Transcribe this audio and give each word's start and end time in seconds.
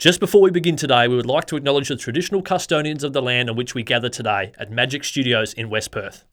Just 0.00 0.18
before 0.18 0.40
we 0.40 0.50
begin 0.50 0.76
today, 0.76 1.06
we 1.08 1.16
would 1.16 1.26
like 1.26 1.44
to 1.48 1.56
acknowledge 1.56 1.88
the 1.88 1.96
traditional 1.96 2.40
custodians 2.40 3.04
of 3.04 3.12
the 3.12 3.20
land 3.20 3.50
on 3.50 3.56
which 3.56 3.74
we 3.74 3.82
gather 3.82 4.08
today 4.08 4.50
at 4.56 4.70
Magic 4.70 5.04
Studios 5.04 5.52
in 5.52 5.68
West 5.68 5.90
Perth. 5.90 6.24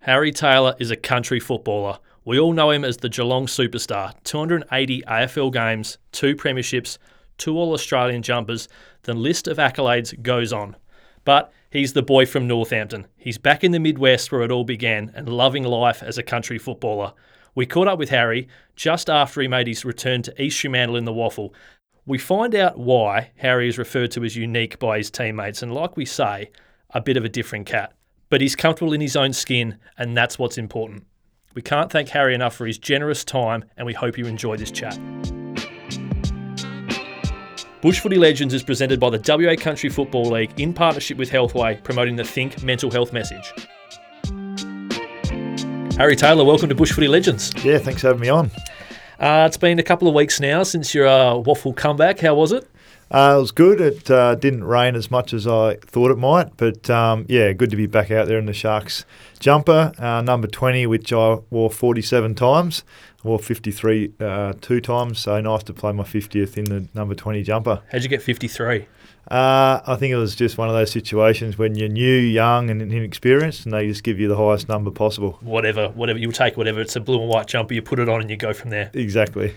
Harry 0.00 0.30
Taylor 0.30 0.76
is 0.78 0.90
a 0.90 0.96
country 0.96 1.40
footballer. 1.40 2.00
We 2.26 2.38
all 2.38 2.52
know 2.52 2.70
him 2.70 2.84
as 2.84 2.98
the 2.98 3.08
Geelong 3.08 3.46
superstar. 3.46 4.12
280 4.24 5.04
AFL 5.08 5.50
games, 5.54 5.96
two 6.12 6.36
premierships, 6.36 6.98
two 7.38 7.56
All 7.56 7.72
Australian 7.72 8.20
jumpers. 8.20 8.68
The 9.04 9.14
list 9.14 9.48
of 9.48 9.56
accolades 9.56 10.22
goes 10.22 10.52
on. 10.52 10.76
But 11.24 11.50
he's 11.70 11.94
the 11.94 12.02
boy 12.02 12.26
from 12.26 12.46
Northampton. 12.46 13.06
He's 13.16 13.38
back 13.38 13.64
in 13.64 13.72
the 13.72 13.80
Midwest 13.80 14.30
where 14.30 14.42
it 14.42 14.50
all 14.50 14.64
began 14.64 15.10
and 15.14 15.30
loving 15.30 15.64
life 15.64 16.02
as 16.02 16.18
a 16.18 16.22
country 16.22 16.58
footballer. 16.58 17.14
We 17.54 17.66
caught 17.66 17.88
up 17.88 17.98
with 17.98 18.08
Harry 18.10 18.48
just 18.76 19.10
after 19.10 19.40
he 19.40 19.48
made 19.48 19.66
his 19.66 19.84
return 19.84 20.22
to 20.22 20.42
East 20.42 20.60
Fremantle 20.60 20.96
in 20.96 21.04
the 21.04 21.12
WAFL 21.12 21.52
we 22.04 22.18
find 22.18 22.54
out 22.54 22.78
why 22.78 23.30
Harry 23.36 23.68
is 23.68 23.78
referred 23.78 24.10
to 24.12 24.24
as 24.24 24.34
unique 24.34 24.78
by 24.78 24.98
his 24.98 25.10
teammates, 25.10 25.62
and 25.62 25.72
like 25.72 25.96
we 25.96 26.04
say, 26.04 26.50
a 26.90 27.00
bit 27.00 27.16
of 27.16 27.24
a 27.24 27.28
different 27.28 27.66
cat. 27.66 27.92
But 28.28 28.40
he's 28.40 28.56
comfortable 28.56 28.92
in 28.92 29.00
his 29.00 29.14
own 29.14 29.32
skin, 29.32 29.78
and 29.98 30.16
that's 30.16 30.38
what's 30.38 30.58
important. 30.58 31.04
We 31.54 31.62
can't 31.62 31.92
thank 31.92 32.08
Harry 32.08 32.34
enough 32.34 32.56
for 32.56 32.66
his 32.66 32.78
generous 32.78 33.24
time, 33.24 33.64
and 33.76 33.86
we 33.86 33.92
hope 33.92 34.18
you 34.18 34.26
enjoy 34.26 34.56
this 34.56 34.70
chat. 34.70 34.98
Bush 37.82 38.00
Footy 38.00 38.16
Legends 38.16 38.54
is 38.54 38.62
presented 38.62 38.98
by 38.98 39.10
the 39.10 39.22
WA 39.24 39.54
Country 39.54 39.90
Football 39.90 40.24
League 40.24 40.58
in 40.58 40.72
partnership 40.72 41.18
with 41.18 41.30
Healthway, 41.30 41.82
promoting 41.84 42.16
the 42.16 42.24
Think 42.24 42.62
Mental 42.62 42.90
Health 42.90 43.12
message. 43.12 43.52
Harry 45.98 46.16
Taylor, 46.16 46.44
welcome 46.44 46.68
to 46.68 46.74
Bush 46.74 46.92
Footy 46.92 47.08
Legends. 47.08 47.52
Yeah, 47.64 47.78
thanks 47.78 48.00
for 48.00 48.08
having 48.08 48.22
me 48.22 48.28
on. 48.28 48.50
Uh, 49.22 49.44
it's 49.46 49.56
been 49.56 49.78
a 49.78 49.84
couple 49.84 50.08
of 50.08 50.14
weeks 50.14 50.40
now 50.40 50.64
since 50.64 50.92
your 50.96 51.06
uh, 51.06 51.34
WAFL 51.34 51.76
comeback. 51.76 52.18
How 52.18 52.34
was 52.34 52.50
it? 52.50 52.68
Uh, 53.08 53.34
it 53.36 53.40
was 53.40 53.52
good. 53.52 53.80
It 53.80 54.10
uh, 54.10 54.34
didn't 54.34 54.64
rain 54.64 54.96
as 54.96 55.12
much 55.12 55.32
as 55.32 55.46
I 55.46 55.76
thought 55.76 56.10
it 56.10 56.18
might, 56.18 56.56
but 56.56 56.90
um, 56.90 57.26
yeah, 57.28 57.52
good 57.52 57.70
to 57.70 57.76
be 57.76 57.86
back 57.86 58.10
out 58.10 58.26
there 58.26 58.40
in 58.40 58.46
the 58.46 58.52
Sharks 58.52 59.04
jumper, 59.38 59.92
uh, 59.98 60.22
number 60.22 60.48
20, 60.48 60.88
which 60.88 61.12
I 61.12 61.38
wore 61.50 61.70
47 61.70 62.34
times. 62.34 62.82
I 63.24 63.28
wore 63.28 63.38
53 63.38 64.14
uh, 64.18 64.54
two 64.60 64.80
times, 64.80 65.20
so 65.20 65.40
nice 65.40 65.62
to 65.64 65.72
play 65.72 65.92
my 65.92 66.02
50th 66.02 66.58
in 66.58 66.64
the 66.64 66.88
number 66.92 67.14
20 67.14 67.44
jumper. 67.44 67.80
How'd 67.92 68.02
you 68.02 68.08
get 68.08 68.22
53? 68.22 68.86
Uh, 69.28 69.80
I 69.86 69.96
think 69.96 70.12
it 70.12 70.16
was 70.16 70.34
just 70.34 70.58
one 70.58 70.68
of 70.68 70.74
those 70.74 70.90
situations 70.90 71.56
when 71.56 71.76
you're 71.76 71.88
new, 71.88 72.16
young, 72.16 72.70
and 72.70 72.82
inexperienced, 72.82 73.64
and 73.64 73.72
they 73.72 73.86
just 73.86 74.02
give 74.02 74.18
you 74.18 74.28
the 74.28 74.36
highest 74.36 74.68
number 74.68 74.90
possible. 74.90 75.38
Whatever, 75.40 75.88
whatever 75.90 76.18
you'll 76.18 76.32
take, 76.32 76.56
whatever. 76.56 76.80
It's 76.80 76.96
a 76.96 77.00
blue 77.00 77.20
and 77.20 77.28
white 77.28 77.46
jumper. 77.46 77.74
You 77.74 77.82
put 77.82 77.98
it 77.98 78.08
on, 78.08 78.20
and 78.20 78.28
you 78.28 78.36
go 78.36 78.52
from 78.52 78.70
there. 78.70 78.90
Exactly. 78.92 79.54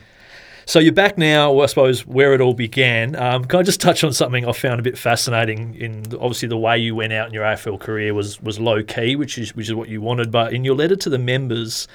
So 0.68 0.80
you're 0.80 0.94
back 0.94 1.18
now, 1.18 1.60
I 1.60 1.68
suppose, 1.68 2.08
where 2.08 2.34
it 2.34 2.42
all 2.42 2.56
began. 2.56 3.16
Um, 3.16 3.46
can 3.46 3.60
I 3.60 3.64
just 3.64 3.80
touch 3.80 4.04
on 4.04 4.14
something 4.14 4.48
I 4.48 4.52
found 4.52 4.80
a 4.80 4.84
bit 4.84 4.98
fascinating? 4.98 5.76
In 5.76 6.06
obviously 6.16 6.48
the 6.48 6.58
way 6.58 6.80
you 6.80 6.96
went 6.96 7.14
out 7.14 7.28
in 7.28 7.34
your 7.34 7.44
AFL 7.44 7.80
career 7.80 8.16
was 8.16 8.42
was 8.42 8.60
low 8.60 8.82
key, 8.82 9.16
which 9.16 9.38
is 9.38 9.56
which 9.56 9.68
is 9.68 9.76
what 9.76 9.90
you 9.90 10.02
wanted. 10.02 10.32
But 10.32 10.54
in 10.54 10.64
your 10.64 10.76
letter 10.76 10.96
to 10.96 11.10
the 11.10 11.20
members, 11.20 11.88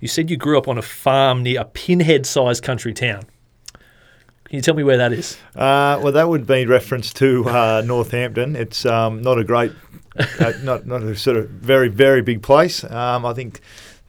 you 0.00 0.08
said 0.08 0.30
you 0.30 0.38
grew 0.38 0.56
up 0.56 0.68
on 0.68 0.78
a 0.78 0.82
farm 0.82 1.42
near 1.42 1.60
a 1.60 1.64
pinhead-sized 1.66 2.62
country 2.62 2.94
town. 2.94 3.24
Can 4.44 4.56
you 4.56 4.62
tell 4.62 4.74
me 4.74 4.82
where 4.82 4.98
that 4.98 5.12
is? 5.12 5.38
Uh, 5.56 5.98
well, 6.02 6.12
that 6.12 6.28
would 6.28 6.46
be 6.46 6.66
reference 6.66 7.12
to 7.14 7.48
uh, 7.48 7.82
Northampton. 7.84 8.56
It's 8.56 8.84
um, 8.84 9.22
not 9.22 9.38
a 9.38 9.44
great, 9.44 9.72
uh, 10.16 10.52
not 10.62 10.86
not 10.86 11.02
a 11.02 11.16
sort 11.16 11.36
of 11.36 11.48
very 11.48 11.88
very 11.88 12.22
big 12.22 12.42
place. 12.42 12.84
Um, 12.84 13.24
I 13.24 13.32
think 13.32 13.60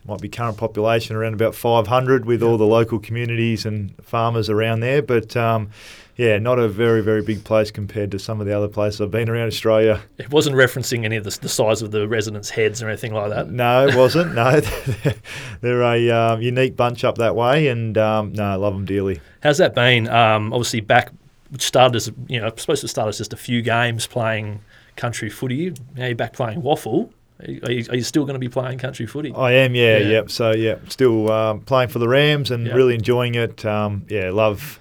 might 0.05 0.22
be 0.22 0.30
current 0.30 0.58
population 0.58 1.16
around 1.16 1.33
about 1.33 1.55
500 1.55 2.25
with 2.25 2.44
all 2.44 2.58
the 2.58 2.66
local 2.66 3.00
communities 3.00 3.66
and 3.66 3.95
farmers 4.03 4.50
around 4.50 4.81
there, 4.81 5.02
but. 5.02 5.36
Um, 5.36 5.69
yeah, 6.16 6.38
not 6.38 6.59
a 6.59 6.67
very, 6.67 7.02
very 7.02 7.21
big 7.21 7.44
place 7.44 7.71
compared 7.71 8.11
to 8.11 8.19
some 8.19 8.39
of 8.39 8.47
the 8.47 8.55
other 8.55 8.67
places 8.67 9.02
I've 9.02 9.11
been 9.11 9.30
around 9.30 9.47
Australia. 9.47 10.02
It 10.17 10.31
wasn't 10.31 10.55
referencing 10.55 11.03
any 11.03 11.17
of 11.17 11.25
the, 11.25 11.38
the 11.41 11.49
size 11.49 11.81
of 11.81 11.91
the 11.91 12.08
residents' 12.08 12.49
heads 12.49 12.81
or 12.81 12.88
anything 12.88 13.13
like 13.13 13.31
that. 13.31 13.49
No, 13.49 13.88
it 13.88 13.95
wasn't. 13.95 14.33
no, 14.33 14.59
they're 15.61 15.83
a 15.83 16.09
um, 16.11 16.42
unique 16.42 16.77
bunch 16.77 17.04
up 17.04 17.17
that 17.17 17.36
way, 17.36 17.67
and 17.67 17.98
um, 17.98 18.33
no, 18.33 18.43
I 18.43 18.55
love 18.55 18.73
them 18.73 18.86
dearly. 18.86 19.20
How's 19.43 19.58
that 19.58 19.75
been? 19.75 20.08
Um, 20.08 20.54
obviously, 20.54 20.81
back 20.81 21.11
which 21.52 21.61
started 21.61 21.95
as 21.95 22.11
you 22.27 22.39
know, 22.39 22.52
supposed 22.55 22.81
to 22.81 22.87
start 22.87 23.08
as 23.08 23.17
just 23.17 23.33
a 23.33 23.37
few 23.37 23.61
games 23.61 24.08
playing 24.08 24.61
country 24.95 25.30
footy. 25.30 25.73
Now 25.95 26.08
you're 26.08 26.15
back 26.15 26.33
playing 26.33 26.61
WAFL. 26.61 27.11
Are 27.39 27.52
you, 27.71 27.86
are 27.89 27.95
you, 27.98 28.04
still 28.04 28.23
going 28.23 28.36
to 28.36 28.39
be 28.39 28.48
playing 28.48 28.77
country 28.77 29.05
footy? 29.05 29.33
I 29.36 29.52
am, 29.52 29.75
yeah, 29.75 29.98
yeah. 29.98 30.08
Yep. 30.08 30.31
So, 30.31 30.52
yeah, 30.52 30.75
still 30.87 31.30
um, 31.30 31.59
playing 31.61 31.89
for 31.89 31.99
the 31.99 32.08
Rams 32.08 32.49
and 32.49 32.65
yep. 32.65 32.75
really 32.75 32.95
enjoying 32.95 33.36
it. 33.36 33.65
Um, 33.65 34.05
yeah, 34.08 34.30
love 34.31 34.80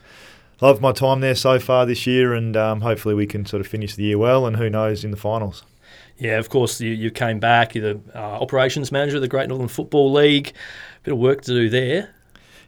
love 0.61 0.81
my 0.81 0.93
time 0.93 1.21
there 1.21 1.35
so 1.35 1.59
far 1.59 1.87
this 1.87 2.07
year, 2.07 2.33
and 2.35 2.57
um, 2.57 2.81
hopefully 2.81 3.15
we 3.15 3.27
can 3.27 3.47
sort 3.47 3.61
of 3.61 3.67
finish 3.67 3.95
the 3.95 4.05
year 4.05 4.19
well, 4.19 4.47
and 4.47 4.57
who 4.57 4.71
knows 4.71 5.05
in 5.05 5.11
the 5.11 5.17
finals. 5.17 5.63
Yeah, 6.17 6.39
of 6.39 6.49
course, 6.49 6.81
you, 6.81 6.93
you 6.93 7.11
came 7.11 7.41
back. 7.41 7.75
You're 7.75 7.95
the 7.95 8.01
uh, 8.15 8.19
operations 8.19 8.93
manager 8.93 9.17
of 9.17 9.23
the 9.23 9.29
Great 9.29 9.49
Northern 9.49 9.69
Football 9.69 10.13
League. 10.13 10.53
Bit 11.03 11.13
of 11.13 11.19
work 11.19 11.43
to 11.43 11.53
do 11.53 11.69
there. 11.69 12.11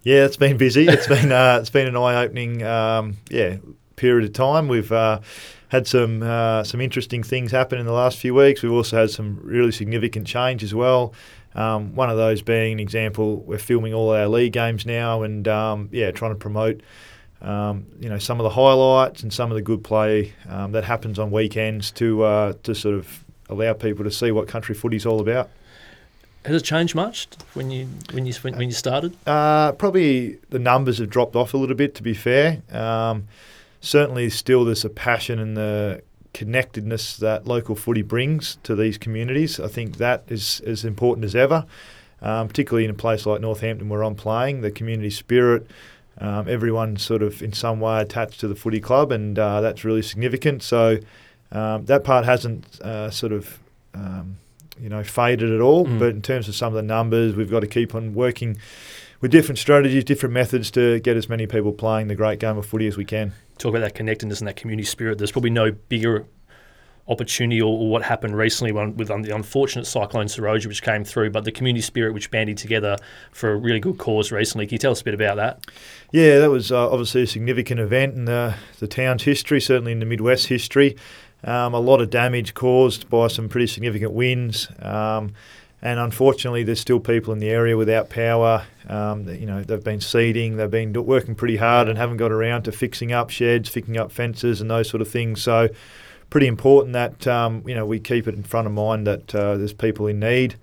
Yeah, 0.03 0.25
it's 0.25 0.37
been 0.37 0.57
busy. 0.57 0.87
It's 0.87 1.07
been 1.09 1.33
uh, 1.33 1.59
it's 1.61 1.71
been 1.71 1.87
an 1.87 1.97
eye 1.97 2.25
opening 2.25 2.63
um, 2.63 3.17
yeah 3.31 3.57
period 3.97 4.25
of 4.25 4.33
time. 4.35 4.69
We've 4.69 4.93
uh, 4.93 5.21
had 5.69 5.87
some 5.87 6.23
uh, 6.23 6.65
some 6.65 6.81
interesting 6.81 7.23
things 7.23 7.51
happen 7.51 7.79
in 7.79 7.87
the 7.87 7.93
last 7.93 8.19
few 8.19 8.35
weeks. 8.35 8.63
We've 8.63 8.73
also 8.73 8.97
had 8.99 9.11
some 9.11 9.41
really 9.43 9.73
significant 9.73 10.27
change 10.27 10.63
as 10.63 10.75
well. 10.75 11.13
Um, 11.55 11.95
one 11.95 12.11
of 12.11 12.19
those 12.19 12.43
being 12.43 12.75
an 12.75 12.81
example, 12.81 13.39
we're 13.39 13.59
filming 13.59 13.95
all 13.95 14.11
our 14.11 14.29
league 14.29 14.53
games 14.53 14.85
now, 14.85 15.23
and 15.23 15.49
um, 15.49 15.89
yeah, 15.91 16.11
trying 16.11 16.33
to 16.33 16.37
promote 16.39 16.83
um, 17.43 17.87
you 18.01 18.09
know 18.09 18.19
some 18.19 18.41
of 18.41 18.45
the 18.45 18.51
highlights 18.51 19.23
and 19.23 19.33
some 19.33 19.51
of 19.51 19.57
the 19.57 19.63
good 19.63 19.85
play 19.85 20.33
um, 20.49 20.73
that 20.73 20.85
happens 20.85 21.19
on 21.19 21.31
weekends 21.31 21.91
to 21.93 22.23
uh, 22.23 22.53
to 22.63 22.75
sort 22.75 22.95
of 22.95 23.25
allow 23.49 23.73
people 23.73 24.05
to 24.05 24.11
see 24.11 24.31
what 24.31 24.49
country 24.49 24.75
footy 24.75 24.97
is 24.97 25.07
all 25.07 25.21
about. 25.21 25.51
Has 26.45 26.63
it 26.63 26.65
changed 26.65 26.95
much 26.95 27.29
when 27.55 27.71
you 27.71 27.89
when 28.13 28.25
you 28.27 28.33
when 28.35 28.69
you 28.69 28.73
started? 28.73 29.17
Uh, 29.27 29.73
probably 29.73 30.39
the 30.51 30.59
numbers 30.59 30.99
have 30.99 31.11
dropped 31.11 31.35
off 31.35 31.55
a 31.55 31.57
little 31.57 31.75
bit. 31.75 31.95
To 31.97 32.03
be 32.03 32.15
fair, 32.15 32.63
um, 32.71 33.27
certainly 33.81 34.31
still 34.31 34.65
there's 34.65 34.85
a 34.85 34.91
passion 34.91 35.39
and 35.39 35.57
the 35.57 36.03
connectedness 36.33 37.17
that 37.17 37.47
local 37.47 37.75
footy 37.75 38.03
brings 38.03 38.59
to 38.63 38.77
these 38.77 38.99
communities. 38.99 39.59
I 39.59 39.69
think 39.69 39.97
that 39.97 40.25
is 40.29 40.61
as 40.61 40.85
important 40.85 41.25
as 41.25 41.35
ever, 41.35 41.65
um, 42.21 42.47
particularly 42.47 42.85
in 42.85 42.91
a 42.91 42.95
place 42.95 43.27
like 43.27 43.41
Northampton 43.41 43.89
where 43.89 44.03
I'm 44.03 44.15
playing. 44.15 44.61
The 44.61 44.71
community 44.71 45.11
spirit, 45.11 45.67
um, 46.19 46.49
everyone's 46.49 47.03
sort 47.03 47.23
of 47.23 47.43
in 47.43 47.53
some 47.53 47.81
way 47.81 48.01
attached 48.01 48.41
to 48.41 48.49
the 48.49 48.55
footy 48.55 48.81
club, 48.81 49.13
and 49.13 49.39
uh, 49.39 49.61
that's 49.61 49.85
really 49.85 50.03
significant. 50.03 50.63
So 50.63 50.99
um, 51.53 51.85
that 51.87 52.05
part 52.05 52.25
hasn't 52.25 52.81
uh, 52.81 53.11
sort 53.11 53.33
of 53.33 53.59
um, 53.95 54.39
you 54.81 54.89
know 54.89 55.03
faded 55.03 55.51
at 55.51 55.61
all. 55.61 55.87
Mm. 55.87 55.99
But 55.99 56.11
in 56.11 56.23
terms 56.23 56.49
of 56.49 56.55
some 56.55 56.69
of 56.69 56.75
the 56.75 56.83
numbers, 56.83 57.35
we've 57.35 57.51
got 57.51 57.61
to 57.61 57.67
keep 57.67 57.95
on 57.95 58.15
working 58.15 58.57
with 59.21 59.31
different 59.31 59.59
strategies, 59.59 60.05
different 60.05 60.33
methods 60.33 60.71
to 60.73 61.01
get 61.01 61.17
as 61.17 61.29
many 61.29 61.47
people 61.47 61.73
playing 61.73 62.09
the 62.09 62.15
great 62.15 62.39
game 62.39 62.59
of 62.59 62.67
footy 62.67 62.87
as 62.87 62.97
we 62.97 63.05
can. 63.05 63.33
Talk 63.59 63.71
about 63.71 63.81
that 63.81 63.95
connectedness 63.95 64.41
and 64.41 64.49
that 64.49 64.57
community 64.57 64.87
spirit. 64.87 65.19
There's 65.19 65.33
probably 65.33 65.51
no 65.51 65.71
bigger 65.73 66.27
opportunity 67.09 67.61
or, 67.61 67.87
what 67.87 68.03
happened 68.03 68.37
recently 68.37 68.73
with 68.73 69.09
the 69.09 69.35
unfortunate 69.35 69.87
cyclone 69.87 70.27
Seroja 70.27 70.67
which 70.67 70.83
came 70.83 71.05
through, 71.05 71.31
but 71.31 71.45
the 71.45 71.53
community 71.53 71.83
spirit 71.83 72.15
which 72.15 72.31
banded 72.31 72.59
together 72.59 72.97
for 73.31 73.53
a 73.53 73.57
really 73.57 73.81
good 73.81 73.99
cause 73.99 74.33
recently. 74.33 74.67
Can 74.67 74.75
you 74.75 74.79
tell 74.79 74.93
us 74.93 75.01
a 75.01 75.05
bit 75.05 75.15
about 75.15 75.37
that? 75.37 75.65
Yeah, 76.11 76.39
that 76.41 76.51
was 76.51 76.73
uh, 76.73 76.91
obviously 76.91 77.23
a 77.23 77.27
significant 77.27 77.81
event 77.81 78.15
in 78.15 78.25
the, 78.25 78.55
the 78.81 78.89
town's 78.89 79.23
history, 79.23 79.61
certainly 79.61 79.93
in 79.93 80.01
the 80.01 80.07
Midwest 80.07 80.49
history. 80.49 80.97
Um, 81.45 81.75
a 81.75 81.81
lot 81.81 82.01
of 82.01 82.11
damage 82.11 82.55
caused 82.55 83.09
by 83.09 83.29
some 83.29 83.49
pretty 83.49 83.69
significant 83.69 84.13
winds. 84.13 84.69
Um, 84.81 85.35
and 85.83 86.01
unfortunately, 86.01 86.65
there's 86.65 86.81
still 86.81 86.99
people 86.99 87.33
in 87.33 87.39
the 87.39 87.51
area 87.51 87.77
without 87.77 88.09
power. 88.09 88.65
Um, 88.89 89.29
you 89.29 89.47
know, 89.47 89.63
they've 89.63 89.83
been 89.83 90.01
seeding, 90.01 90.57
they've 90.57 90.71
been 90.71 90.93
working 90.93 91.35
pretty 91.35 91.57
hard, 91.57 91.89
and 91.89 91.99
haven't 91.99 92.17
got 92.17 92.33
around 92.33 92.63
to 92.63 92.73
fixing 92.73 93.13
up 93.13 93.31
sheds, 93.31 93.69
fixing 93.69 93.97
up 93.97 94.11
fences, 94.11 94.61
and 94.61 94.71
those 94.71 94.89
sort 94.89 95.03
of 95.03 95.09
things. 95.09 95.43
So, 95.43 95.69
pretty 96.31 96.47
important 96.47 96.93
that 96.93 97.27
um, 97.27 97.63
you 97.67 97.75
know 97.75 97.87
we 97.87 98.01
keep 98.01 98.27
it 98.29 98.35
in 98.35 98.43
front 98.43 98.67
of 98.67 98.73
mind 98.73 99.07
that 99.07 99.35
uh, 99.35 99.57
there's 99.57 99.73
people 99.73 100.07
in 100.07 100.21
need. 100.21 100.57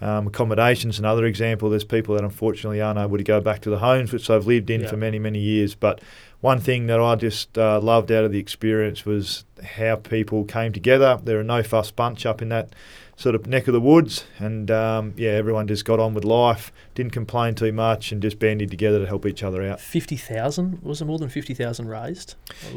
Um, 0.00 0.26
accommodations, 0.26 0.98
another 0.98 1.24
example. 1.24 1.70
There's 1.70 1.84
people 1.84 2.16
that 2.16 2.24
unfortunately 2.24 2.82
aren't 2.82 2.98
able 2.98 3.16
to 3.16 3.22
go 3.24 3.40
back 3.40 3.62
to 3.62 3.70
the 3.70 3.78
homes 3.78 4.12
which 4.12 4.26
they've 4.26 4.46
lived 4.46 4.68
in 4.68 4.82
yeah. 4.82 4.88
for 4.88 4.98
many, 4.98 5.18
many 5.18 5.38
years. 5.38 5.74
But 5.74 6.02
one 6.42 6.60
thing 6.60 6.88
that 6.88 7.00
I 7.00 7.14
just 7.14 7.56
uh, 7.56 7.80
loved 7.80 8.12
out 8.12 8.24
of 8.24 8.32
the 8.32 8.38
experience 8.38 9.06
was 9.06 9.44
how 9.62 9.96
people 9.96 10.44
came 10.44 10.72
together. 10.74 11.18
They're 11.22 11.40
a 11.40 11.44
no 11.44 11.62
fuss 11.62 11.90
bunch 11.90 12.26
up 12.26 12.42
in 12.42 12.50
that 12.50 12.74
sort 13.16 13.34
of 13.34 13.46
neck 13.46 13.68
of 13.68 13.72
the 13.72 13.80
woods, 13.80 14.24
and 14.38 14.70
um, 14.70 15.14
yeah, 15.16 15.30
everyone 15.30 15.66
just 15.68 15.84
got 15.84 16.00
on 16.00 16.14
with 16.14 16.24
life, 16.24 16.72
didn't 16.94 17.12
complain 17.12 17.54
too 17.54 17.72
much, 17.72 18.12
and 18.12 18.20
just 18.20 18.38
banded 18.38 18.70
together 18.70 18.98
to 18.98 19.06
help 19.06 19.26
each 19.26 19.42
other 19.42 19.62
out. 19.62 19.80
Fifty 19.80 20.16
thousand 20.16 20.82
was 20.82 21.00
it 21.00 21.04
more 21.04 21.18
than 21.18 21.28
fifty 21.28 21.54
thousand 21.54 21.88
raised? 21.88 22.34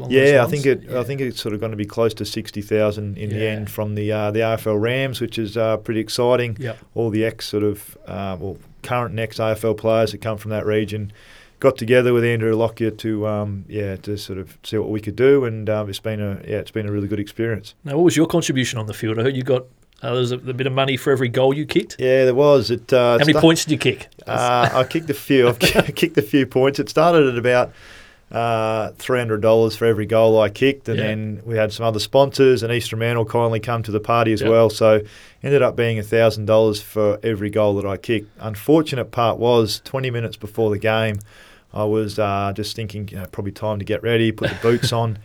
Yeah, 0.08 0.44
I 0.44 0.50
think 0.50 0.66
it. 0.66 0.84
Yeah. 0.84 1.00
I 1.00 1.04
think 1.04 1.20
it's 1.20 1.40
sort 1.40 1.54
of 1.54 1.60
going 1.60 1.72
to 1.72 1.76
be 1.76 1.86
close 1.86 2.14
to 2.14 2.24
sixty 2.24 2.62
thousand 2.62 3.18
in 3.18 3.30
yeah. 3.30 3.38
the 3.38 3.48
end 3.48 3.70
from 3.70 3.94
the 3.94 4.12
uh, 4.12 4.30
the 4.30 4.40
AFL 4.40 4.80
Rams, 4.80 5.20
which 5.20 5.38
is 5.38 5.56
uh, 5.56 5.76
pretty 5.78 6.00
exciting. 6.00 6.56
Yep. 6.60 6.78
All 6.94 7.10
the 7.10 7.24
ex 7.24 7.46
sort 7.46 7.64
of 7.64 7.98
uh, 8.06 8.36
well 8.38 8.58
current 8.82 9.14
next 9.14 9.38
AFL 9.38 9.76
players 9.76 10.12
that 10.12 10.18
come 10.18 10.38
from 10.38 10.50
that 10.52 10.64
region 10.64 11.12
got 11.60 11.76
together 11.76 12.12
with 12.12 12.24
Andrew 12.24 12.54
Lockyer 12.54 12.90
to 12.92 13.26
um, 13.26 13.64
yeah 13.68 13.96
to 13.96 14.16
sort 14.16 14.38
of 14.38 14.56
see 14.62 14.78
what 14.78 14.90
we 14.90 15.00
could 15.00 15.16
do, 15.16 15.44
and 15.44 15.68
um, 15.68 15.88
it's 15.88 15.98
been 15.98 16.20
a 16.20 16.40
yeah 16.46 16.58
it's 16.58 16.70
been 16.70 16.86
a 16.86 16.92
really 16.92 17.08
good 17.08 17.20
experience. 17.20 17.74
Now, 17.84 17.96
what 17.96 18.04
was 18.04 18.16
your 18.16 18.26
contribution 18.26 18.78
on 18.78 18.86
the 18.86 18.94
field? 18.94 19.18
I 19.18 19.22
heard 19.22 19.36
you 19.36 19.42
got 19.42 19.64
uh, 20.02 20.10
there 20.12 20.20
was 20.20 20.32
a, 20.32 20.36
a 20.36 20.52
bit 20.54 20.66
of 20.66 20.72
money 20.72 20.96
for 20.96 21.10
every 21.12 21.28
goal 21.28 21.52
you 21.54 21.66
kicked. 21.66 21.96
Yeah, 21.98 22.24
there 22.24 22.34
was. 22.34 22.70
It 22.70 22.92
uh, 22.92 23.12
How 23.12 23.18
many 23.18 23.32
sta- 23.32 23.40
points 23.40 23.64
did 23.64 23.72
you 23.72 23.78
kick? 23.78 24.08
Uh, 24.26 24.68
I 24.72 24.84
kicked 24.84 25.10
a 25.10 25.14
few. 25.14 25.48
I've 25.48 25.58
kicked 25.60 26.16
a 26.18 26.22
few 26.22 26.46
points. 26.46 26.78
It 26.78 26.88
started 26.88 27.26
at 27.28 27.36
about 27.38 27.72
uh, 28.30 28.90
three 28.96 29.18
hundred 29.18 29.40
dollars 29.40 29.74
for 29.74 29.86
every 29.86 30.04
goal 30.06 30.40
I 30.40 30.50
kicked, 30.50 30.88
and 30.88 30.98
Yeah. 30.98 31.06
then 31.06 31.42
we 31.46 31.56
had 31.56 31.72
some 31.72 31.86
other 31.86 31.98
sponsors, 31.98 32.62
and 32.62 32.72
Eastern 32.72 32.98
Man 32.98 33.16
will 33.16 33.24
kindly 33.24 33.58
come 33.60 33.82
to 33.84 33.90
the 33.90 34.00
party 34.00 34.32
as 34.32 34.42
Yeah. 34.42 34.50
well. 34.50 34.68
So 34.70 35.00
ended 35.42 35.62
up 35.62 35.76
being 35.76 36.00
thousand 36.02 36.44
dollars 36.46 36.80
for 36.82 37.18
every 37.22 37.48
goal 37.50 37.74
that 37.80 37.86
I 37.86 37.96
kicked. 37.96 38.28
Unfortunate 38.38 39.06
part 39.10 39.38
was 39.38 39.80
twenty 39.84 40.10
minutes 40.10 40.36
before 40.36 40.70
the 40.70 40.78
game, 40.78 41.16
I 41.72 41.84
was 41.84 42.18
uh, 42.18 42.52
just 42.54 42.76
thinking, 42.76 43.08
you 43.08 43.16
know, 43.16 43.26
probably 43.32 43.52
time 43.52 43.78
to 43.78 43.84
get 43.84 44.02
ready, 44.02 44.30
put 44.30 44.50
the 44.50 44.56
boots 44.62 44.92
on. 44.92 45.18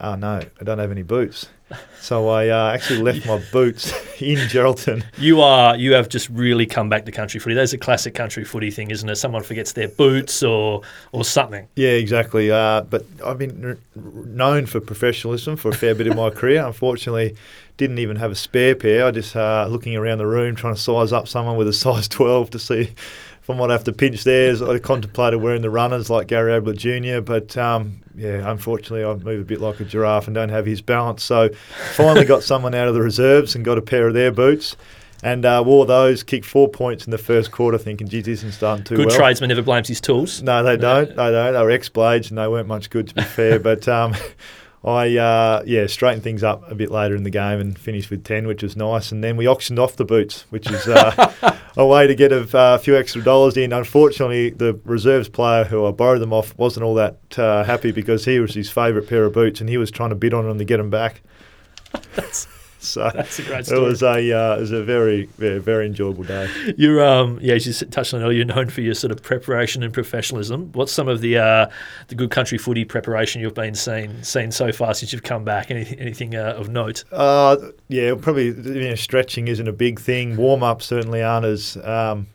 Oh 0.00 0.14
no, 0.14 0.40
I 0.60 0.64
don't 0.64 0.78
have 0.78 0.90
any 0.90 1.02
boots. 1.02 1.48
So 2.00 2.28
I 2.28 2.48
uh, 2.48 2.72
actually 2.72 3.02
left 3.02 3.26
my 3.26 3.42
boots 3.50 3.90
in 4.22 4.38
Geraldton. 4.48 5.04
You 5.18 5.40
are 5.40 5.76
you 5.76 5.94
have 5.94 6.08
just 6.08 6.28
really 6.28 6.64
come 6.64 6.88
back 6.88 7.04
to 7.06 7.12
country 7.12 7.40
footy. 7.40 7.54
That's 7.54 7.72
a 7.72 7.78
classic 7.78 8.14
country 8.14 8.44
footy 8.44 8.70
thing, 8.70 8.90
isn't 8.90 9.08
it? 9.08 9.16
Someone 9.16 9.42
forgets 9.42 9.72
their 9.72 9.88
boots 9.88 10.42
or 10.42 10.82
or 11.12 11.24
something. 11.24 11.66
Yeah, 11.74 11.90
exactly. 11.90 12.50
Uh, 12.50 12.82
but 12.82 13.04
I've 13.24 13.38
been 13.38 13.78
known 13.96 14.66
for 14.66 14.80
professionalism 14.80 15.56
for 15.56 15.70
a 15.70 15.74
fair 15.74 15.94
bit 15.94 16.06
of 16.06 16.16
my 16.16 16.30
career. 16.30 16.64
Unfortunately, 16.64 17.34
didn't 17.76 17.98
even 17.98 18.16
have 18.16 18.30
a 18.30 18.36
spare 18.36 18.76
pair. 18.76 19.06
I 19.06 19.10
just 19.10 19.34
uh, 19.34 19.66
looking 19.68 19.96
around 19.96 20.18
the 20.18 20.26
room 20.26 20.54
trying 20.54 20.74
to 20.74 20.80
size 20.80 21.12
up 21.12 21.26
someone 21.26 21.56
with 21.56 21.66
a 21.68 21.72
size 21.72 22.06
12 22.08 22.50
to 22.50 22.58
see 22.58 22.90
if 23.46 23.50
I 23.50 23.54
might 23.54 23.70
have 23.70 23.84
to 23.84 23.92
pinch 23.92 24.24
theirs. 24.24 24.60
I 24.60 24.76
contemplated 24.80 25.40
wearing 25.40 25.62
the 25.62 25.70
runners 25.70 26.10
like 26.10 26.26
Gary 26.26 26.52
Ablett 26.52 26.78
Jr., 26.78 27.20
but 27.20 27.56
um, 27.56 28.00
yeah, 28.16 28.50
unfortunately, 28.50 29.04
I 29.04 29.14
move 29.14 29.40
a 29.40 29.44
bit 29.44 29.60
like 29.60 29.78
a 29.78 29.84
giraffe 29.84 30.26
and 30.26 30.34
don't 30.34 30.48
have 30.48 30.66
his 30.66 30.82
balance. 30.82 31.22
So 31.22 31.50
finally 31.94 32.24
got 32.24 32.42
someone 32.42 32.74
out 32.74 32.88
of 32.88 32.94
the 32.94 33.02
reserves 33.02 33.54
and 33.54 33.64
got 33.64 33.78
a 33.78 33.82
pair 33.82 34.08
of 34.08 34.14
their 34.14 34.32
boots. 34.32 34.74
And 35.22 35.46
uh, 35.46 35.62
wore 35.64 35.86
those, 35.86 36.24
kicked 36.24 36.44
four 36.44 36.68
points 36.68 37.04
in 37.04 37.12
the 37.12 37.18
first 37.18 37.52
quarter, 37.52 37.78
thinking, 37.78 38.08
geez, 38.08 38.24
this 38.24 38.40
isn't 38.40 38.52
starting 38.52 38.84
too 38.84 38.96
Good 38.96 39.06
well. 39.06 39.16
tradesman 39.16 39.48
never 39.48 39.62
blames 39.62 39.86
his 39.86 40.00
tools. 40.00 40.42
No, 40.42 40.64
they 40.64 40.76
don't. 40.76 41.08
They 41.08 41.14
don't. 41.14 41.54
They 41.54 41.62
were 41.62 41.70
X 41.70 41.88
Blades 41.88 42.30
and 42.30 42.38
they 42.38 42.48
weren't 42.48 42.68
much 42.68 42.90
good, 42.90 43.08
to 43.08 43.14
be 43.14 43.22
fair. 43.22 43.60
But 43.60 43.86
um, 43.86 44.14
I, 44.86 45.16
uh, 45.16 45.62
yeah, 45.66 45.86
straightened 45.88 46.22
things 46.22 46.44
up 46.44 46.70
a 46.70 46.74
bit 46.76 46.92
later 46.92 47.16
in 47.16 47.24
the 47.24 47.30
game 47.30 47.58
and 47.58 47.76
finished 47.76 48.08
with 48.08 48.22
10, 48.22 48.46
which 48.46 48.62
was 48.62 48.76
nice. 48.76 49.10
And 49.10 49.22
then 49.22 49.36
we 49.36 49.48
auctioned 49.48 49.80
off 49.80 49.96
the 49.96 50.04
boots, 50.04 50.44
which 50.50 50.70
is 50.70 50.86
uh, 50.86 51.56
a 51.76 51.84
way 51.84 52.06
to 52.06 52.14
get 52.14 52.30
a 52.30 52.56
uh, 52.56 52.78
few 52.78 52.96
extra 52.96 53.20
dollars 53.20 53.56
in. 53.56 53.72
Unfortunately, 53.72 54.50
the 54.50 54.78
reserves 54.84 55.28
player 55.28 55.64
who 55.64 55.84
I 55.84 55.90
borrowed 55.90 56.20
them 56.20 56.32
off 56.32 56.56
wasn't 56.56 56.84
all 56.84 56.94
that 56.94 57.36
uh, 57.36 57.64
happy 57.64 57.90
because 57.90 58.24
he 58.26 58.38
was 58.38 58.54
his 58.54 58.70
favourite 58.70 59.08
pair 59.08 59.24
of 59.24 59.32
boots 59.32 59.60
and 59.60 59.68
he 59.68 59.76
was 59.76 59.90
trying 59.90 60.10
to 60.10 60.16
bid 60.16 60.32
on 60.32 60.46
them 60.46 60.58
to 60.58 60.64
get 60.64 60.76
them 60.76 60.90
back. 60.90 61.20
That's 62.14 62.46
So 62.96 63.10
that's 63.12 63.38
a 63.38 63.42
great 63.42 63.66
story. 63.66 63.80
it 63.80 63.84
was 63.84 64.02
a 64.02 64.32
uh, 64.32 64.56
it 64.56 64.60
was 64.60 64.70
a 64.70 64.82
very 64.84 65.26
very, 65.38 65.58
very 65.58 65.86
enjoyable 65.86 66.24
day. 66.24 66.48
You're 66.76 67.04
um 67.04 67.38
yeah, 67.42 67.54
as 67.54 67.66
you 67.66 67.72
touched 67.88 68.14
on 68.14 68.22
earlier, 68.22 68.38
you're 68.38 68.46
known 68.46 68.68
for 68.70 68.80
your 68.80 68.94
sort 68.94 69.10
of 69.10 69.22
preparation 69.22 69.82
and 69.82 69.92
professionalism. 69.92 70.70
What's 70.72 70.92
some 70.92 71.08
of 71.08 71.20
the 71.20 71.38
uh, 71.38 71.66
the 72.08 72.14
good 72.14 72.30
country 72.30 72.58
footy 72.58 72.84
preparation 72.84 73.40
you've 73.42 73.54
been 73.54 73.74
seen 73.74 74.22
seen 74.22 74.50
so 74.52 74.72
far 74.72 74.94
since 74.94 75.12
you've 75.12 75.24
come 75.24 75.44
back? 75.44 75.70
Anything 75.70 75.98
anything 75.98 76.36
uh, 76.36 76.54
of 76.56 76.68
note? 76.68 77.04
Uh, 77.12 77.56
yeah, 77.88 78.14
probably 78.14 78.46
you 78.46 78.88
know, 78.88 78.94
stretching 78.94 79.48
isn't 79.48 79.66
a 79.68 79.72
big 79.72 80.00
thing. 80.00 80.36
Warm 80.36 80.62
ups 80.62 80.86
certainly 80.86 81.22
aren't 81.22 81.46
as 81.46 81.76
um, 81.78 82.28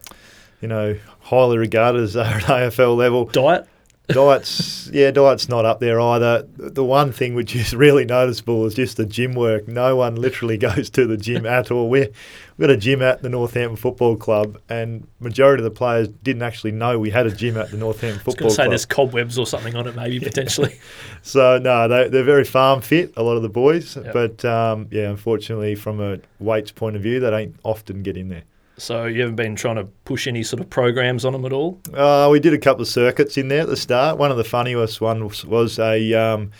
you 0.61 0.67
know 0.67 0.97
highly 1.21 1.57
regarded 1.57 2.01
as 2.03 2.13
they 2.13 2.21
are 2.21 2.25
at 2.25 2.43
AFL 2.43 2.97
level. 2.97 3.25
Diet? 3.25 3.67
Diet's 4.13 4.89
yeah, 4.91 5.11
diet's 5.11 5.47
not 5.49 5.65
up 5.65 5.79
there 5.79 5.99
either. 5.99 6.45
The 6.57 6.83
one 6.83 7.11
thing 7.11 7.33
which 7.35 7.55
is 7.55 7.73
really 7.75 8.05
noticeable 8.05 8.65
is 8.65 8.73
just 8.73 8.97
the 8.97 9.05
gym 9.05 9.33
work. 9.33 9.67
No 9.67 9.95
one 9.95 10.15
literally 10.15 10.57
goes 10.69 10.89
to 10.91 11.05
the 11.07 11.17
gym 11.17 11.45
at 11.45 11.71
all. 11.71 11.89
We're, 11.89 12.09
we've 12.57 12.67
got 12.67 12.69
a 12.69 12.77
gym 12.77 13.01
at 13.01 13.21
the 13.21 13.29
Northampton 13.29 13.75
Football 13.77 14.17
Club, 14.17 14.59
and 14.69 15.07
majority 15.19 15.61
of 15.63 15.65
the 15.65 15.75
players 15.77 16.07
didn't 16.07 16.41
actually 16.43 16.71
know 16.71 16.99
we 16.99 17.09
had 17.09 17.25
a 17.25 17.31
gym 17.31 17.57
at 17.57 17.71
the 17.71 17.77
Northampton 17.77 18.19
Football 18.23 18.45
I 18.45 18.47
was 18.47 18.57
gonna 18.57 18.65
say 18.65 18.69
there's 18.69 18.85
cobwebs 18.85 19.37
or 19.39 19.45
something 19.45 19.75
on 19.75 19.87
it, 19.87 19.95
maybe 19.95 20.19
potentially. 20.19 20.79
So 21.23 21.59
no, 21.59 21.87
they, 21.87 22.09
they're 22.09 22.23
very 22.23 22.43
farm 22.43 22.81
fit. 22.81 23.13
A 23.15 23.21
lot 23.21 23.35
of 23.35 23.43
the 23.43 23.49
boys, 23.49 23.95
Yep. 23.95 24.11
but 24.13 24.43
um, 24.45 24.87
yeah, 24.89 25.07
unfortunately, 25.09 25.75
from 25.75 26.01
a 26.01 26.19
weights 26.39 26.71
point 26.71 26.95
of 26.95 27.03
view, 27.03 27.19
they 27.19 27.29
don't 27.29 27.55
often 27.63 28.01
get 28.01 28.17
in 28.17 28.29
there. 28.29 28.41
So 28.81 29.05
you 29.05 29.21
haven't 29.21 29.35
been 29.35 29.55
trying 29.55 29.75
to 29.75 29.83
push 30.05 30.25
any 30.25 30.41
sort 30.41 30.59
of 30.59 30.67
programs 30.71 31.23
on 31.23 31.33
them 31.33 31.45
at 31.45 31.53
all? 31.53 31.79
Uh, 31.93 32.27
we 32.31 32.39
did 32.39 32.51
a 32.53 32.57
couple 32.57 32.81
of 32.81 32.87
circuits 32.87 33.37
in 33.37 33.47
there 33.47 33.61
at 33.61 33.67
the 33.67 33.77
start. 33.77 34.17
One 34.17 34.31
of 34.31 34.37
the 34.37 34.43
funniest 34.43 34.99
ones 34.99 35.45
was 35.45 35.77
a. 35.77 36.13
Um, 36.15 36.51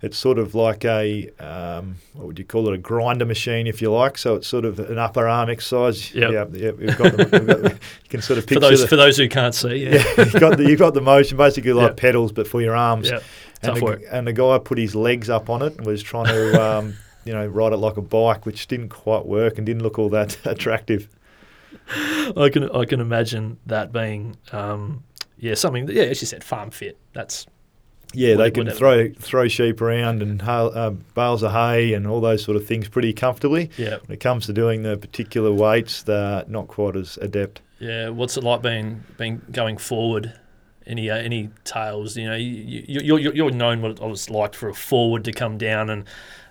it's 0.00 0.16
sort 0.16 0.38
of 0.38 0.54
like 0.54 0.84
a 0.84 1.30
um, 1.40 1.96
what 2.12 2.28
would 2.28 2.38
you 2.38 2.44
call 2.44 2.68
it? 2.68 2.74
A 2.74 2.78
grinder 2.78 3.24
machine, 3.24 3.66
if 3.66 3.82
you 3.82 3.90
like. 3.90 4.18
So 4.18 4.36
it's 4.36 4.46
sort 4.46 4.64
of 4.64 4.78
an 4.78 4.98
upper 4.98 5.26
arm 5.26 5.50
exercise. 5.50 6.14
Yep. 6.14 6.30
Yeah, 6.30 6.44
yeah. 6.52 6.70
We've 6.70 6.96
got, 6.96 7.16
the, 7.16 7.28
we've 7.32 7.46
got 7.46 7.62
the, 7.62 7.70
you 7.70 8.08
can 8.08 8.22
sort 8.22 8.38
of 8.38 8.46
picture 8.46 8.60
For 8.60 8.68
those 8.68 8.82
the, 8.82 8.86
for 8.88 8.96
those 8.96 9.16
who 9.16 9.28
can't 9.28 9.54
see, 9.54 9.76
yeah. 9.76 9.94
yeah, 9.94 10.24
you've 10.24 10.32
got 10.34 10.56
the 10.58 10.64
you've 10.68 10.78
got 10.78 10.94
the 10.94 11.00
motion 11.00 11.36
basically 11.38 11.72
like 11.72 11.88
Yep. 11.88 11.96
pedals, 11.96 12.30
but 12.32 12.46
for 12.46 12.60
your 12.62 12.76
arms. 12.76 13.08
Yeah. 13.10 13.16
and 13.62 13.70
Tough 13.70 13.78
the, 13.78 13.84
work. 13.84 14.02
and 14.12 14.26
the 14.28 14.32
guy 14.32 14.58
put 14.58 14.78
his 14.78 14.94
legs 14.94 15.28
up 15.28 15.50
on 15.50 15.60
it 15.62 15.76
and 15.76 15.84
was 15.86 16.02
trying 16.04 16.26
to, 16.26 16.62
um, 16.62 16.94
you 17.24 17.32
know, 17.32 17.44
ride 17.46 17.72
it 17.72 17.78
like 17.78 17.96
a 17.96 18.02
bike, 18.02 18.46
which 18.46 18.68
didn't 18.68 18.90
quite 18.90 19.26
work 19.26 19.56
and 19.56 19.66
didn't 19.66 19.82
look 19.82 19.98
all 19.98 20.10
that 20.10 20.38
attractive. 20.44 21.08
I 22.36 22.48
can 22.52 22.70
I 22.70 22.84
can 22.84 23.00
imagine 23.00 23.58
that 23.66 23.92
being 23.92 24.36
um, 24.52 25.04
yeah 25.38 25.54
something 25.54 25.86
that, 25.86 25.94
yeah 25.94 26.04
as 26.04 26.20
you 26.20 26.26
said 26.26 26.42
farm 26.44 26.70
fit. 26.70 26.96
That's 27.12 27.46
Yeah, 28.12 28.36
they 28.36 28.50
can 28.50 28.64
Whatever. 28.66 28.78
throw 28.78 29.08
throw 29.18 29.48
sheep 29.48 29.80
around 29.80 30.22
and 30.22 30.40
hail, 30.42 30.70
uh, 30.74 30.90
bales 31.14 31.42
of 31.42 31.52
hay 31.52 31.94
and 31.94 32.06
all 32.06 32.20
those 32.20 32.42
sort 32.44 32.56
of 32.56 32.66
things 32.66 32.88
pretty 32.88 33.12
comfortably. 33.12 33.70
yeah 33.76 33.98
When 34.06 34.14
it 34.14 34.20
comes 34.20 34.46
to 34.46 34.52
doing 34.52 34.82
the 34.82 34.96
particular 34.96 35.52
weights, 35.52 36.02
they're 36.04 36.44
not 36.48 36.68
quite 36.68 36.96
as 36.96 37.18
adept. 37.20 37.60
yeah. 37.80 38.08
What's 38.10 38.36
it 38.36 38.44
like 38.44 38.62
being 38.62 39.02
being 39.18 39.42
going 39.52 39.76
forward? 39.78 40.32
Any 40.86 41.08
uh, 41.10 41.16
any 41.16 41.48
tales? 41.64 42.14
You 42.16 42.28
know, 42.28 42.36
you, 42.36 42.84
you, 42.86 43.16
you're 43.16 43.34
you're 43.34 43.50
known 43.50 43.80
what 43.82 43.92
it 43.92 44.00
was 44.00 44.28
like 44.28 44.54
for 44.54 44.68
a 44.68 44.74
forward 44.74 45.24
to 45.24 45.32
come 45.32 45.56
down 45.58 45.88
and, 45.90 46.04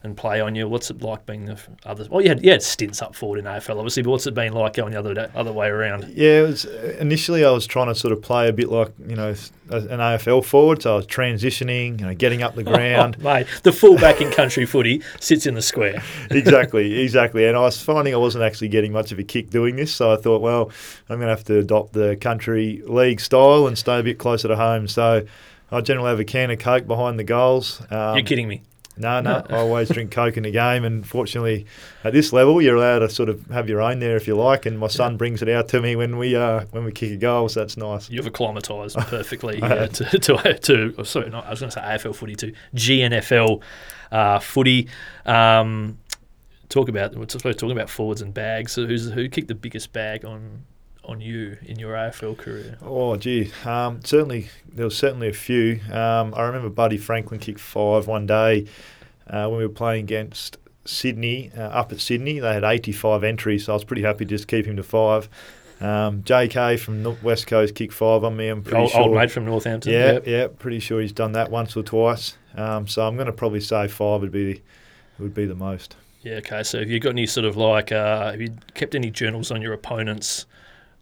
and 0.03 0.17
play 0.17 0.41
on 0.41 0.53
you. 0.53 0.67
What's 0.67 0.89
it 0.89 1.01
like 1.01 1.25
being 1.25 1.45
the 1.45 1.57
other? 1.85 2.05
Well, 2.09 2.21
you 2.21 2.29
had 2.29 2.43
you 2.43 2.51
had 2.51 2.61
stints 2.61 3.01
up 3.01 3.15
forward 3.15 3.39
in 3.39 3.45
AFL, 3.45 3.77
obviously, 3.77 4.03
but 4.03 4.11
what's 4.11 4.27
it 4.27 4.33
been 4.33 4.53
like 4.53 4.73
going 4.73 4.91
the 4.91 4.99
other 4.99 5.31
other 5.33 5.53
way 5.53 5.67
around? 5.67 6.11
Yeah, 6.15 6.41
it 6.41 6.47
was 6.47 6.65
initially 6.65 7.45
I 7.45 7.51
was 7.51 7.65
trying 7.65 7.87
to 7.87 7.95
sort 7.95 8.11
of 8.11 8.21
play 8.21 8.49
a 8.49 8.53
bit 8.53 8.69
like 8.69 8.91
you 9.07 9.15
know 9.15 9.33
an 9.69 9.99
AFL 9.99 10.43
forward, 10.43 10.81
so 10.81 10.93
I 10.93 10.95
was 10.97 11.07
transitioning, 11.07 11.99
you 11.99 12.05
know, 12.05 12.13
getting 12.13 12.43
up 12.43 12.55
the 12.55 12.63
ground. 12.63 13.15
Oh, 13.19 13.23
mate, 13.23 13.47
the 13.63 13.71
fullback 13.71 14.21
in 14.21 14.29
country 14.31 14.65
footy 14.65 15.01
sits 15.19 15.45
in 15.45 15.55
the 15.55 15.61
square. 15.61 16.03
exactly, 16.31 16.99
exactly. 16.99 17.45
And 17.45 17.55
I 17.55 17.61
was 17.61 17.81
finding 17.81 18.13
I 18.13 18.17
wasn't 18.17 18.43
actually 18.43 18.67
getting 18.67 18.91
much 18.91 19.11
of 19.11 19.19
a 19.19 19.23
kick 19.23 19.49
doing 19.49 19.77
this, 19.77 19.93
so 19.95 20.11
I 20.11 20.17
thought, 20.17 20.41
well, 20.41 20.69
I'm 21.09 21.17
going 21.17 21.27
to 21.27 21.35
have 21.35 21.45
to 21.45 21.59
adopt 21.59 21.93
the 21.93 22.17
country 22.17 22.81
league 22.85 23.21
style 23.21 23.67
and 23.67 23.77
stay 23.77 23.99
a 23.99 24.03
bit 24.03 24.17
closer 24.17 24.49
to 24.49 24.55
home. 24.55 24.87
So 24.87 25.25
I 25.71 25.81
generally 25.81 26.09
have 26.09 26.19
a 26.19 26.25
can 26.25 26.51
of 26.51 26.59
Coke 26.59 26.85
behind 26.85 27.17
the 27.17 27.23
goals. 27.23 27.81
Um, 27.89 28.17
You're 28.17 28.25
kidding 28.25 28.47
me. 28.47 28.61
No, 28.95 29.21
no. 29.21 29.43
I 29.49 29.57
always 29.57 29.89
drink 29.89 30.11
Coke 30.11 30.37
in 30.37 30.43
the 30.43 30.51
game, 30.51 30.83
and 30.83 31.05
fortunately, 31.05 31.65
at 32.03 32.13
this 32.13 32.31
level, 32.31 32.61
you're 32.61 32.75
allowed 32.75 32.99
to 32.99 33.09
sort 33.09 33.27
of 33.27 33.45
have 33.47 33.67
your 33.67 33.81
own 33.81 33.99
there 33.99 34.15
if 34.15 34.27
you 34.27 34.35
like. 34.35 34.65
And 34.65 34.77
my 34.77 34.87
son 34.87 35.17
brings 35.17 35.41
it 35.41 35.49
out 35.49 35.67
to 35.69 35.81
me 35.81 35.95
when 35.95 36.17
we 36.17 36.35
uh, 36.35 36.65
when 36.71 36.83
we 36.83 36.91
kick 36.91 37.11
a 37.11 37.17
goal, 37.17 37.49
so 37.49 37.61
that's 37.61 37.75
nice. 37.75 38.09
You've 38.09 38.27
acclimatised 38.27 38.95
perfectly 39.07 39.59
to, 39.59 39.87
to, 39.87 40.59
to, 40.59 40.95
oh, 40.97 41.03
sorry, 41.03 41.29
not, 41.29 41.45
I 41.45 41.49
was 41.49 41.59
going 41.61 41.71
to 41.71 41.79
say 41.79 41.81
AFL 41.81 42.15
footy 42.15 42.35
to 42.35 42.53
GNFL 42.75 43.61
uh, 44.11 44.39
footy. 44.39 44.89
Um, 45.25 45.97
talk 46.69 46.89
about, 46.89 47.15
we're 47.15 47.27
supposed 47.27 47.59
to 47.59 47.65
talk 47.65 47.71
about 47.71 47.89
forwards 47.89 48.21
and 48.21 48.33
bags. 48.33 48.73
So 48.73 48.85
who's, 48.85 49.09
who 49.09 49.27
kicked 49.29 49.47
the 49.47 49.55
biggest 49.55 49.93
bag 49.93 50.25
on 50.25 50.65
on 51.05 51.19
you 51.21 51.57
in 51.65 51.79
your 51.79 51.93
AFL 51.95 52.37
career? 52.37 52.77
Oh, 52.81 53.15
gee. 53.17 53.51
Um, 53.65 53.99
certainly, 54.03 54.49
there 54.71 54.85
was 54.85 54.97
certainly 54.97 55.27
a 55.29 55.33
few. 55.33 55.79
Um, 55.91 56.33
I 56.35 56.43
remember 56.43 56.69
Buddy 56.69 56.97
Franklin 56.97 57.39
kicked 57.39 57.59
five 57.59 58.07
one 58.07 58.25
day 58.25 58.67
uh, 59.27 59.47
when 59.47 59.57
we 59.59 59.63
were 59.67 59.73
playing 59.73 60.03
against 60.05 60.57
Sydney, 60.85 61.51
uh, 61.57 61.61
up 61.61 61.91
at 61.91 61.99
Sydney. 61.99 62.39
They 62.39 62.53
had 62.53 62.63
85 62.63 63.23
entries, 63.23 63.65
so 63.65 63.73
I 63.73 63.75
was 63.75 63.83
pretty 63.83 64.01
happy 64.03 64.25
to 64.25 64.29
just 64.29 64.47
keep 64.47 64.65
him 64.65 64.75
to 64.77 64.83
five. 64.83 65.29
Um, 65.81 66.23
JK 66.23 66.79
from 66.79 67.03
West 67.21 67.47
Coast 67.47 67.75
kicked 67.75 67.93
five 67.93 68.23
on 68.23 68.37
me. 68.37 68.47
I'm 68.47 68.63
pretty 68.63 68.77
Old, 68.83 68.91
sure. 68.91 69.01
old 69.01 69.15
mate 69.15 69.31
from 69.31 69.45
Northampton. 69.45 69.91
Yeah, 69.91 70.13
Yep. 70.13 70.27
yeah, 70.27 70.47
pretty 70.57 70.79
sure 70.79 71.01
he's 71.01 71.11
done 71.11 71.33
that 71.33 71.51
once 71.51 71.75
or 71.75 71.83
twice. 71.83 72.37
Um, 72.55 72.87
so 72.87 73.05
I'm 73.05 73.15
going 73.15 73.25
to 73.27 73.33
probably 73.33 73.59
say 73.59 73.87
five 73.89 74.21
would 74.21 74.31
be 74.31 74.61
would 75.19 75.33
be 75.33 75.45
the 75.45 75.55
most. 75.55 75.95
Yeah, 76.21 76.35
okay. 76.35 76.63
So 76.63 76.79
have 76.79 76.89
you 76.89 76.99
got 76.99 77.09
any 77.09 77.25
sort 77.25 77.45
of 77.45 77.57
like, 77.57 77.91
uh, 77.91 78.31
have 78.31 78.39
you 78.41 78.55
kept 78.75 78.95
any 78.95 79.09
journals 79.11 79.51
on 79.51 79.61
your 79.61 79.73
opponents, 79.73 80.45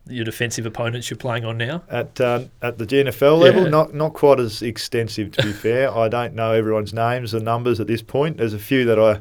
your 0.07 0.25
defensive 0.25 0.65
opponents 0.65 1.09
you're 1.09 1.17
playing 1.17 1.45
on 1.45 1.57
now? 1.57 1.83
At 1.89 2.19
uh, 2.19 2.45
at 2.61 2.77
the 2.77 2.85
GNFL 2.85 3.39
level, 3.39 3.63
Yeah. 3.63 3.69
not 3.69 3.93
not 3.93 4.13
quite 4.13 4.39
as 4.39 4.61
extensive 4.61 5.31
to 5.33 5.43
be 5.43 5.53
fair. 5.65 5.95
I 5.95 6.07
don't 6.07 6.33
know 6.35 6.51
everyone's 6.53 6.93
names 6.93 7.33
or 7.35 7.39
numbers 7.39 7.79
at 7.79 7.87
this 7.87 8.01
point. 8.01 8.37
There's 8.37 8.53
a 8.53 8.59
few 8.59 8.85
that 8.85 8.99
I 8.99 9.19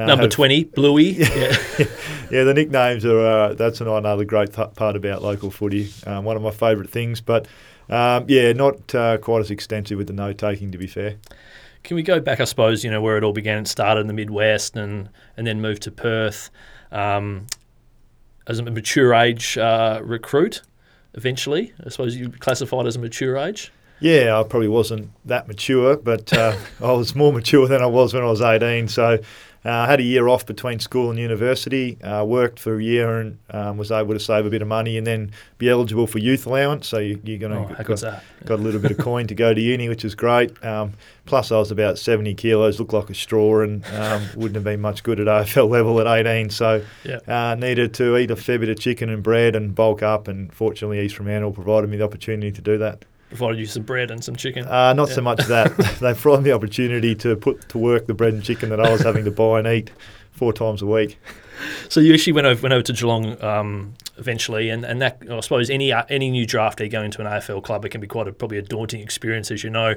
uh, 0.00 0.04
Number 0.06 0.24
have- 0.24 0.30
20, 0.32 0.64
Bluey. 0.64 1.10
Yeah. 1.18 1.56
yeah, 2.30 2.44
the 2.44 2.52
nicknames 2.54 3.04
are 3.04 3.20
uh, 3.20 3.54
that's 3.54 3.80
another 3.80 4.24
great 4.24 4.52
th- 4.52 4.74
part 4.74 4.96
about 4.96 5.22
local 5.22 5.50
footy. 5.50 5.90
Um, 6.06 6.24
one 6.24 6.36
of 6.36 6.42
my 6.42 6.50
favourite 6.50 6.90
things, 6.90 7.20
but 7.20 7.46
Um, 7.88 8.24
yeah, 8.28 8.52
not 8.52 8.92
uh, 8.96 9.16
quite 9.18 9.40
as 9.40 9.50
extensive 9.52 9.96
with 9.96 10.08
the 10.08 10.12
note 10.12 10.38
taking, 10.38 10.72
to 10.72 10.78
be 10.78 10.88
fair. 10.88 11.14
Can 11.84 11.94
we 11.94 12.02
go 12.02 12.18
back, 12.18 12.40
I 12.40 12.44
suppose, 12.44 12.82
you 12.82 12.90
know, 12.90 13.00
where 13.00 13.16
it 13.16 13.22
all 13.22 13.32
began? 13.32 13.58
It 13.62 13.68
started 13.68 14.00
in 14.00 14.06
the 14.08 14.12
Midwest 14.12 14.74
and, 14.76 15.08
and 15.36 15.46
then 15.46 15.60
moved 15.60 15.82
to 15.82 15.92
Perth 15.92 16.50
um, 16.90 17.46
as 18.46 18.58
a 18.58 18.62
mature 18.62 19.14
age 19.14 19.58
uh, 19.58 20.00
recruit 20.02 20.62
eventually. 21.14 21.72
I 21.84 21.88
suppose 21.88 22.16
you 22.16 22.30
classified 22.30 22.86
as 22.86 22.96
a 22.96 22.98
mature 22.98 23.36
age. 23.36 23.72
Yeah, 23.98 24.38
I 24.38 24.42
probably 24.42 24.68
wasn't 24.68 25.10
that 25.24 25.48
mature, 25.48 25.96
but 25.96 26.32
uh, 26.32 26.56
I 26.82 26.92
was 26.92 27.14
more 27.14 27.32
mature 27.32 27.66
than 27.66 27.82
I 27.82 27.86
was 27.86 28.12
when 28.12 28.22
I 28.22 28.26
was 28.26 28.42
18. 28.42 28.88
So 28.88 29.18
I 29.70 29.86
had 29.86 30.00
a 30.00 30.02
year 30.02 30.28
off 30.28 30.46
between 30.46 30.78
school 30.80 31.10
and 31.10 31.18
university, 31.18 32.00
uh, 32.02 32.24
worked 32.24 32.60
for 32.60 32.78
a 32.78 32.82
year 32.82 33.18
and 33.20 33.38
um, 33.50 33.76
was 33.78 33.90
able 33.90 34.14
to 34.14 34.20
save 34.20 34.46
a 34.46 34.50
bit 34.50 34.62
of 34.62 34.68
money 34.68 34.96
and 34.98 35.06
then 35.06 35.32
be 35.58 35.68
eligible 35.68 36.06
for 36.06 36.18
youth 36.18 36.46
allowance. 36.46 36.86
So 36.86 36.98
you, 36.98 37.20
you're 37.24 37.38
going 37.38 37.52
Oh, 37.52 37.62
to 37.68 37.68
how 37.74 37.74
got, 37.78 37.86
good's 37.86 38.02
got 38.02 38.58
a 38.60 38.62
little 38.62 38.80
bit 38.80 38.90
of 38.92 38.98
coin 38.98 39.26
to 39.28 39.34
go 39.34 39.52
to 39.54 39.60
uni, 39.60 39.88
which 39.88 40.04
is 40.04 40.14
great. 40.14 40.62
Um, 40.64 40.92
plus, 41.24 41.50
I 41.50 41.58
was 41.58 41.70
about 41.70 41.98
70 41.98 42.34
kilos, 42.34 42.78
looked 42.78 42.92
like 42.92 43.10
a 43.10 43.14
straw, 43.14 43.62
and 43.62 43.84
um, 43.86 44.22
wouldn't 44.36 44.54
have 44.56 44.64
been 44.64 44.80
much 44.80 45.02
good 45.02 45.18
at 45.20 45.26
AFL 45.26 45.68
level 45.68 46.00
at 46.00 46.06
18. 46.26 46.50
So 46.50 46.82
Yeah. 47.04 47.18
uh, 47.26 47.54
needed 47.54 47.94
to 47.94 48.16
eat 48.16 48.30
a 48.30 48.36
fair 48.36 48.58
bit 48.58 48.68
of 48.68 48.78
chicken 48.78 49.08
and 49.08 49.22
bread 49.22 49.56
and 49.56 49.74
bulk 49.74 50.02
up. 50.02 50.28
And 50.28 50.52
fortunately, 50.52 51.00
East 51.00 51.16
Fremantle 51.16 51.52
provided 51.52 51.90
me 51.90 51.96
the 51.96 52.04
opportunity 52.04 52.52
to 52.52 52.60
do 52.60 52.78
that. 52.78 53.04
Provided 53.28 53.58
you 53.58 53.66
some 53.66 53.82
bread 53.82 54.10
and 54.10 54.22
some 54.22 54.36
chicken. 54.36 54.66
Uh, 54.66 54.92
not 54.92 55.08
so 55.08 55.20
much 55.20 55.44
that. 55.46 55.76
they 56.00 56.14
provided 56.14 56.44
me 56.44 56.50
the 56.50 56.56
opportunity 56.56 57.14
to 57.16 57.36
put 57.36 57.68
to 57.70 57.78
work 57.78 58.06
the 58.06 58.14
bread 58.14 58.34
and 58.34 58.42
chicken 58.42 58.68
that 58.70 58.80
I 58.80 58.90
was 58.90 59.02
having 59.02 59.24
to 59.24 59.30
buy 59.30 59.58
and 59.58 59.68
eat 59.68 59.90
four 60.30 60.52
times 60.52 60.82
a 60.82 60.86
week. 60.86 61.18
So 61.88 62.00
you 62.00 62.12
actually 62.12 62.34
went 62.34 62.46
over, 62.46 62.62
went 62.62 62.74
over 62.74 62.82
to 62.82 62.92
Geelong 62.92 63.42
um, 63.42 63.94
eventually, 64.18 64.68
and, 64.68 64.84
and 64.84 65.00
that 65.00 65.22
I 65.30 65.40
suppose 65.40 65.70
any 65.70 65.92
uh, 65.92 66.04
any 66.08 66.30
new 66.30 66.46
draftee 66.46 66.90
going 66.90 67.10
to 67.12 67.20
an 67.20 67.26
AFL 67.26 67.62
club, 67.62 67.84
it 67.84 67.88
can 67.88 68.00
be 68.00 68.06
quite 68.06 68.28
a 68.28 68.32
probably 68.32 68.58
a 68.58 68.62
daunting 68.62 69.00
experience, 69.00 69.50
as 69.50 69.64
you 69.64 69.70
know. 69.70 69.94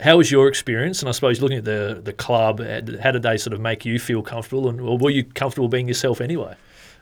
How 0.00 0.16
was 0.16 0.30
your 0.30 0.48
experience? 0.48 1.00
And 1.00 1.08
I 1.08 1.12
suppose 1.12 1.40
looking 1.40 1.58
at 1.58 1.64
the 1.64 2.00
the 2.02 2.12
club, 2.12 2.60
uh, 2.60 2.80
how 3.02 3.10
did 3.10 3.22
they 3.22 3.36
sort 3.36 3.52
of 3.52 3.60
make 3.60 3.84
you 3.84 3.98
feel 3.98 4.22
comfortable, 4.22 4.68
and 4.68 4.80
or 4.80 4.96
were 4.96 5.10
you 5.10 5.24
comfortable 5.24 5.68
being 5.68 5.88
yourself 5.88 6.20
anyway? 6.20 6.54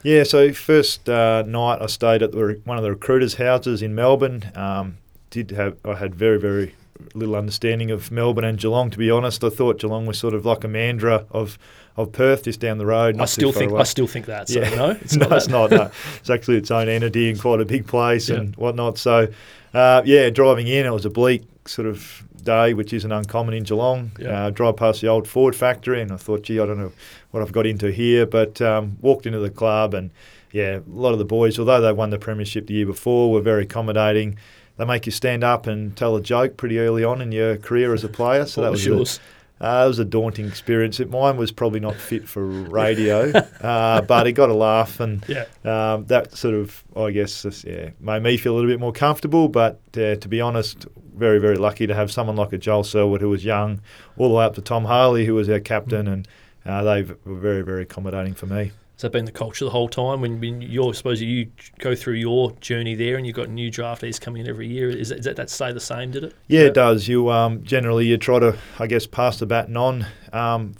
Yeah, 0.03 0.23
so 0.23 0.51
first 0.51 1.07
uh, 1.07 1.43
night 1.43 1.79
I 1.79 1.85
stayed 1.85 2.23
at 2.23 2.31
the, 2.31 2.59
one 2.65 2.77
of 2.77 2.83
the 2.83 2.89
recruiters' 2.89 3.35
houses 3.35 3.83
in 3.83 3.93
Melbourne. 3.93 4.51
Um, 4.55 4.97
did 5.31 5.49
have 5.51 5.77
I 5.83 5.95
had 5.95 6.13
very 6.13 6.37
very 6.39 6.75
little 7.15 7.35
understanding 7.35 7.89
of 7.89 8.11
Melbourne 8.11 8.43
and 8.43 8.59
Geelong. 8.59 8.91
To 8.91 8.97
be 8.99 9.09
honest, 9.09 9.43
I 9.43 9.49
thought 9.49 9.79
Geelong 9.79 10.05
was 10.05 10.19
sort 10.19 10.35
of 10.35 10.45
like 10.45 10.63
a 10.63 10.67
Mandurah 10.67 11.25
of 11.31 11.57
of 11.97 12.11
Perth, 12.13 12.43
just 12.43 12.59
down 12.59 12.77
the 12.77 12.85
road. 12.85 13.19
I 13.19 13.25
still 13.25 13.51
think 13.51 13.71
away. 13.71 13.81
I 13.81 13.83
still 13.83 14.07
think 14.07 14.27
that. 14.27 14.47
So 14.49 14.59
Yeah. 14.61 14.69
no, 14.75 14.89
it's 14.91 15.15
no, 15.17 15.27
not. 15.27 15.37
it's 15.37 15.47
not. 15.47 15.71
No. 15.71 15.91
It's 16.19 16.29
actually 16.29 16.57
its 16.57 16.69
own 16.71 16.87
entity 16.87 17.29
and 17.29 17.39
quite 17.39 17.59
a 17.59 17.65
big 17.65 17.85
place 17.87 18.29
Yeah. 18.29 18.37
and 18.37 18.55
whatnot. 18.55 18.97
So, 18.97 19.27
uh, 19.73 20.01
yeah, 20.05 20.29
driving 20.29 20.67
in, 20.67 20.85
it 20.85 20.91
was 20.93 21.05
a 21.05 21.09
bleak 21.09 21.43
sort 21.65 21.87
of 21.87 22.23
day, 22.43 22.73
which 22.73 22.93
isn't 22.93 23.11
uncommon 23.11 23.53
in 23.55 23.63
Geelong. 23.63 24.11
Yeah. 24.19 24.45
Uh, 24.45 24.49
drive 24.51 24.77
past 24.77 25.01
the 25.01 25.07
old 25.07 25.27
Ford 25.27 25.53
factory, 25.55 26.01
and 26.01 26.11
I 26.13 26.17
thought, 26.17 26.43
gee, 26.43 26.59
I 26.61 26.65
don't 26.65 26.79
know 26.79 26.93
what 27.31 27.43
I've 27.43 27.51
got 27.51 27.65
into 27.65 27.91
here, 27.91 28.25
but 28.25 28.61
um, 28.61 28.97
walked 29.01 29.25
into 29.25 29.39
the 29.39 29.49
club, 29.49 29.93
and 29.93 30.11
yeah, 30.53 30.77
a 30.77 30.81
lot 30.87 31.11
of 31.11 31.19
the 31.19 31.25
boys, 31.25 31.59
although 31.59 31.81
they 31.81 31.91
won 31.91 32.09
the 32.09 32.17
premiership 32.19 32.67
the 32.67 32.73
year 32.75 32.85
before, 32.85 33.31
were 33.31 33.41
very 33.41 33.63
accommodating. 33.63 34.37
They 34.77 34.85
make 34.85 35.05
you 35.05 35.11
stand 35.11 35.43
up 35.43 35.67
and 35.67 35.95
tell 35.95 36.15
a 36.15 36.21
joke 36.21 36.57
pretty 36.57 36.79
early 36.79 37.03
on 37.03 37.21
in 37.21 37.31
your 37.31 37.57
career 37.57 37.93
as 37.93 38.03
a 38.03 38.09
player. 38.09 38.45
So 38.45 38.61
that 38.63 38.71
was 38.71 38.87
was 38.87 39.17
a- 39.17 39.21
uh, 39.63 39.85
it 39.85 39.87
was 39.89 39.99
a 39.99 40.05
daunting 40.05 40.47
experience. 40.47 40.99
It, 40.99 41.11
mine 41.11 41.37
was 41.37 41.51
probably 41.51 41.79
not 41.79 41.93
fit 41.95 42.27
for 42.27 42.43
radio, 42.43 43.29
uh, 43.61 44.01
but 44.01 44.25
it 44.25 44.31
got 44.31 44.49
a 44.49 44.55
laugh, 44.55 44.99
and 44.99 45.23
Yeah. 45.27 45.45
um, 45.63 46.05
that 46.07 46.35
sort 46.35 46.55
of, 46.55 46.83
I 46.97 47.11
guess, 47.11 47.43
just, 47.43 47.63
yeah, 47.65 47.91
made 47.99 48.23
me 48.23 48.37
feel 48.37 48.53
a 48.53 48.55
little 48.55 48.71
bit 48.71 48.79
more 48.79 48.91
comfortable. 48.91 49.49
But 49.49 49.79
uh, 49.95 50.15
to 50.15 50.27
be 50.27 50.41
honest, 50.41 50.87
very, 51.15 51.37
very 51.37 51.57
lucky 51.57 51.85
to 51.85 51.93
have 51.93 52.11
someone 52.11 52.37
like 52.37 52.51
a 52.53 52.57
Joel 52.57 52.83
Selwood 52.83 53.21
who 53.21 53.29
was 53.29 53.45
young, 53.45 53.81
all 54.17 54.29
the 54.29 54.33
way 54.33 54.45
up 54.45 54.55
to 54.55 54.61
Tom 54.61 54.85
Harley, 54.85 55.25
who 55.27 55.35
was 55.35 55.47
our 55.47 55.59
captain, 55.59 56.07
and 56.07 56.27
uh, 56.65 56.81
they 56.81 57.03
were 57.03 57.35
very, 57.35 57.61
very 57.61 57.83
accommodating 57.83 58.33
for 58.33 58.47
me. 58.47 58.71
Has 59.01 59.09
that 59.09 59.13
been 59.13 59.25
the 59.25 59.31
culture 59.31 59.65
the 59.65 59.71
whole 59.71 59.89
time? 59.89 60.21
When, 60.21 60.39
when 60.39 60.61
you're, 60.61 60.89
I 60.89 60.91
suppose 60.91 61.23
you 61.23 61.49
go 61.79 61.95
through 61.95 62.17
your 62.17 62.51
journey 62.61 62.93
there, 62.93 63.17
and 63.17 63.25
you've 63.25 63.35
got 63.35 63.49
new 63.49 63.71
draftees 63.71 64.21
coming 64.21 64.43
in 64.43 64.47
every 64.47 64.67
year. 64.67 64.91
Is 64.91 65.09
that, 65.09 65.37
that 65.37 65.49
stay 65.49 65.71
the 65.71 65.79
same? 65.79 66.11
Did 66.11 66.25
it? 66.25 66.35
Yeah, 66.45 66.65
it 66.65 66.75
does. 66.75 67.07
You 67.07 67.31
um, 67.31 67.63
generally 67.63 68.05
you 68.05 68.17
try 68.17 68.37
to, 68.37 68.55
I 68.77 68.85
guess, 68.85 69.07
pass 69.07 69.39
the 69.39 69.47
baton 69.47 69.75
on 69.75 70.05
um, 70.33 70.75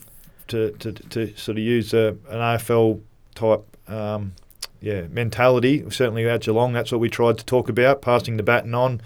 to, 0.49 0.69
to 0.69 0.91
to 0.91 1.35
sort 1.35 1.57
of 1.57 1.63
use 1.63 1.95
a, 1.95 2.09
an 2.29 2.37
AFL 2.37 3.01
type, 3.33 3.65
um, 3.89 4.33
yeah, 4.81 5.07
mentality. 5.07 5.83
Certainly 5.89 6.29
at 6.29 6.41
Geelong, 6.41 6.73
that's 6.73 6.91
what 6.91 7.01
we 7.01 7.09
tried 7.09 7.39
to 7.39 7.43
talk 7.43 7.69
about, 7.69 8.03
passing 8.03 8.37
the 8.37 8.43
baton 8.43 8.75
on. 8.75 9.01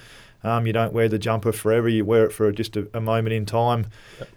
Um, 0.45 0.67
you 0.67 0.73
don't 0.73 0.93
wear 0.93 1.09
the 1.09 1.17
jumper 1.17 1.51
forever; 1.51 1.89
you 1.89 2.05
wear 2.05 2.25
it 2.25 2.31
for 2.31 2.51
just 2.51 2.77
a, 2.77 2.87
a 2.93 3.01
moment 3.01 3.33
in 3.33 3.45
time. 3.45 3.87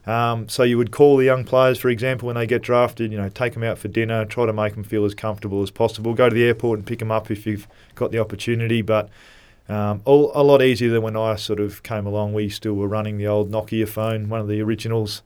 Um, 0.06 0.48
so 0.48 0.62
you 0.62 0.78
would 0.78 0.90
call 0.90 1.18
the 1.18 1.24
young 1.24 1.44
players, 1.44 1.78
for 1.78 1.90
example, 1.90 2.26
when 2.26 2.36
they 2.36 2.46
get 2.46 2.62
drafted. 2.62 3.12
You 3.12 3.18
know, 3.18 3.28
take 3.28 3.52
them 3.52 3.62
out 3.62 3.78
for 3.78 3.88
dinner, 3.88 4.24
try 4.24 4.46
to 4.46 4.52
make 4.52 4.74
them 4.74 4.84
feel 4.84 5.04
as 5.04 5.14
comfortable 5.14 5.62
as 5.62 5.70
possible. 5.70 6.14
Go 6.14 6.28
to 6.28 6.34
the 6.34 6.44
airport 6.44 6.78
and 6.78 6.86
pick 6.86 6.98
them 7.00 7.10
up 7.10 7.30
if 7.30 7.46
you've 7.46 7.68
got 7.94 8.10
the 8.10 8.18
opportunity, 8.18 8.82
but. 8.82 9.08
Um, 9.70 10.00
all, 10.06 10.32
a 10.34 10.42
lot 10.42 10.62
easier 10.62 10.88
than 10.90 11.02
when 11.02 11.14
I 11.14 11.36
sort 11.36 11.60
of 11.60 11.82
came 11.82 12.06
along. 12.06 12.32
We 12.32 12.48
still 12.48 12.72
were 12.72 12.88
running 12.88 13.18
the 13.18 13.26
old 13.26 13.50
Nokia 13.50 13.86
phone, 13.86 14.30
one 14.30 14.40
of 14.40 14.48
the 14.48 14.62
originals. 14.62 15.20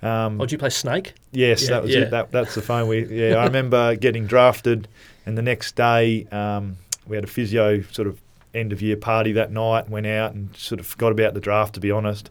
Um, 0.00 0.40
Oh, 0.40 0.46
did 0.46 0.52
you 0.52 0.56
play 0.58 0.70
Snake? 0.70 1.12
yes, 1.30 1.64
yeah, 1.64 1.68
that 1.68 1.82
was 1.82 1.94
yeah. 1.94 2.00
it. 2.00 2.10
That, 2.10 2.30
that's 2.30 2.54
the 2.54 2.62
phone 2.62 2.88
we. 2.88 3.04
Yeah, 3.10 3.36
I 3.36 3.44
remember 3.44 3.94
getting 3.96 4.26
drafted, 4.26 4.88
and 5.26 5.36
the 5.36 5.42
next 5.42 5.76
day 5.76 6.26
um, 6.32 6.78
we 7.06 7.16
had 7.16 7.24
a 7.24 7.26
physio 7.26 7.82
sort 7.82 8.08
of 8.08 8.18
end 8.54 8.72
of 8.72 8.80
year 8.82 8.96
party 8.96 9.32
that 9.32 9.50
night. 9.52 9.88
Went 9.88 10.06
out 10.06 10.34
and 10.34 10.54
sort 10.56 10.80
of 10.80 10.86
forgot 10.86 11.12
about 11.12 11.34
the 11.34 11.40
draft, 11.40 11.74
to 11.74 11.80
be 11.80 11.90
honest. 11.90 12.30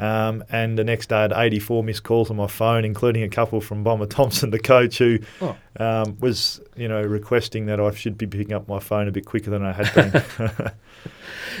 Um, 0.00 0.44
and 0.48 0.78
the 0.78 0.84
next 0.84 1.08
day, 1.08 1.16
I 1.16 1.22
had 1.22 1.32
84 1.32 1.82
missed 1.82 2.04
calls 2.04 2.30
on 2.30 2.36
my 2.36 2.46
phone, 2.46 2.84
including 2.84 3.24
a 3.24 3.28
couple 3.28 3.60
from 3.60 3.82
Bomber 3.82 4.06
Thompson, 4.06 4.50
the 4.52 4.58
coach, 4.60 4.98
who 4.98 5.18
Oh. 5.40 5.56
um, 5.80 6.16
was, 6.20 6.60
you 6.76 6.86
know, 6.86 7.02
requesting 7.02 7.66
that 7.66 7.80
I 7.80 7.90
should 7.92 8.16
be 8.16 8.26
picking 8.28 8.52
up 8.52 8.68
my 8.68 8.78
phone 8.78 9.08
a 9.08 9.10
bit 9.10 9.26
quicker 9.26 9.50
than 9.50 9.64
I 9.64 9.72
had 9.72 9.94
been. 9.94 10.70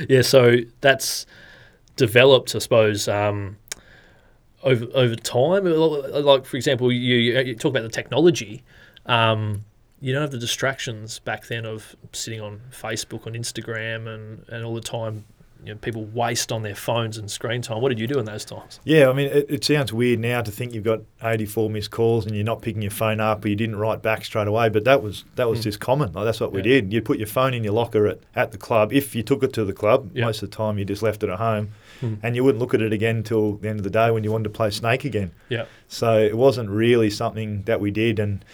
Yeah, 0.08 0.22
so 0.22 0.58
that's 0.80 1.26
developed, 1.96 2.54
I 2.54 2.58
suppose, 2.60 3.08
um, 3.08 3.56
over 4.62 4.86
over 4.94 5.16
time. 5.16 5.64
Like 5.64 6.44
for 6.46 6.56
example, 6.56 6.92
you, 6.92 7.16
you 7.16 7.54
talk 7.56 7.70
about 7.70 7.82
the 7.82 7.88
technology. 7.88 8.62
Um, 9.06 9.64
you 10.00 10.12
don't 10.12 10.22
have 10.22 10.30
the 10.30 10.38
distractions 10.38 11.18
back 11.18 11.46
then 11.48 11.64
of 11.66 11.96
sitting 12.12 12.40
on 12.40 12.60
Facebook, 12.70 13.26
and 13.26 13.34
Instagram, 13.36 14.06
and, 14.12 14.44
and 14.48 14.64
all 14.64 14.74
the 14.74 14.80
time. 14.80 15.24
You 15.64 15.74
know, 15.74 15.78
people 15.80 16.04
waste 16.04 16.52
on 16.52 16.62
their 16.62 16.76
phones 16.76 17.18
and 17.18 17.28
screen 17.28 17.62
time. 17.62 17.80
What 17.82 17.88
did 17.88 17.98
you 17.98 18.06
do 18.06 18.20
in 18.20 18.24
those 18.26 18.44
times? 18.44 18.78
Yeah, 18.84 19.10
I 19.10 19.12
mean, 19.12 19.26
it, 19.26 19.46
it 19.48 19.64
sounds 19.64 19.92
weird 19.92 20.20
now 20.20 20.40
to 20.40 20.52
think 20.52 20.72
you've 20.72 20.84
got 20.84 21.00
84 21.20 21.68
missed 21.68 21.90
calls 21.90 22.26
and 22.26 22.36
you're 22.36 22.44
not 22.44 22.62
picking 22.62 22.80
your 22.80 22.92
phone 22.92 23.18
up 23.18 23.44
or 23.44 23.48
you 23.48 23.56
didn't 23.56 23.74
write 23.74 24.00
back 24.00 24.24
straight 24.24 24.46
away, 24.46 24.68
but 24.68 24.84
that 24.84 25.02
was 25.02 25.24
that 25.34 25.48
was 25.50 25.58
Mm. 25.58 25.62
just 25.64 25.80
common. 25.80 26.12
Like 26.12 26.26
that's 26.26 26.38
what 26.38 26.52
we 26.52 26.62
did. 26.62 26.92
You'd 26.92 27.04
put 27.04 27.18
your 27.18 27.26
phone 27.26 27.54
in 27.54 27.64
your 27.64 27.72
locker 27.72 28.06
at, 28.06 28.20
at 28.36 28.52
the 28.52 28.56
club. 28.56 28.92
If 28.92 29.16
you 29.16 29.24
took 29.24 29.42
it 29.42 29.52
to 29.54 29.64
the 29.64 29.72
club, 29.72 30.12
Yeah. 30.14 30.26
most 30.26 30.44
of 30.44 30.50
the 30.50 30.56
time 30.56 30.78
you 30.78 30.84
just 30.84 31.02
left 31.02 31.24
it 31.24 31.28
at 31.28 31.38
home, 31.38 31.70
Mm. 32.00 32.18
and 32.22 32.36
you 32.36 32.44
wouldn't 32.44 32.60
look 32.60 32.72
at 32.72 32.80
it 32.80 32.92
again 32.92 33.16
until 33.16 33.54
the 33.56 33.68
end 33.68 33.80
of 33.80 33.84
the 33.84 33.90
day 33.90 34.12
when 34.12 34.22
you 34.22 34.30
wanted 34.30 34.44
to 34.44 34.50
play 34.50 34.70
Snake 34.70 35.04
again. 35.04 35.32
Yeah. 35.48 35.64
So 35.88 36.16
it 36.20 36.36
wasn't 36.36 36.70
really 36.70 37.10
something 37.10 37.64
that 37.64 37.80
we 37.80 37.90
did, 37.90 38.20
and 38.20 38.44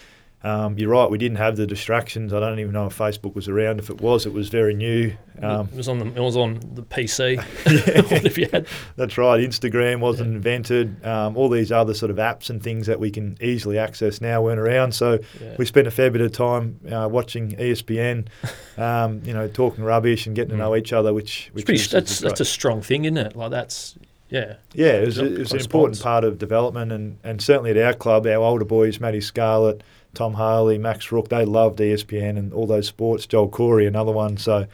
um, 0.45 0.77
you're 0.77 0.89
right, 0.91 1.09
we 1.09 1.17
didn't 1.17 1.37
have 1.37 1.55
the 1.57 1.65
distractions. 1.65 2.31
I 2.31 2.39
don't 2.39 2.59
even 2.59 2.71
know 2.73 2.85
if 2.85 2.95
Facebook 2.97 3.33
was 3.33 3.47
around. 3.49 3.79
If 3.79 3.89
it 3.89 3.99
was, 3.99 4.27
it 4.27 4.33
was 4.33 4.49
very 4.49 4.75
new. 4.75 5.11
Um, 5.41 5.67
it 5.71 5.75
was 5.75 5.89
on 5.89 5.97
the 5.97 6.05
it 6.05 6.19
was 6.19 6.37
on 6.37 6.59
the 6.73 6.83
PC. 6.83 7.43
if 8.25 8.37
you 8.37 8.47
had? 8.53 8.67
That's 8.95 9.17
right. 9.17 9.39
Instagram 9.39 10.01
wasn't 10.01 10.35
invented. 10.35 11.03
Um, 11.03 11.35
all 11.35 11.49
these 11.49 11.71
other 11.71 11.95
sort 11.95 12.11
of 12.11 12.17
apps 12.17 12.51
and 12.51 12.61
things 12.61 12.85
that 12.85 12.99
we 12.99 13.09
can 13.09 13.37
easily 13.41 13.79
access 13.79 14.21
now 14.21 14.43
weren't 14.43 14.59
around. 14.59 14.93
So 14.93 15.17
Yeah. 15.41 15.55
we 15.57 15.65
spent 15.65 15.87
a 15.87 15.91
fair 15.91 16.11
bit 16.11 16.21
of 16.21 16.31
time 16.31 16.79
uh, 16.91 17.09
watching 17.11 17.51
ESPN, 17.57 18.27
um, 18.77 19.21
you 19.25 19.33
know, 19.33 19.47
talking 19.47 19.83
rubbish 19.83 20.27
and 20.27 20.35
getting 20.35 20.49
to 20.51 20.55
Mm. 20.55 20.59
know 20.59 20.75
each 20.75 20.93
other. 20.93 21.11
Which, 21.11 21.49
which 21.53 21.65
pretty, 21.65 21.83
that's 21.87 22.19
that's 22.19 22.39
a 22.39 22.45
strong 22.45 22.81
thing, 22.83 23.05
isn't 23.05 23.17
it? 23.17 23.35
Like 23.35 23.49
that's 23.49 23.95
yeah. 24.29 24.55
yeah, 24.73 24.93
it 24.93 25.05
was, 25.05 25.17
it 25.17 25.37
was 25.37 25.51
an 25.53 25.59
important 25.59 26.01
part 26.01 26.23
of 26.23 26.37
development, 26.39 26.91
and, 26.91 27.17
and 27.23 27.41
certainly 27.41 27.71
at 27.71 27.77
our 27.77 27.93
club, 27.93 28.25
our 28.25 28.35
older 28.37 28.65
boys, 28.65 28.99
Matty 28.99 29.21
Scarlett, 29.21 29.83
Tom 30.15 30.33
Harley, 30.33 30.77
Max 30.77 31.11
Rooke, 31.11 31.29
they 31.29 31.45
loved 31.45 31.79
ESPN 31.79 32.37
and 32.37 32.53
all 32.53 32.65
those 32.65 32.87
sports. 32.87 33.25
Joel 33.27 33.49
Corey, 33.49 33.85
another 33.85 34.11
one. 34.11 34.37
So 34.37 34.65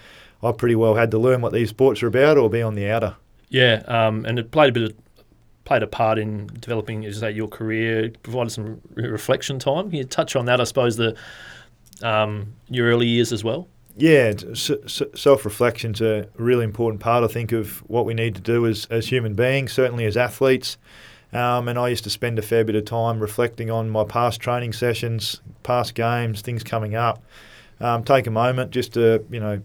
I 0.41 0.51
pretty 0.53 0.75
well 0.75 0.95
had 0.95 1.11
to 1.11 1.17
learn 1.19 1.41
what 1.41 1.51
these 1.53 1.69
sports 1.69 2.01
are 2.03 2.07
about 2.07 2.37
or 2.37 2.49
be 2.49 2.61
on 2.61 2.75
the 2.75 2.89
outer. 2.89 3.15
Yeah, 3.49 3.83
um, 3.87 4.25
and 4.25 4.39
it 4.39 4.51
played 4.51 4.69
a 4.69 4.71
bit 4.71 4.83
of 4.91 4.93
played 5.65 5.83
a 5.83 5.87
part 5.87 6.17
in 6.17 6.47
developing, 6.59 7.05
as 7.05 7.15
you 7.15 7.19
say, 7.19 7.31
your 7.31 7.47
career. 7.47 8.05
It 8.05 8.23
provided 8.23 8.49
some 8.51 8.81
re- 8.95 9.07
reflection 9.07 9.59
time. 9.59 9.89
Can 9.89 9.97
you 9.97 10.03
touch 10.05 10.35
on 10.35 10.45
that? 10.45 10.59
I 10.61 10.63
suppose 10.63 10.97
the 10.97 11.15
um, 12.01 12.53
your 12.69 12.87
early 12.87 13.07
years 13.07 13.31
as 13.31 13.43
well. 13.43 13.67
Yeah, 13.97 14.33
s- 14.51 14.71
s- 14.71 15.01
self-reflection's 15.13 16.01
a 16.01 16.27
really 16.37 16.63
important 16.63 17.01
part, 17.01 17.23
I 17.23 17.27
think, 17.27 17.51
of 17.51 17.79
what 17.89 18.05
we 18.05 18.13
need 18.13 18.35
to 18.35 18.41
do 18.41 18.65
as, 18.65 18.87
as 18.89 19.07
human 19.07 19.33
beings, 19.35 19.73
certainly 19.73 20.05
as 20.05 20.15
athletes. 20.17 20.77
Um, 21.33 21.67
and 21.67 21.79
I 21.79 21.87
used 21.87 22.03
to 22.03 22.09
spend 22.09 22.37
a 22.39 22.41
fair 22.41 22.63
bit 22.63 22.75
of 22.75 22.85
time 22.85 23.19
reflecting 23.19 23.71
on 23.71 23.89
my 23.89 24.03
past 24.03 24.41
training 24.41 24.73
sessions, 24.73 25.41
past 25.63 25.95
games, 25.95 26.41
things 26.41 26.63
coming 26.63 26.95
up. 26.95 27.23
Um, 27.79 28.03
take 28.03 28.27
a 28.27 28.31
moment 28.31 28.71
just 28.71 28.93
to, 28.93 29.23
you 29.31 29.39
know, 29.39 29.61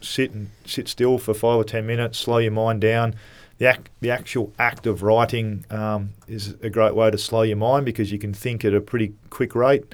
sit 0.00 0.32
and 0.32 0.50
sit 0.66 0.88
still 0.88 1.18
for 1.18 1.34
five 1.34 1.56
or 1.56 1.64
ten 1.64 1.86
minutes, 1.86 2.18
slow 2.18 2.38
your 2.38 2.52
mind 2.52 2.80
down. 2.80 3.14
The, 3.58 3.66
act, 3.68 3.90
the 4.00 4.10
actual 4.10 4.52
act 4.58 4.86
of 4.86 5.02
writing 5.04 5.64
um, 5.70 6.10
is 6.26 6.56
a 6.62 6.70
great 6.70 6.96
way 6.96 7.10
to 7.10 7.18
slow 7.18 7.42
your 7.42 7.56
mind 7.56 7.86
because 7.86 8.10
you 8.10 8.18
can 8.18 8.34
think 8.34 8.64
at 8.64 8.74
a 8.74 8.80
pretty 8.80 9.14
quick 9.30 9.54
rate. 9.54 9.84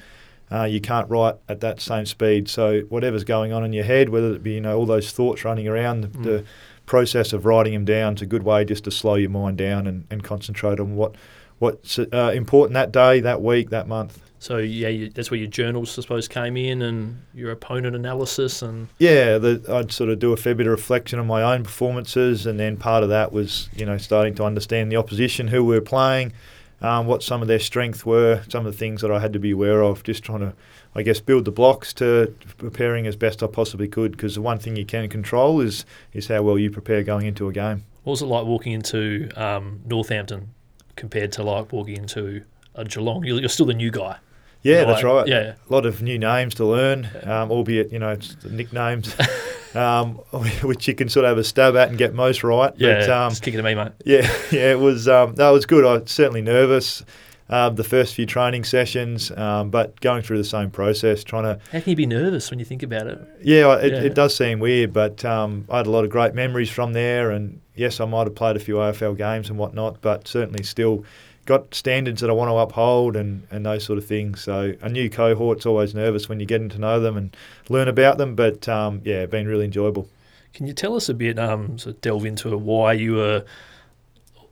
Uh, 0.51 0.63
you 0.63 0.81
can't 0.81 1.07
write 1.09 1.35
at 1.47 1.59
that 1.61 1.79
same 1.79 2.07
speed. 2.07 2.49
So 2.49 2.81
whatever's 2.89 3.23
going 3.23 3.53
on 3.53 3.63
in 3.63 3.71
your 3.71 3.83
head, 3.83 4.09
whether 4.09 4.33
it 4.33 4.41
be 4.41 4.53
you 4.53 4.61
know 4.61 4.77
all 4.77 4.87
those 4.87 5.11
thoughts 5.11 5.45
running 5.45 5.67
around, 5.67 6.07
mm. 6.07 6.23
the 6.23 6.45
process 6.89 7.31
of 7.31 7.45
writing 7.45 7.71
them 7.71 7.85
down 7.85 8.15
is 8.15 8.21
a 8.21 8.25
good 8.25 8.43
way 8.43 8.65
just 8.65 8.83
to 8.83 8.91
slow 8.91 9.15
your 9.15 9.29
mind 9.29 9.57
down 9.57 9.87
and, 9.87 10.05
and 10.09 10.23
concentrate 10.23 10.79
on 10.79 10.95
what 10.95 11.15
what's 11.59 11.99
uh, 11.99 12.31
important 12.33 12.73
that 12.73 12.91
day, 12.91 13.19
that 13.19 13.41
week, 13.41 13.69
that 13.69 13.87
month. 13.87 14.19
So 14.39 14.57
yeah, 14.57 14.87
you, 14.87 15.09
that's 15.09 15.29
where 15.29 15.39
your 15.39 15.49
journals, 15.49 15.99
I 15.99 16.01
suppose, 16.01 16.27
came 16.27 16.55
in, 16.55 16.81
and 16.81 17.21
your 17.33 17.51
opponent 17.51 17.95
analysis, 17.95 18.61
and 18.61 18.87
yeah, 18.97 19.37
the, 19.37 19.63
I'd 19.69 19.91
sort 19.91 20.09
of 20.09 20.19
do 20.19 20.31
a 20.31 20.37
fair 20.37 20.55
bit 20.55 20.65
of 20.65 20.71
reflection 20.71 21.19
on 21.19 21.27
my 21.27 21.43
own 21.43 21.63
performances, 21.63 22.45
and 22.45 22.59
then 22.59 22.77
part 22.77 23.03
of 23.03 23.09
that 23.09 23.31
was 23.31 23.69
you 23.75 23.85
know 23.85 23.97
starting 23.97 24.35
to 24.35 24.43
understand 24.43 24.91
the 24.91 24.95
opposition, 24.95 25.49
who 25.49 25.63
we 25.63 25.75
were 25.75 25.81
playing, 25.81 26.31
um, 26.81 27.05
what 27.05 27.21
some 27.21 27.41
of 27.41 27.49
their 27.49 27.59
strengths 27.59 28.05
were, 28.05 28.41
some 28.49 28.65
of 28.65 28.71
the 28.71 28.77
things 28.77 29.01
that 29.01 29.11
I 29.11 29.19
had 29.19 29.33
to 29.33 29.39
be 29.39 29.51
aware 29.51 29.83
of, 29.83 30.03
just 30.03 30.23
trying 30.23 30.39
to, 30.39 30.53
I 30.95 31.03
guess, 31.03 31.19
build 31.19 31.45
the 31.45 31.51
blocks 31.51 31.93
to 31.95 32.33
preparing 32.57 33.05
as 33.07 33.15
best 33.15 33.43
I 33.43 33.47
possibly 33.47 33.87
could. 33.87 34.13
Because 34.13 34.35
the 34.35 34.41
one 34.41 34.59
thing 34.59 34.75
you 34.75 34.85
can 34.85 35.07
control 35.09 35.61
is 35.61 35.85
is 36.13 36.27
how 36.27 36.41
well 36.41 36.57
you 36.57 36.71
prepare 36.71 37.03
going 37.03 37.25
into 37.25 37.47
a 37.47 37.53
game. 37.53 37.85
What 38.03 38.11
was 38.11 38.21
it 38.21 38.25
like 38.25 38.45
walking 38.45 38.73
into 38.73 39.29
um, 39.35 39.81
Northampton 39.85 40.53
compared 40.95 41.31
to 41.33 41.43
like 41.43 41.71
walking 41.71 41.97
into 41.97 42.43
a 42.75 42.85
Geelong? 42.85 43.23
You're, 43.23 43.39
you're 43.39 43.49
still 43.49 43.65
the 43.65 43.73
new 43.73 43.91
guy. 43.91 44.17
Yeah, 44.61 44.83
that's 44.83 45.03
right. 45.03 45.25
Yeah, 45.25 45.53
a 45.69 45.73
lot 45.73 45.85
of 45.85 46.01
new 46.01 46.19
names 46.19 46.55
to 46.55 46.65
learn, 46.65 47.09
um, 47.23 47.49
albeit 47.49 47.93
you 47.93 47.99
know 47.99 48.17
nicknames, 48.43 49.15
um, 49.75 50.15
which 50.63 50.87
you 50.87 50.95
can 50.95 51.07
sort 51.07 51.25
of 51.25 51.29
have 51.29 51.37
a 51.37 51.43
stab 51.43 51.75
at 51.77 51.89
and 51.89 51.97
get 51.97 52.13
most 52.13 52.43
right. 52.43 52.73
Yeah, 52.75 52.99
but, 52.99 53.09
um, 53.09 53.29
just 53.29 53.41
kick 53.41 53.53
it 53.53 53.57
to 53.57 53.63
me, 53.63 53.75
mate. 53.75 53.93
Yeah, 54.03 54.21
yeah, 54.51 54.71
it 54.71 54.79
was 54.79 55.07
um, 55.07 55.35
that 55.35 55.49
was 55.49 55.65
good. 55.65 55.85
I 55.85 55.93
was 55.93 56.11
certainly 56.11 56.41
nervous. 56.41 57.03
Uh, 57.49 57.67
the 57.67 57.83
first 57.83 58.13
few 58.13 58.27
training 58.27 58.63
sessions, 58.63 59.31
um, 59.31 59.71
but 59.71 59.99
going 60.01 60.21
through 60.21 60.37
the 60.37 60.43
same 60.43 60.69
process, 60.69 61.23
trying 61.23 61.43
to. 61.43 61.59
How 61.71 61.79
can 61.79 61.89
you 61.89 61.95
be 61.95 62.05
nervous 62.05 62.51
when 62.51 62.59
you 62.59 62.65
think 62.65 62.83
about 62.83 63.07
it? 63.07 63.19
Yeah, 63.41 63.75
it, 63.77 63.91
yeah. 63.91 64.01
it 64.01 64.13
does 64.13 64.35
seem 64.35 64.59
weird, 64.59 64.93
but 64.93 65.25
um, 65.25 65.65
I 65.67 65.77
had 65.77 65.87
a 65.87 65.89
lot 65.89 66.03
of 66.03 66.11
great 66.11 66.35
memories 66.35 66.69
from 66.69 66.93
there, 66.93 67.31
and 67.31 67.59
yes, 67.73 67.99
I 67.99 68.05
might 68.05 68.27
have 68.27 68.35
played 68.35 68.55
a 68.55 68.59
few 68.59 68.75
AFL 68.75 69.17
games 69.17 69.49
and 69.49 69.57
whatnot, 69.57 69.99
but 70.01 70.27
certainly 70.27 70.61
still 70.63 71.03
got 71.49 71.73
standards 71.73 72.21
that 72.21 72.29
I 72.29 72.33
want 72.33 72.49
to 72.49 72.55
uphold 72.57 73.15
and, 73.15 73.47
and 73.49 73.65
those 73.65 73.83
sort 73.83 73.97
of 73.97 74.05
things. 74.05 74.39
So 74.39 74.75
a 74.83 74.87
new 74.87 75.09
cohort's 75.09 75.65
always 75.65 75.95
nervous 75.95 76.29
when 76.29 76.39
you're 76.39 76.45
getting 76.45 76.69
to 76.69 76.77
know 76.77 76.99
them 76.99 77.17
and 77.17 77.35
learn 77.69 77.87
about 77.87 78.19
them, 78.19 78.35
but 78.35 78.69
um, 78.69 79.01
yeah, 79.03 79.25
been 79.25 79.47
really 79.47 79.65
enjoyable. 79.65 80.07
Can 80.53 80.67
you 80.67 80.73
tell 80.73 80.95
us 80.95 81.09
a 81.09 81.15
bit, 81.15 81.39
um, 81.39 81.79
sort 81.79 81.95
of 81.95 82.01
delve 82.01 82.25
into 82.25 82.55
why 82.55 82.93
you 82.93 83.15
were, 83.15 83.45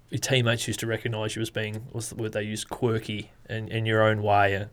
your 0.10 0.20
teammates 0.20 0.68
used 0.68 0.80
to 0.82 0.88
recognise 0.88 1.36
you 1.36 1.42
as 1.42 1.50
being, 1.50 1.86
what's 1.92 2.10
the 2.10 2.16
word 2.16 2.34
they 2.34 2.44
used, 2.44 2.70
quirky 2.70 3.32
in, 3.50 3.68
in 3.68 3.86
your 3.86 4.04
own 4.04 4.22
way? 4.22 4.68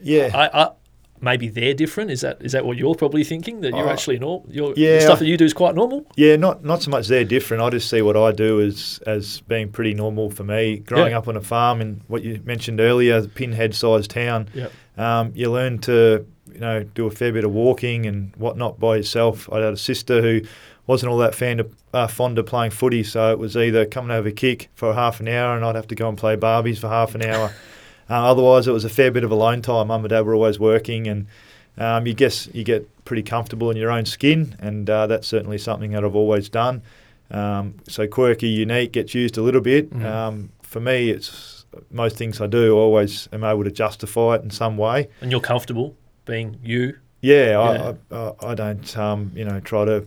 Yeah. 0.00 0.30
I, 0.34 0.62
I, 0.62 0.70
maybe 1.22 1.48
they're 1.48 1.72
different. 1.72 2.10
Is 2.10 2.20
that 2.20 2.42
is 2.42 2.52
that 2.52 2.66
what 2.66 2.76
you're 2.76 2.94
probably 2.94 3.24
thinking 3.24 3.62
that 3.62 3.70
you're 3.70 3.88
uh, 3.88 3.92
actually 3.92 4.18
normal? 4.18 4.44
Yeah, 4.48 4.96
the 4.96 5.00
stuff 5.00 5.20
that 5.20 5.26
you 5.26 5.36
do 5.36 5.44
is 5.44 5.54
quite 5.54 5.74
normal. 5.74 6.06
Yeah, 6.16 6.36
not 6.36 6.64
not 6.64 6.82
so 6.82 6.90
much 6.90 7.08
they're 7.08 7.24
different. 7.24 7.62
I 7.62 7.70
just 7.70 7.88
see 7.88 8.02
what 8.02 8.16
I 8.16 8.32
do 8.32 8.60
as 8.60 9.00
as 9.06 9.40
being 9.42 9.70
pretty 9.70 9.94
normal 9.94 10.30
for 10.30 10.44
me. 10.44 10.78
Growing 10.78 11.12
yeah. 11.12 11.18
up 11.18 11.28
on 11.28 11.36
a 11.36 11.40
farm 11.40 11.80
in 11.80 12.02
what 12.08 12.22
you 12.22 12.42
mentioned 12.44 12.80
earlier, 12.80 13.26
pinhead 13.26 13.74
sized 13.74 14.10
town, 14.10 14.48
yep. 14.52 14.72
um, 14.98 15.32
you 15.34 15.50
learn 15.50 15.78
to 15.80 16.26
you 16.52 16.60
know 16.60 16.82
do 16.82 17.06
a 17.06 17.10
fair 17.10 17.32
bit 17.32 17.44
of 17.44 17.52
walking 17.52 18.04
and 18.04 18.34
whatnot 18.36 18.78
by 18.78 18.96
yourself. 18.96 19.50
I 19.52 19.60
had 19.60 19.72
a 19.72 19.76
sister 19.76 20.20
who 20.20 20.42
wasn't 20.86 21.10
all 21.10 21.18
that 21.18 21.34
fan 21.34 21.60
of, 21.60 21.74
uh, 21.92 22.06
fond 22.06 22.38
of 22.38 22.46
playing 22.46 22.72
footy, 22.72 23.02
so 23.04 23.30
it 23.32 23.38
was 23.38 23.56
either 23.56 23.86
coming 23.86 24.10
over 24.10 24.30
kick 24.30 24.68
for 24.74 24.94
half 24.94 25.20
an 25.20 25.28
hour 25.28 25.56
and 25.56 25.64
I'd 25.64 25.76
have 25.76 25.88
to 25.88 25.94
go 25.94 26.08
and 26.08 26.18
play 26.18 26.36
Barbies 26.36 26.78
for 26.78 26.88
half 26.88 27.14
an 27.14 27.22
hour. 27.22 27.52
Uh, 28.10 28.30
otherwise, 28.30 28.68
it 28.68 28.72
was 28.72 28.84
a 28.84 28.90
fair 28.90 29.10
bit 29.10 29.24
of 29.24 29.30
alone 29.30 29.62
time. 29.62 29.86
Mum 29.86 30.02
and 30.02 30.10
dad 30.10 30.26
were 30.26 30.34
always 30.34 30.58
working, 30.58 31.06
and 31.06 31.26
um, 31.78 32.06
you 32.06 32.12
guess 32.12 32.46
you 32.52 32.62
get 32.62 32.86
pretty 33.06 33.22
comfortable 33.22 33.70
in 33.70 33.76
your 33.76 33.90
own 33.90 34.04
skin, 34.04 34.54
and 34.58 34.90
uh, 34.90 35.06
that's 35.06 35.26
certainly 35.26 35.56
something 35.56 35.92
that 35.92 36.04
I've 36.04 36.16
always 36.16 36.50
done. 36.50 36.82
Um, 37.30 37.76
so 37.88 38.06
quirky, 38.06 38.48
unique 38.48 38.92
gets 38.92 39.14
used 39.14 39.38
a 39.38 39.42
little 39.42 39.62
bit. 39.62 39.88
Mm-hmm. 39.90 40.04
Um, 40.04 40.52
for 40.60 40.80
me, 40.80 41.10
it's 41.10 41.64
most 41.90 42.16
things 42.16 42.40
I 42.40 42.46
do. 42.46 42.76
I 42.76 42.80
always 42.80 43.28
am 43.32 43.44
able 43.44 43.64
to 43.64 43.70
justify 43.70 44.34
it 44.34 44.42
in 44.42 44.50
some 44.50 44.76
way. 44.76 45.08
And 45.20 45.30
you're 45.30 45.40
comfortable 45.40 45.96
being 46.26 46.58
you. 46.62 46.98
Yeah, 47.22 47.50
yeah. 47.50 47.94
I, 48.10 48.16
I, 48.16 48.32
I, 48.50 48.54
don't, 48.54 48.98
um, 48.98 49.32
you 49.34 49.44
know, 49.44 49.60
try 49.60 49.84
to 49.84 50.06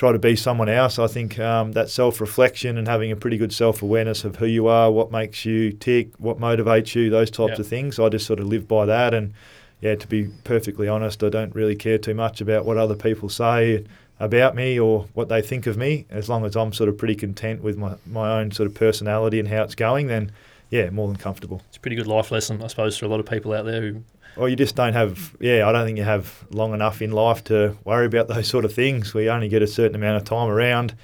try 0.00 0.12
to 0.12 0.18
be 0.18 0.34
someone 0.34 0.70
else. 0.70 0.98
I 0.98 1.08
think 1.08 1.38
um, 1.38 1.72
that 1.72 1.90
self 1.90 2.22
reflection 2.22 2.78
and 2.78 2.88
having 2.88 3.12
a 3.12 3.16
pretty 3.16 3.36
good 3.36 3.52
self 3.52 3.82
awareness 3.82 4.24
of 4.24 4.36
who 4.36 4.46
you 4.46 4.66
are, 4.66 4.90
what 4.90 5.12
makes 5.12 5.44
you 5.44 5.72
tick, 5.72 6.08
what 6.16 6.40
motivates 6.40 6.94
you, 6.94 7.10
those 7.10 7.30
types 7.30 7.50
yep. 7.50 7.58
of 7.58 7.68
things. 7.68 7.98
I 7.98 8.08
just 8.08 8.26
sort 8.26 8.40
of 8.40 8.46
live 8.46 8.66
by 8.66 8.86
that. 8.86 9.12
And 9.12 9.34
yeah, 9.82 9.96
to 9.96 10.06
be 10.06 10.30
perfectly 10.42 10.88
honest, 10.88 11.22
I 11.22 11.28
don't 11.28 11.54
really 11.54 11.76
care 11.76 11.98
too 11.98 12.14
much 12.14 12.40
about 12.40 12.64
what 12.64 12.78
other 12.78 12.96
people 12.96 13.28
say 13.28 13.84
about 14.18 14.54
me 14.54 14.80
or 14.80 15.06
what 15.12 15.28
they 15.28 15.42
think 15.42 15.66
of 15.66 15.76
me. 15.76 16.06
As 16.08 16.30
long 16.30 16.46
as 16.46 16.56
I'm 16.56 16.72
sort 16.72 16.88
of 16.88 16.96
pretty 16.96 17.14
content 17.14 17.62
with 17.62 17.76
my, 17.76 17.96
my 18.06 18.40
own 18.40 18.52
sort 18.52 18.68
of 18.68 18.74
personality 18.74 19.38
and 19.38 19.48
how 19.48 19.64
it's 19.64 19.74
going, 19.74 20.06
then 20.06 20.32
yeah, 20.70 20.88
more 20.88 21.08
than 21.08 21.18
comfortable. 21.18 21.60
It's 21.68 21.76
a 21.76 21.80
pretty 21.80 21.96
good 21.96 22.06
life 22.06 22.30
lesson, 22.30 22.62
I 22.62 22.68
suppose, 22.68 22.96
for 22.96 23.04
a 23.04 23.08
lot 23.08 23.20
of 23.20 23.26
people 23.26 23.52
out 23.52 23.66
there 23.66 23.82
who 23.82 24.02
or 24.36 24.48
you 24.48 24.56
just 24.56 24.76
don't 24.76 24.92
have, 24.92 25.36
yeah, 25.40 25.68
I 25.68 25.72
don't 25.72 25.86
think 25.86 25.98
you 25.98 26.04
have 26.04 26.44
long 26.50 26.74
enough 26.74 27.02
in 27.02 27.12
life 27.12 27.44
to 27.44 27.76
worry 27.84 28.06
about 28.06 28.28
those 28.28 28.48
sort 28.48 28.64
of 28.64 28.72
things. 28.72 29.14
We 29.14 29.28
only 29.28 29.48
get 29.48 29.62
a 29.62 29.66
certain 29.66 29.94
amount 29.94 30.16
of 30.16 30.24
time 30.24 30.48
around. 30.48 30.94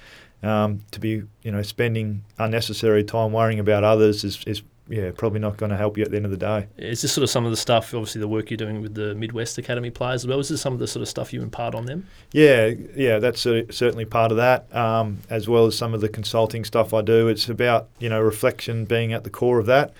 Um, 0.43 0.81
to 0.91 0.99
be, 0.99 1.23
you 1.41 1.51
know, 1.51 1.63
spending 1.63 2.23
unnecessary 2.37 3.03
time 3.03 3.31
worrying 3.31 3.59
about 3.59 3.83
others 3.83 4.23
is, 4.23 4.43
is 4.45 4.61
yeah, 4.89 5.11
probably 5.15 5.39
not 5.39 5.57
going 5.57 5.71
to 5.71 5.77
help 5.77 5.97
you 5.97 6.03
at 6.03 6.11
the 6.11 6.17
end 6.17 6.25
of 6.25 6.31
the 6.31 6.37
day. 6.37 6.67
Is 6.77 7.01
this 7.01 7.11
sort 7.11 7.23
of 7.23 7.29
some 7.29 7.43
of 7.43 7.51
the 7.51 7.57
stuff, 7.57 7.93
obviously 7.93 8.21
the 8.21 8.27
work 8.27 8.49
you're 8.49 8.57
doing 8.57 8.81
with 8.81 8.93
the 8.93 9.15
Midwest 9.15 9.57
Academy 9.57 9.89
players 9.89 10.23
as 10.23 10.27
well? 10.27 10.39
Is 10.39 10.49
this 10.49 10.61
some 10.61 10.73
of 10.73 10.79
the 10.79 10.87
sort 10.87 11.01
of 11.01 11.09
stuff 11.09 11.33
you 11.33 11.41
impart 11.41 11.75
on 11.75 11.85
them? 11.85 12.07
Yeah, 12.31 12.71
yeah, 12.95 13.19
that's 13.19 13.41
certainly 13.41 14.05
part 14.05 14.31
of 14.31 14.37
that, 14.37 14.73
um, 14.75 15.19
as 15.29 15.49
well 15.49 15.65
as 15.65 15.77
some 15.77 15.93
of 15.93 16.01
the 16.01 16.09
consulting 16.09 16.63
stuff 16.63 16.93
I 16.93 17.01
do. 17.01 17.27
It's 17.27 17.49
about, 17.49 17.89
you 17.99 18.09
know, 18.09 18.21
reflection 18.21 18.85
being 18.85 19.13
at 19.13 19.23
the 19.23 19.29
core 19.29 19.59
of 19.59 19.65
that 19.65 19.93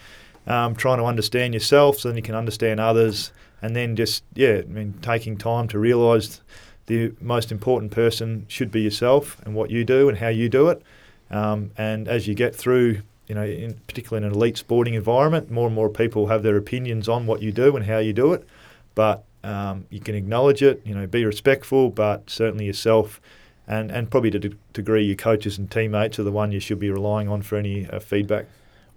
um, 0.48 0.76
trying 0.76 0.98
to 0.98 1.04
understand 1.04 1.54
yourself 1.54 2.00
so 2.00 2.10
then 2.10 2.16
you 2.16 2.24
can 2.24 2.36
understand 2.36 2.80
others, 2.80 3.32
and 3.62 3.76
then 3.76 3.96
just 3.96 4.24
yeah, 4.34 4.62
I 4.64 4.64
mean 4.64 4.96
taking 5.02 5.38
time 5.38 5.68
to 5.70 5.80
realise 5.80 6.42
the 6.88 7.14
most 7.20 7.52
important 7.52 7.92
person 7.92 8.46
should 8.48 8.72
be 8.72 8.82
yourself 8.82 9.38
and 9.46 9.54
what 9.54 9.70
you 9.70 9.84
do 9.84 10.10
and 10.10 10.18
how 10.18 10.30
you 10.30 10.50
do 10.50 10.70
it. 10.70 10.82
Um, 11.30 11.72
and 11.78 12.08
as 12.08 12.28
you 12.28 12.34
get 12.34 12.56
through, 12.56 13.02
you 13.28 13.36
know, 13.36 13.44
in, 13.44 13.74
particularly 13.88 14.26
in 14.26 14.32
an 14.32 14.38
elite 14.38 14.58
sporting 14.58 14.94
environment, 14.94 15.52
more 15.52 15.68
and 15.68 15.76
more 15.76 15.90
people 15.90 16.28
have 16.28 16.44
their 16.44 16.56
opinions 16.56 17.10
on 17.10 17.26
what 17.26 17.42
you 17.42 17.52
do 17.52 17.76
and 17.76 17.86
how 17.86 17.98
you 17.98 18.14
do 18.14 18.32
it. 18.32 18.48
But 18.96 19.26
um, 19.44 19.86
you 19.90 20.00
can 20.00 20.16
acknowledge 20.16 20.64
it, 20.64 20.82
you 20.86 20.96
know, 20.96 21.06
be 21.06 21.26
respectful, 21.26 21.90
but 21.90 22.30
certainly 22.30 22.66
yourself. 22.66 23.20
And, 23.68 23.92
and 23.92 24.10
probably 24.10 24.32
to 24.32 24.48
a 24.48 24.52
degree, 24.72 25.04
your 25.04 25.18
coaches 25.18 25.58
and 25.58 25.70
teammates 25.70 26.20
are 26.20 26.24
the 26.24 26.32
one 26.32 26.54
you 26.54 26.62
should 26.62 26.80
be 26.80 26.90
relying 26.90 27.28
on 27.28 27.42
for 27.42 27.58
any 27.58 27.86
uh, 27.90 28.00
feedback. 28.00 28.46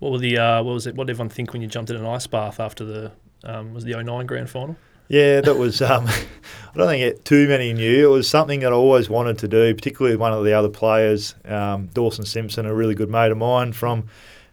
What 0.01 0.13
were 0.13 0.19
the 0.19 0.39
uh, 0.39 0.63
what 0.63 0.75
was 0.75 0.87
it? 0.87 0.95
What 0.97 1.07
did 1.07 1.13
everyone 1.13 1.29
think 1.29 1.53
when 1.53 1.63
you 1.63 1.69
jumped 1.69 1.91
in 1.91 1.97
an 1.97 2.07
ice 2.07 2.27
bath 2.27 2.59
after 2.59 2.85
the 2.85 3.13
um, 3.45 3.73
was 3.73 3.85
the 3.85 3.95
09 4.03 4.27
grand 4.27 4.51
final? 4.51 4.77
Yeah, 5.09 5.41
that 5.41 5.57
was. 5.57 5.83
Um, 5.83 6.07
I 6.75 6.77
don't 6.77 6.89
think 6.89 7.03
it, 7.03 7.25
too 7.25 7.49
many 7.49 7.73
knew. 7.73 8.11
It 8.11 8.13
was 8.13 8.29
something 8.29 8.61
that 8.61 8.73
I 8.73 8.77
always 8.77 9.11
wanted 9.11 9.39
to 9.39 9.49
do, 9.49 9.75
particularly 9.75 10.17
one 10.17 10.33
of 10.33 10.45
the 10.45 10.53
other 10.53 10.69
players, 10.69 11.35
um, 11.45 11.89
Dawson 11.89 12.25
Simpson, 12.25 12.65
a 12.65 12.75
really 12.75 12.95
good 12.95 13.11
mate 13.11 13.33
of 13.33 13.39
mine 13.39 13.73
from 13.73 14.05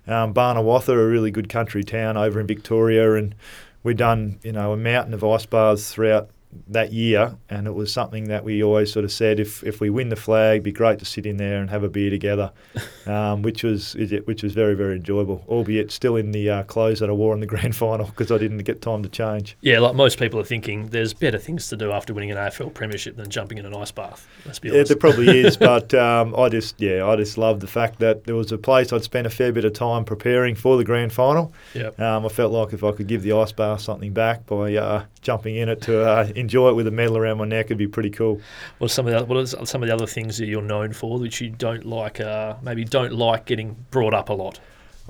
um, 0.08 0.34
Barnawartha, 0.34 0.90
a 0.90 1.08
really 1.08 1.32
good 1.32 1.48
country 1.48 1.84
town 1.84 2.18
over 2.18 2.40
in 2.40 2.48
Victoria, 2.48 3.14
and 3.14 3.36
we'd 3.84 3.98
done 3.98 4.40
you 4.44 4.52
know 4.52 4.74
a 4.74 4.78
mountain 4.78 5.14
of 5.14 5.24
ice 5.24 5.46
baths 5.46 5.94
throughout 5.94 6.30
that 6.68 6.94
year, 6.94 7.38
and 7.50 7.68
it 7.68 7.74
was 7.74 7.92
something 7.92 8.26
that 8.26 8.44
we 8.44 8.64
always 8.64 8.92
sort 8.92 9.06
of 9.06 9.12
said 9.12 9.40
if, 9.40 9.64
if 9.64 9.80
we 9.80 9.90
win 9.90 10.10
the 10.10 10.16
flag, 10.16 10.56
it'd 10.56 10.64
be 10.64 10.72
great 10.72 11.00
to 11.00 11.06
sit 11.06 11.26
in 11.26 11.38
there 11.38 11.60
and 11.60 11.70
have 11.70 11.84
a 11.84 11.90
beer 11.90 12.10
together, 12.10 12.52
um, 13.06 13.42
which 13.42 13.64
was 13.64 13.96
which 13.96 14.44
was 14.44 14.54
very 14.54 14.74
very 14.74 14.96
enjoyable. 14.96 15.44
Albeit 15.48 15.92
still 15.92 16.16
in 16.16 16.32
the 16.32 16.50
uh, 16.50 16.64
clothes 16.64 17.00
that 17.00 17.10
I 17.10 17.14
wore 17.14 17.34
in 17.34 17.40
the 17.40 17.46
grand 17.48 17.76
final 17.76 18.08
because 18.08 18.32
I 18.32 18.38
didn't 18.38 18.60
get 18.60 18.82
time 18.82 19.04
to 19.04 19.10
change. 19.10 19.58
Yeah, 19.62 19.80
like 19.80 19.96
most 19.96 20.20
people 20.20 20.40
are 20.40 20.46
thinking, 20.46 20.88
there's 20.88 21.14
better 21.14 21.38
things 21.38 21.68
to 21.70 21.78
do 21.78 21.92
after 21.92 22.14
winning 22.14 22.32
an 22.32 22.38
AFL 22.38 22.74
premiership 22.74 23.18
than 23.18 23.30
jumping 23.30 23.58
in 23.58 23.66
an 23.66 23.76
ice 23.76 23.92
bath. 23.92 24.28
Let's 24.46 24.60
be 24.60 24.70
honest. 24.70 24.90
Yeah, 24.90 24.96
there 24.96 25.00
probably 25.00 25.40
is, 25.40 25.58
but 25.72 25.94
um, 25.94 26.36
I 26.36 26.50
just 26.50 26.80
yeah 26.80 27.06
I 27.06 27.16
just 27.16 27.38
loved 27.38 27.62
the 27.62 27.68
fact 27.68 28.00
that 28.00 28.24
there 28.26 28.36
was 28.36 28.52
a 28.52 28.58
place 28.58 28.94
I'd 28.94 29.04
spent 29.04 29.28
a 29.28 29.32
fair 29.32 29.52
bit 29.52 29.66
of 29.66 29.74
time 29.74 30.06
preparing 30.06 30.56
for 30.56 30.78
the 30.78 30.84
grand 30.84 31.14
final. 31.14 31.54
Yeah, 31.74 31.90
um, 31.98 32.26
I 32.26 32.30
felt 32.30 32.52
like 32.52 32.74
if 32.74 32.84
I 32.84 32.92
could 32.92 33.08
give 33.08 33.24
the 33.24 33.34
ice 33.34 33.52
bath 33.52 33.82
something 33.82 34.14
back 34.14 34.46
by 34.46 34.76
uh, 34.76 35.06
jumping 35.22 35.56
in 35.56 35.70
it 35.70 35.82
to 35.82 36.08
uh, 36.08 36.32
enjoy 36.38 36.70
it 36.70 36.76
with 36.76 36.88
a 36.88 36.92
medal 36.92 37.18
around 37.18 37.38
my 37.38 37.46
neck. 37.46 37.66
It'd 37.66 37.78
be 37.78 37.88
pretty 37.88 38.10
cool. 38.10 38.40
What 38.78 38.92
some 38.92 39.08
of 39.08 39.14
the, 39.14 39.26
what 39.26 39.38
are 39.38 39.66
some 39.66 39.84
of 39.84 39.88
the 39.88 39.94
other 39.94 40.08
things 40.08 40.38
that 40.38 40.46
you're 40.46 40.62
known 40.62 40.94
for 40.94 41.18
which 41.18 41.42
you 41.42 41.50
don't 41.50 41.86
like? 41.86 42.20
Uh, 42.20 42.56
maybe 42.62 42.84
don't 42.84 43.14
like 43.14 43.46
getting 43.46 43.76
brought 43.92 44.14
up 44.14 44.30
a 44.30 44.34
lot. 44.34 44.60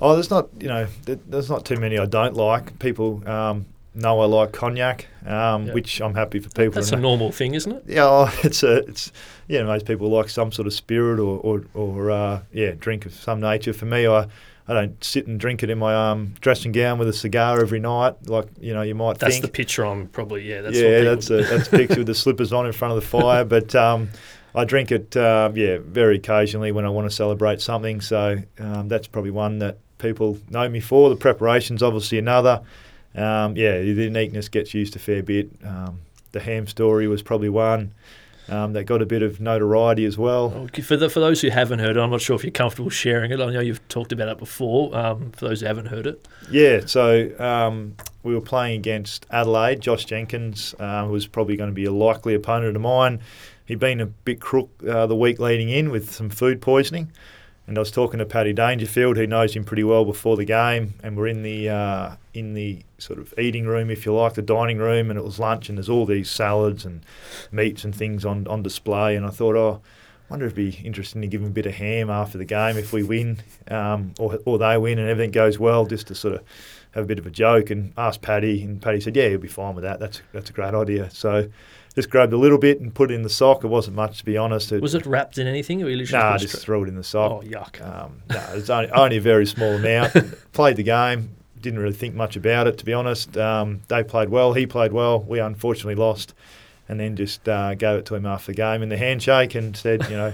Oh, 0.00 0.14
there's 0.14 0.30
not 0.30 0.48
you 0.60 0.68
know 0.68 0.86
there's 1.04 1.50
not 1.50 1.64
too 1.64 1.76
many 1.76 1.98
I 1.98 2.06
don't 2.06 2.34
like. 2.34 2.78
People 2.78 3.28
um, 3.28 3.66
know 3.94 4.20
I 4.20 4.26
like 4.26 4.52
cognac, 4.52 5.06
um, 5.26 5.66
Yeah. 5.66 5.74
which 5.74 6.00
I'm 6.00 6.14
happy 6.14 6.38
for 6.38 6.50
people. 6.50 6.72
That's 6.72 6.92
a 6.92 6.96
normal 6.96 7.32
thing, 7.32 7.54
isn't 7.54 7.72
it? 7.72 7.84
Yeah, 7.86 8.04
oh, 8.06 8.32
it's 8.44 8.62
a, 8.62 8.76
it's 8.78 9.12
yeah. 9.48 9.62
Most 9.64 9.86
people 9.86 10.08
like 10.08 10.28
some 10.28 10.52
sort 10.52 10.66
of 10.66 10.72
spirit 10.72 11.18
or 11.18 11.38
or, 11.40 11.64
or 11.74 12.10
uh, 12.10 12.42
yeah, 12.52 12.72
drink 12.78 13.06
of 13.06 13.14
some 13.14 13.40
nature. 13.40 13.72
For 13.72 13.86
me, 13.86 14.06
I. 14.06 14.26
I 14.68 14.74
don't 14.74 15.02
sit 15.02 15.26
and 15.26 15.40
drink 15.40 15.62
it 15.62 15.70
in 15.70 15.78
my 15.78 16.10
um, 16.10 16.34
dressing 16.40 16.72
gown 16.72 16.98
with 16.98 17.08
a 17.08 17.12
cigar 17.12 17.60
every 17.60 17.80
night, 17.80 18.28
like 18.28 18.48
you 18.60 18.74
know 18.74 18.82
you 18.82 18.94
might 18.94 19.18
That's 19.18 19.36
think. 19.36 19.42
the 19.42 19.50
picture 19.50 19.84
I'm 19.84 20.08
probably 20.08 20.42
yeah. 20.42 20.60
That's 20.60 20.76
yeah, 20.76 21.00
that's 21.00 21.30
a 21.30 21.42
that's 21.42 21.68
a 21.72 21.76
picture 21.76 21.98
with 21.98 22.06
the 22.06 22.14
slippers 22.14 22.52
on 22.52 22.66
in 22.66 22.72
front 22.72 22.94
of 22.94 23.00
the 23.00 23.06
fire. 23.06 23.44
But 23.48 23.74
um, 23.74 24.10
I 24.54 24.64
drink 24.64 24.92
it, 24.92 25.16
um, 25.16 25.56
yeah, 25.56 25.78
very 25.80 26.16
occasionally 26.16 26.70
when 26.72 26.84
I 26.84 26.90
want 26.90 27.08
to 27.08 27.14
celebrate 27.14 27.60
something. 27.62 28.00
So 28.02 28.42
um, 28.58 28.88
that's 28.88 29.06
probably 29.06 29.30
one 29.30 29.58
that 29.60 29.78
people 29.98 30.38
know 30.50 30.68
me 30.68 30.80
for. 30.80 31.08
The 31.08 31.16
preparation's 31.16 31.82
obviously 31.82 32.18
another. 32.18 32.62
Um, 33.14 33.56
yeah, 33.56 33.78
the 33.78 33.86
uniqueness 33.86 34.48
gets 34.48 34.74
used 34.74 34.94
a 34.96 34.98
fair 34.98 35.22
bit. 35.22 35.50
Um, 35.64 36.00
the 36.32 36.40
ham 36.40 36.66
story 36.66 37.08
was 37.08 37.22
probably 37.22 37.48
one 37.48 37.94
um, 38.48 38.72
that 38.72 38.84
got 38.84 39.02
a 39.02 39.06
bit 39.06 39.22
of 39.22 39.40
notoriety 39.40 40.04
as 40.04 40.16
well. 40.16 40.52
Okay, 40.54 40.82
for 40.82 40.96
the, 40.96 41.08
for 41.10 41.20
those 41.20 41.40
who 41.40 41.50
haven't 41.50 41.78
heard 41.78 41.96
it, 41.96 42.00
I'm 42.00 42.10
not 42.10 42.20
sure 42.20 42.36
if 42.36 42.44
you're 42.44 42.50
comfortable 42.50 42.90
sharing 42.90 43.30
it. 43.30 43.40
I 43.40 43.50
know 43.50 43.60
you've 43.60 43.86
talked 43.88 44.12
about 44.12 44.28
it 44.28 44.38
before. 44.38 44.96
Um, 44.96 45.30
for 45.32 45.48
those 45.48 45.60
who 45.60 45.66
haven't 45.66 45.86
heard 45.86 46.06
it, 46.06 46.26
Yeah, 46.50 46.80
so 46.86 47.30
um, 47.38 47.94
we 48.22 48.34
were 48.34 48.40
playing 48.40 48.78
against 48.78 49.26
Adelaide. 49.30 49.80
Josh 49.80 50.04
Jenkins 50.04 50.74
uh, 50.78 51.06
was 51.10 51.26
probably 51.26 51.56
going 51.56 51.70
to 51.70 51.74
be 51.74 51.84
a 51.84 51.92
likely 51.92 52.34
opponent 52.34 52.76
of 52.76 52.82
mine. 52.82 53.20
He'd 53.66 53.78
been 53.78 54.00
a 54.00 54.06
bit 54.06 54.40
crook 54.40 54.70
uh, 54.88 55.06
the 55.06 55.16
week 55.16 55.38
leading 55.38 55.68
in 55.68 55.90
with 55.90 56.10
some 56.10 56.30
food 56.30 56.62
poisoning. 56.62 57.12
And 57.68 57.76
I 57.76 57.80
was 57.80 57.90
talking 57.90 58.16
to 58.18 58.24
Paddy 58.24 58.54
Dangerfield, 58.54 59.18
who 59.18 59.26
knows 59.26 59.54
him 59.54 59.62
pretty 59.62 59.84
well 59.84 60.06
before 60.06 60.38
the 60.38 60.46
game, 60.46 60.94
and 61.02 61.18
we're 61.18 61.26
in 61.26 61.42
the 61.42 61.68
uh, 61.68 62.16
in 62.32 62.54
the 62.54 62.80
sort 62.96 63.18
of 63.18 63.34
eating 63.38 63.66
room, 63.66 63.90
if 63.90 64.06
you 64.06 64.14
like, 64.14 64.32
the 64.32 64.42
dining 64.42 64.78
room, 64.78 65.10
and 65.10 65.18
it 65.18 65.22
was 65.22 65.38
lunch, 65.38 65.68
and 65.68 65.76
there's 65.76 65.90
all 65.90 66.06
these 66.06 66.30
salads 66.30 66.86
and 66.86 67.04
meats 67.52 67.84
and 67.84 67.94
things 67.94 68.24
on, 68.24 68.46
on 68.46 68.62
display. 68.62 69.14
And 69.16 69.26
I 69.26 69.28
thought, 69.28 69.54
oh, 69.54 69.82
I 69.82 70.32
wonder 70.32 70.46
if 70.46 70.58
it'd 70.58 70.80
be 70.80 70.86
interesting 70.86 71.20
to 71.20 71.28
give 71.28 71.42
them 71.42 71.50
a 71.50 71.52
bit 71.52 71.66
of 71.66 71.74
ham 71.74 72.08
after 72.08 72.38
the 72.38 72.46
game 72.46 72.78
if 72.78 72.94
we 72.94 73.02
win, 73.02 73.42
um, 73.70 74.14
or 74.18 74.38
or 74.46 74.56
they 74.56 74.78
win, 74.78 74.98
and 74.98 75.06
everything 75.06 75.30
goes 75.30 75.58
well, 75.58 75.84
just 75.84 76.06
to 76.06 76.14
sort 76.14 76.36
of 76.36 76.42
have 76.92 77.04
a 77.04 77.06
bit 77.06 77.18
of 77.18 77.26
a 77.26 77.30
joke. 77.30 77.68
And 77.68 77.92
asked 77.98 78.22
Paddy, 78.22 78.62
and 78.62 78.80
Paddy 78.80 79.00
said, 79.02 79.14
yeah, 79.14 79.28
he'll 79.28 79.38
be 79.38 79.46
fine 79.46 79.74
with 79.74 79.84
that. 79.84 80.00
That's 80.00 80.22
that's 80.32 80.48
a 80.48 80.54
great 80.54 80.72
idea. 80.72 81.10
So 81.10 81.50
just 81.98 82.10
grabbed 82.10 82.32
a 82.32 82.36
little 82.36 82.58
bit 82.58 82.80
and 82.80 82.94
put 82.94 83.10
it 83.10 83.14
in 83.14 83.22
the 83.22 83.28
sock. 83.28 83.64
It 83.64 83.66
wasn't 83.66 83.96
much, 83.96 84.18
to 84.18 84.24
be 84.24 84.36
honest. 84.36 84.70
It, 84.70 84.80
was 84.80 84.94
it 84.94 85.04
wrapped 85.04 85.36
in 85.36 85.48
anything? 85.48 85.82
Or 85.82 85.88
you 85.88 85.96
literally 85.96 86.22
Nah, 86.22 86.36
it 86.36 86.38
just 86.38 86.62
threw 86.62 86.84
it 86.84 86.88
in 86.88 86.94
the 86.94 87.02
sock. 87.02 87.32
Oh 87.32 87.40
yuck! 87.44 87.84
Um, 87.84 88.22
no, 88.30 88.40
it's 88.52 88.70
only, 88.70 88.88
only 88.90 89.16
a 89.16 89.20
very 89.20 89.46
small 89.46 89.72
amount. 89.72 90.12
played 90.52 90.76
the 90.76 90.84
game. 90.84 91.30
Didn't 91.60 91.80
really 91.80 91.92
think 91.92 92.14
much 92.14 92.36
about 92.36 92.68
it, 92.68 92.78
to 92.78 92.84
be 92.84 92.92
honest. 92.92 93.36
Um, 93.36 93.80
they 93.88 94.04
played 94.04 94.28
well. 94.28 94.52
He 94.52 94.64
played 94.64 94.92
well. 94.92 95.18
We 95.18 95.40
unfortunately 95.40 95.96
lost, 95.96 96.34
and 96.88 97.00
then 97.00 97.16
just 97.16 97.48
uh, 97.48 97.74
gave 97.74 97.98
it 97.98 98.06
to 98.06 98.14
him 98.14 98.26
after 98.26 98.52
the 98.52 98.56
game 98.56 98.80
in 98.80 98.90
the 98.90 98.96
handshake 98.96 99.56
and 99.56 99.76
said, 99.76 100.08
you 100.08 100.16
know, 100.16 100.32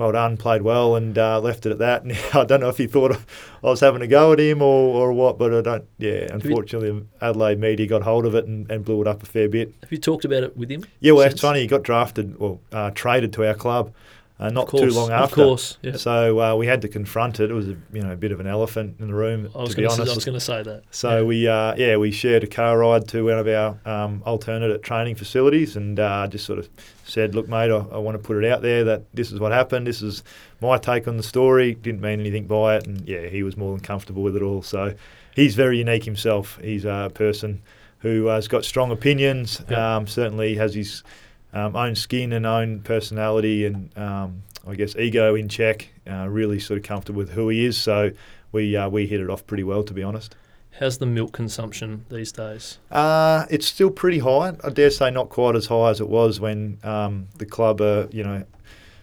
well 0.00 0.12
done, 0.12 0.38
played 0.38 0.62
well, 0.62 0.96
and 0.96 1.16
uh, 1.18 1.38
left 1.40 1.66
it 1.66 1.72
at 1.72 1.78
that. 1.78 2.02
And 2.02 2.12
I 2.34 2.44
don't 2.44 2.60
know 2.60 2.70
if 2.70 2.78
he 2.78 2.86
thought 2.86 3.12
I 3.12 3.18
was 3.62 3.80
having 3.80 4.00
a 4.00 4.06
go 4.06 4.32
at 4.32 4.40
him 4.40 4.62
or, 4.62 4.96
or 4.96 5.12
what, 5.12 5.38
but 5.38 5.52
I 5.52 5.60
don't. 5.60 5.84
Yeah, 5.98 6.26
unfortunately, 6.32 7.04
Adelaide 7.20 7.60
media 7.60 7.86
got 7.86 8.02
hold 8.02 8.24
of 8.24 8.34
it 8.34 8.46
and, 8.46 8.68
and 8.70 8.82
blew 8.82 9.02
it 9.02 9.06
up 9.06 9.22
a 9.22 9.26
fair 9.26 9.48
bit. 9.48 9.74
Have 9.82 9.92
you 9.92 9.98
talked 9.98 10.24
about 10.24 10.42
it 10.42 10.56
with 10.56 10.70
him? 10.70 10.86
Yeah, 11.00 11.12
well, 11.12 11.24
since? 11.24 11.34
it's 11.34 11.42
funny. 11.42 11.60
He 11.60 11.66
got 11.66 11.82
drafted, 11.82 12.38
well, 12.38 12.60
uh, 12.72 12.90
traded 12.92 13.34
to 13.34 13.46
our 13.46 13.54
club, 13.54 13.92
uh, 14.40 14.48
not 14.48 14.66
course, 14.68 14.82
too 14.82 14.90
long 14.98 15.10
after. 15.12 15.24
Of 15.42 15.46
course, 15.48 15.78
yeah. 15.82 15.96
So 15.96 16.40
uh, 16.40 16.56
we 16.56 16.66
had 16.66 16.80
to 16.82 16.88
confront 16.88 17.38
it. 17.40 17.50
It 17.50 17.54
was 17.54 17.68
a 17.68 17.76
you 17.92 18.00
know 18.02 18.12
a 18.12 18.16
bit 18.16 18.32
of 18.32 18.40
an 18.40 18.46
elephant 18.46 18.96
in 18.98 19.06
the 19.08 19.14
room, 19.14 19.50
I 19.54 19.58
was 19.60 19.70
to 19.70 19.76
be 19.76 19.82
going 19.82 19.94
to. 19.96 20.02
honest. 20.02 20.12
I 20.12 20.14
was 20.16 20.24
going 20.24 20.38
to 20.38 20.40
say 20.40 20.62
that. 20.62 20.82
so 20.90 21.18
Yeah. 21.18 21.22
we 21.22 21.46
uh, 21.48 21.74
yeah 21.76 21.96
we 21.98 22.10
shared 22.10 22.42
a 22.42 22.46
car 22.46 22.78
ride 22.78 23.06
to 23.08 23.24
one 23.26 23.38
of 23.38 23.46
our 23.46 23.78
um, 23.84 24.22
alternate 24.24 24.82
training 24.82 25.14
facilities 25.16 25.76
and 25.76 26.00
uh, 26.00 26.26
just 26.26 26.46
sort 26.46 26.58
of 26.58 26.68
said, 27.04 27.34
look, 27.34 27.48
mate, 27.48 27.70
I, 27.70 27.76
I 27.92 27.98
want 27.98 28.14
to 28.16 28.22
put 28.22 28.42
it 28.42 28.50
out 28.50 28.62
there 28.62 28.82
that 28.84 29.02
this 29.14 29.30
is 29.32 29.38
what 29.40 29.52
happened. 29.52 29.86
This 29.86 30.00
is 30.00 30.22
my 30.60 30.78
take 30.78 31.06
on 31.06 31.16
the 31.16 31.22
story. 31.22 31.74
Didn't 31.74 32.00
mean 32.00 32.20
anything 32.20 32.46
by 32.46 32.76
it, 32.76 32.86
and 32.86 33.06
yeah, 33.06 33.26
he 33.26 33.42
was 33.42 33.56
more 33.56 33.72
than 33.72 33.80
comfortable 33.80 34.22
with 34.22 34.36
it 34.36 34.42
all. 34.42 34.62
So 34.62 34.94
he's 35.34 35.54
very 35.54 35.78
unique 35.78 36.04
himself. 36.04 36.58
He's 36.62 36.84
a 36.84 37.10
person 37.12 37.62
who 37.98 38.26
has 38.26 38.48
got 38.48 38.64
strong 38.64 38.90
opinions. 38.90 39.60
Yeah. 39.68 39.96
Um, 39.96 40.06
certainly 40.06 40.54
has 40.54 40.72
his 40.74 41.02
um, 41.52 41.76
own 41.76 41.94
skin 41.94 42.32
and 42.32 42.46
own 42.46 42.80
personality 42.80 43.66
and 43.66 43.96
um, 43.98 44.42
I 44.66 44.74
guess 44.74 44.96
ego 44.96 45.34
in 45.34 45.48
check. 45.48 45.88
Uh, 46.08 46.28
really 46.28 46.58
sort 46.58 46.78
of 46.78 46.84
comfortable 46.84 47.18
with 47.18 47.30
who 47.30 47.48
he 47.48 47.64
is. 47.64 47.76
So 47.76 48.12
we 48.52 48.76
uh, 48.76 48.88
we 48.88 49.06
hit 49.06 49.20
it 49.20 49.30
off 49.30 49.46
pretty 49.46 49.64
well, 49.64 49.82
to 49.84 49.94
be 49.94 50.02
honest. 50.02 50.36
How's 50.78 50.98
the 50.98 51.06
milk 51.06 51.32
consumption 51.32 52.06
these 52.08 52.32
days? 52.32 52.78
Uh, 52.90 53.44
it's 53.50 53.66
still 53.66 53.90
pretty 53.90 54.20
high. 54.20 54.54
I 54.64 54.70
dare 54.70 54.90
say 54.90 55.10
not 55.10 55.28
quite 55.28 55.56
as 55.56 55.66
high 55.66 55.90
as 55.90 56.00
it 56.00 56.08
was 56.08 56.40
when 56.40 56.78
um, 56.84 57.28
the 57.36 57.44
club 57.44 57.80
are, 57.80 58.08
you 58.12 58.22
know, 58.22 58.44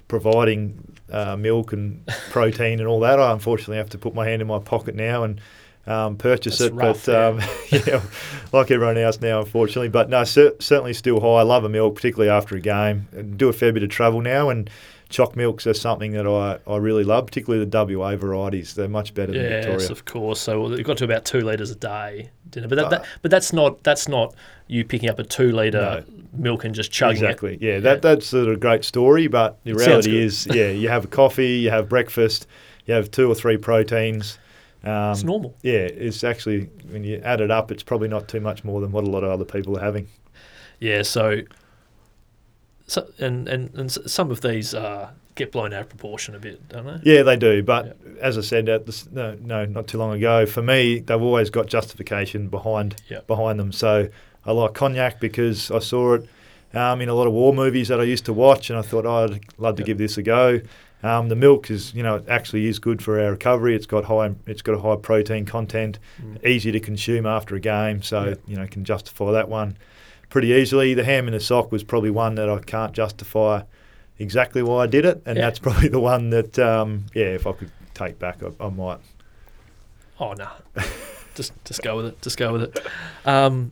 providing 0.07 0.95
uh, 1.11 1.35
milk 1.35 1.73
and 1.73 2.05
protein 2.31 2.79
and 2.79 2.87
all 2.87 3.01
that. 3.01 3.19
I 3.19 3.31
unfortunately 3.31 3.77
have 3.77 3.89
to 3.91 3.97
put 3.97 4.15
my 4.15 4.25
hand 4.25 4.41
in 4.41 4.47
my 4.47 4.59
pocket 4.59 4.95
now 4.95 5.23
and 5.23 5.41
um, 5.87 6.17
purchase 6.17 6.57
That's 6.59 6.71
it. 6.71 6.75
rough, 6.75 7.05
but 7.05 7.15
um, 7.15 7.41
yeah, 7.71 8.01
like 8.53 8.69
everyone 8.71 8.97
else 8.97 9.19
now, 9.21 9.39
unfortunately. 9.39 9.89
But 9.89 10.09
no, 10.09 10.23
cer- 10.23 10.55
certainly 10.59 10.93
still 10.93 11.19
high. 11.19 11.39
I 11.39 11.43
love 11.43 11.63
a 11.63 11.69
milk, 11.69 11.95
particularly 11.95 12.29
after 12.29 12.55
a 12.55 12.59
game. 12.59 13.07
And 13.13 13.37
do 13.37 13.49
a 13.49 13.53
fair 13.53 13.71
bit 13.73 13.83
of 13.83 13.89
travel 13.89 14.21
now 14.21 14.49
and. 14.49 14.69
Choc 15.09 15.37
milks 15.37 15.65
are 15.65 15.73
something 15.73 16.11
that 16.11 16.27
I, 16.27 16.59
I 16.69 16.75
really 16.75 17.05
love, 17.05 17.27
particularly 17.27 17.63
the 17.63 17.97
WA 17.97 18.17
varieties. 18.17 18.73
They're 18.73 18.89
much 18.89 19.13
better 19.13 19.31
than 19.31 19.41
Victoria. 19.41 19.79
Yes, 19.79 19.89
of 19.89 20.03
course. 20.03 20.37
So 20.41 20.73
it 20.73 20.83
got 20.83 20.97
to 20.97 21.05
about 21.05 21.23
two 21.23 21.39
liters 21.39 21.71
a 21.71 21.75
day, 21.75 22.29
didn't? 22.49 22.67
But 22.67 22.75
that, 22.75 22.85
Uh, 22.87 22.89
that, 22.89 23.05
but 23.21 23.31
that's 23.31 23.53
not 23.53 23.81
that's 23.85 24.09
not 24.09 24.35
you 24.67 24.83
picking 24.83 25.07
up 25.09 25.17
a 25.17 25.23
two 25.23 25.53
liter 25.53 25.79
No. 25.79 26.03
milk 26.33 26.65
and 26.65 26.75
just 26.75 26.91
chugging 26.91 27.23
it. 27.23 27.25
exactly. 27.25 27.53
it. 27.53 27.61
Yeah, 27.61 27.79
that 27.79 28.01
that's 28.01 28.27
sort 28.27 28.49
of 28.49 28.55
a 28.55 28.57
great 28.57 28.83
story, 28.83 29.27
but 29.27 29.57
the 29.63 29.71
It 29.71 29.77
reality 29.77 30.17
is, 30.21 30.45
yeah, 30.47 30.71
you 30.71 30.89
have 30.89 31.05
a 31.05 31.07
coffee, 31.07 31.51
you 31.59 31.69
have 31.69 31.87
breakfast, 31.87 32.45
you 32.85 32.93
have 32.93 33.09
two 33.09 33.31
or 33.31 33.35
three 33.35 33.55
proteins. 33.55 34.37
Um, 34.83 35.11
It's 35.11 35.23
normal. 35.23 35.55
Yeah, 35.63 35.73
it's 36.05 36.23
actually 36.23 36.69
when 36.91 37.03
you 37.03 37.19
add 37.23 37.41
it 37.41 37.51
up, 37.51 37.71
it's 37.71 37.83
probably 37.83 38.07
not 38.07 38.27
too 38.27 38.39
much 38.39 38.63
more 38.63 38.79
than 38.81 38.91
what 38.91 39.03
a 39.03 39.09
lot 39.09 39.23
of 39.23 39.31
other 39.31 39.45
people 39.45 39.77
are 39.77 39.81
having. 39.83 40.07
Yeah. 40.79 41.01
So, 41.01 41.41
so 42.87 43.07
and 43.19 43.47
and 43.47 43.73
and 43.75 43.91
some 43.91 44.31
of 44.31 44.41
these 44.41 44.73
uh, 44.73 45.09
get 45.35 45.51
blown 45.51 45.73
out 45.73 45.81
of 45.81 45.89
proportion 45.89 46.35
a 46.35 46.39
bit, 46.39 46.67
don't 46.69 46.85
they? 46.85 47.15
Yeah, 47.15 47.23
they 47.23 47.35
do. 47.35 47.63
But 47.63 47.97
as 48.21 48.37
I 48.37 48.41
said, 48.41 48.69
at 48.69 48.85
this, 48.85 49.09
no, 49.11 49.37
no, 49.41 49.65
not 49.65 49.87
too 49.87 49.97
long 49.97 50.13
ago, 50.13 50.45
for 50.45 50.61
me, 50.61 50.99
they've 50.99 51.21
always 51.21 51.49
got 51.49 51.67
justification 51.67 52.47
behind 52.47 53.01
Yeah. 53.09 53.21
behind 53.27 53.59
them. 53.59 53.71
So 53.71 54.07
I 54.45 54.51
like 54.51 54.73
cognac 54.73 55.19
because 55.19 55.69
I 55.71 55.79
saw 55.79 56.13
it 56.15 56.29
um, 56.73 57.01
in 57.01 57.09
a 57.09 57.13
lot 57.13 57.27
of 57.27 57.33
war 57.33 57.53
movies 57.53 57.87
that 57.89 57.99
I 57.99 58.03
used 58.03 58.25
to 58.25 58.33
watch, 58.33 58.69
and 58.69 58.79
I 58.79 58.81
thought 58.83 59.05
oh, 59.05 59.25
I'd 59.25 59.41
love 59.57 59.75
to 59.77 59.81
Yep. 59.81 59.85
give 59.87 59.97
this 59.97 60.17
a 60.17 60.23
go. 60.23 60.61
Um, 61.03 61.29
the 61.29 61.35
milk 61.35 61.69
is, 61.69 61.93
you 61.93 62.01
know, 62.01 62.15
it 62.15 62.25
actually 62.27 62.65
is 62.67 62.79
good 62.79 63.03
for 63.03 63.19
our 63.19 63.31
recovery. 63.31 63.75
It's 63.75 63.85
got 63.85 64.05
high, 64.05 64.33
it's 64.47 64.61
got 64.63 64.73
a 64.73 64.79
high 64.79 64.95
protein 64.95 65.45
content, 65.45 65.99
Mm. 66.21 66.43
easy 66.45 66.71
to 66.71 66.79
consume 66.79 67.25
after 67.27 67.55
a 67.55 67.59
game, 67.59 68.01
so 68.01 68.23
Yeah. 68.29 68.35
you 68.47 68.55
know 68.57 68.65
can 68.67 68.83
justify 68.83 69.31
that 69.31 69.47
one 69.47 69.77
pretty 70.29 70.47
easily. 70.49 70.93
The 70.95 71.03
ham 71.03 71.27
in 71.27 71.33
the 71.33 71.39
sock 71.39 71.71
was 71.71 71.83
probably 71.83 72.09
one 72.09 72.35
that 72.35 72.49
I 72.49 72.57
can't 72.59 72.93
justify 72.93 73.61
exactly 74.19 74.63
why 74.63 74.83
I 74.83 74.87
did 74.87 75.05
it, 75.05 75.21
and 75.25 75.37
Yeah. 75.37 75.43
that's 75.45 75.59
probably 75.65 75.87
the 75.89 75.99
one 75.99 76.31
that, 76.31 76.57
um, 76.57 77.05
yeah, 77.13 77.25
if 77.27 77.45
I 77.45 77.51
could 77.51 77.71
take 77.93 78.17
back, 78.17 78.41
I, 78.43 78.65
I 78.65 78.69
might. 78.69 78.99
Oh 80.19 80.33
no, 80.33 80.47
just 81.35 81.53
just 81.63 81.83
go 81.83 81.95
with 81.97 82.07
it. 82.07 82.21
Just 82.23 82.37
go 82.37 82.53
with 82.53 82.63
it. 82.63 82.79
Um, 83.23 83.71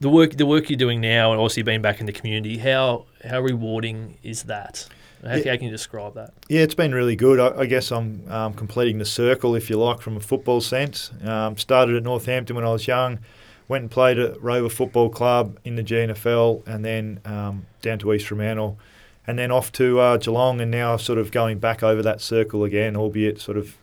the 0.00 0.08
work 0.08 0.32
the 0.36 0.44
work 0.46 0.68
you're 0.70 0.76
doing 0.76 1.00
now, 1.00 1.30
and 1.30 1.40
obviously 1.40 1.62
being 1.62 1.82
back 1.82 2.00
in 2.00 2.06
the 2.06 2.12
community, 2.12 2.58
how 2.58 3.06
how 3.24 3.40
rewarding 3.40 4.18
is 4.24 4.42
that? 4.44 4.88
How, 5.24 5.34
Yeah. 5.36 5.50
how 5.50 5.56
can 5.56 5.64
you 5.64 5.70
describe 5.70 6.14
that? 6.14 6.32
Yeah, 6.48 6.60
it's 6.62 6.74
been 6.74 6.94
really 6.94 7.16
good. 7.16 7.40
I, 7.40 7.60
I 7.62 7.66
guess 7.66 7.90
I'm 7.90 8.22
um, 8.30 8.54
completing 8.54 8.98
the 8.98 9.04
circle, 9.04 9.54
if 9.54 9.68
you 9.70 9.78
like, 9.78 10.00
from 10.00 10.16
a 10.16 10.20
football 10.20 10.60
sense. 10.60 11.10
Um, 11.24 11.56
started 11.56 11.96
at 11.96 12.02
Northampton 12.02 12.54
when 12.56 12.64
I 12.64 12.70
was 12.70 12.86
young, 12.86 13.18
went 13.66 13.82
and 13.82 13.90
played 13.90 14.18
at 14.18 14.40
Rover 14.42 14.68
Football 14.68 15.08
Club 15.10 15.58
in 15.64 15.76
the 15.76 15.82
GNFL, 15.82 16.66
and 16.66 16.84
then 16.84 17.20
um, 17.24 17.66
down 17.82 17.98
to 18.00 18.12
East 18.12 18.26
Fremantle, 18.28 18.78
and 19.26 19.38
then 19.38 19.50
off 19.50 19.70
to 19.72 19.98
uh, 20.00 20.16
Geelong, 20.16 20.60
and 20.60 20.70
now 20.70 20.96
sort 20.96 21.18
of 21.18 21.30
going 21.30 21.58
back 21.58 21.82
over 21.82 22.02
that 22.02 22.20
circle 22.20 22.64
again, 22.64 22.96
albeit 22.96 23.40
sort 23.40 23.58
of 23.58 23.76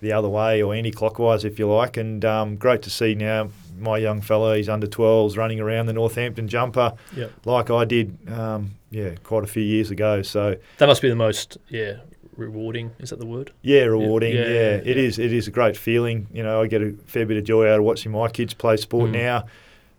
the 0.00 0.12
other 0.12 0.28
way 0.28 0.62
or 0.62 0.74
anti-clockwise, 0.74 1.44
if 1.44 1.58
you 1.58 1.68
like. 1.70 1.96
And 1.96 2.24
um, 2.24 2.56
great 2.56 2.82
to 2.82 2.90
see 2.90 3.14
now 3.14 3.50
my 3.80 3.98
young 3.98 4.20
fellow, 4.20 4.54
he's 4.54 4.68
under 4.68 4.86
12s, 4.86 5.36
running 5.36 5.60
around 5.60 5.86
the 5.86 5.92
Northampton 5.92 6.48
jumper 6.48 6.92
Yep. 7.16 7.32
like 7.44 7.70
I 7.70 7.84
did, 7.84 8.16
um, 8.30 8.72
yeah, 8.90 9.14
quite 9.22 9.44
a 9.44 9.46
few 9.48 9.62
years 9.62 9.90
ago. 9.90 10.22
So 10.22 10.56
That 10.78 10.86
must 10.86 11.02
be 11.02 11.08
the 11.08 11.16
most 11.16 11.58
yeah 11.68 11.94
rewarding. 12.36 12.90
Is 12.98 13.10
that 13.10 13.18
the 13.18 13.26
word? 13.26 13.52
Yeah, 13.62 13.82
rewarding. 13.84 14.34
Yeah, 14.34 14.42
Yeah, 14.42 14.48
yeah, 14.48 14.76
it 14.76 14.96
yeah. 14.96 15.02
is. 15.02 15.18
It 15.18 15.32
is 15.32 15.46
a 15.46 15.50
great 15.50 15.76
feeling. 15.76 16.26
You 16.32 16.42
know, 16.42 16.62
I 16.62 16.66
get 16.68 16.80
a 16.82 16.94
fair 17.06 17.26
bit 17.26 17.36
of 17.36 17.44
joy 17.44 17.68
out 17.70 17.78
of 17.80 17.84
watching 17.84 18.12
my 18.12 18.28
kids 18.28 18.54
play 18.54 18.76
sport 18.78 19.10
Mm. 19.10 19.12
now. 19.12 19.44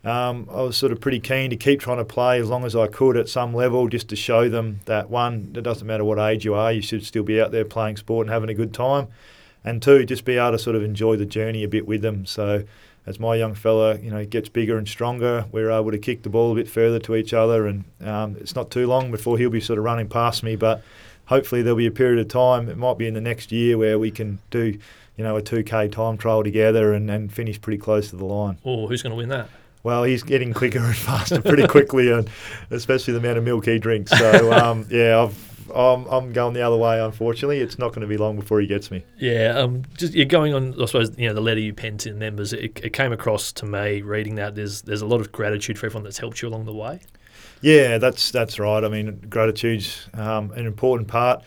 Um, 0.04 0.48
I 0.50 0.62
was 0.62 0.76
sort 0.76 0.90
of 0.90 1.00
pretty 1.00 1.20
keen 1.20 1.50
to 1.50 1.56
keep 1.56 1.78
trying 1.80 1.98
to 1.98 2.04
play 2.04 2.40
as 2.40 2.48
long 2.48 2.64
as 2.64 2.74
I 2.74 2.88
could 2.88 3.16
at 3.16 3.28
some 3.28 3.54
level, 3.54 3.86
just 3.86 4.08
to 4.08 4.16
show 4.16 4.48
them 4.48 4.80
that 4.86 5.08
one, 5.08 5.52
it 5.56 5.62
doesn't 5.62 5.86
matter 5.86 6.04
what 6.04 6.18
age 6.18 6.44
you 6.44 6.54
are, 6.54 6.72
you 6.72 6.82
should 6.82 7.04
still 7.06 7.22
be 7.22 7.40
out 7.40 7.52
there 7.52 7.64
playing 7.64 7.96
sport 7.98 8.26
and 8.26 8.32
having 8.34 8.50
a 8.50 8.54
good 8.54 8.74
time, 8.74 9.06
and 9.64 9.80
two, 9.80 10.04
just 10.04 10.24
be 10.24 10.36
able 10.38 10.50
to 10.50 10.58
sort 10.58 10.74
of 10.74 10.82
enjoy 10.82 11.14
the 11.14 11.24
journey 11.24 11.62
a 11.62 11.68
bit 11.68 11.86
with 11.86 12.02
them. 12.02 12.26
So. 12.26 12.64
As 13.06 13.18
my 13.18 13.34
young 13.34 13.54
fella, 13.54 13.98
you 13.98 14.10
know, 14.10 14.24
gets 14.24 14.48
bigger 14.48 14.78
and 14.78 14.88
stronger, 14.88 15.46
we're 15.50 15.70
able 15.70 15.90
to 15.90 15.98
kick 15.98 16.22
the 16.22 16.28
ball 16.28 16.52
a 16.52 16.54
bit 16.54 16.68
further 16.68 16.98
to 17.00 17.16
each 17.16 17.32
other, 17.32 17.66
and 17.66 17.84
um, 18.00 18.36
it's 18.40 18.54
not 18.54 18.70
too 18.70 18.86
long 18.86 19.10
before 19.10 19.38
he'll 19.38 19.50
be 19.50 19.60
sort 19.60 19.78
of 19.78 19.84
running 19.84 20.08
past 20.08 20.42
me. 20.42 20.54
But 20.54 20.82
hopefully 21.26 21.62
there'll 21.62 21.76
be 21.76 21.86
a 21.86 21.92
period 21.92 22.20
of 22.20 22.28
time. 22.28 22.68
It 22.68 22.76
might 22.76 22.98
be 22.98 23.06
in 23.06 23.14
the 23.14 23.20
next 23.20 23.50
year 23.50 23.76
where 23.76 23.98
we 23.98 24.10
can 24.10 24.38
do, 24.50 24.78
you 25.16 25.24
know, 25.24 25.36
a 25.36 25.42
2K 25.42 25.90
time 25.90 26.16
trial 26.16 26.44
together 26.44 26.92
and, 26.92 27.10
and 27.10 27.32
finish 27.32 27.60
pretty 27.60 27.78
close 27.78 28.10
to 28.10 28.16
the 28.16 28.24
line. 28.24 28.58
Oh, 28.64 28.86
who's 28.86 29.02
going 29.02 29.12
to 29.12 29.16
win 29.16 29.28
that? 29.30 29.48
Well, 29.82 30.04
he's 30.04 30.22
getting 30.22 30.54
quicker 30.54 30.78
and 30.78 30.96
faster 30.96 31.40
pretty 31.40 31.66
quickly, 31.66 32.12
and 32.12 32.30
especially 32.70 33.14
the 33.14 33.20
amount 33.20 33.38
of 33.38 33.44
milk 33.44 33.66
he 33.66 33.78
drinks. 33.78 34.16
So 34.16 34.52
um, 34.52 34.86
yeah, 34.90 35.22
I've 35.22 35.51
I'm, 35.74 36.06
I'm 36.06 36.32
going 36.32 36.54
the 36.54 36.62
other 36.62 36.76
way. 36.76 37.00
Unfortunately, 37.00 37.60
it's 37.60 37.78
not 37.78 37.88
going 37.88 38.02
to 38.02 38.06
be 38.06 38.16
long 38.16 38.36
before 38.36 38.60
he 38.60 38.66
gets 38.66 38.90
me. 38.90 39.04
Yeah, 39.18 39.58
um, 39.58 39.82
just 39.96 40.14
you're 40.14 40.26
going 40.26 40.54
on. 40.54 40.80
I 40.80 40.86
suppose 40.86 41.16
you 41.18 41.28
know 41.28 41.34
the 41.34 41.40
letter 41.40 41.60
you 41.60 41.72
penned 41.72 42.00
to 42.00 42.12
members. 42.12 42.52
It, 42.52 42.80
it 42.82 42.92
came 42.92 43.12
across 43.12 43.52
to 43.52 43.66
me 43.66 44.02
reading 44.02 44.36
that. 44.36 44.54
There's 44.54 44.82
there's 44.82 45.02
a 45.02 45.06
lot 45.06 45.20
of 45.20 45.32
gratitude 45.32 45.78
for 45.78 45.86
everyone 45.86 46.04
that's 46.04 46.18
helped 46.18 46.42
you 46.42 46.48
along 46.48 46.66
the 46.66 46.74
way. 46.74 47.00
Yeah, 47.60 47.98
that's 47.98 48.30
that's 48.30 48.58
right. 48.58 48.84
I 48.84 48.88
mean, 48.88 49.24
gratitude's 49.28 50.08
um, 50.14 50.50
an 50.52 50.66
important 50.66 51.08
part 51.08 51.42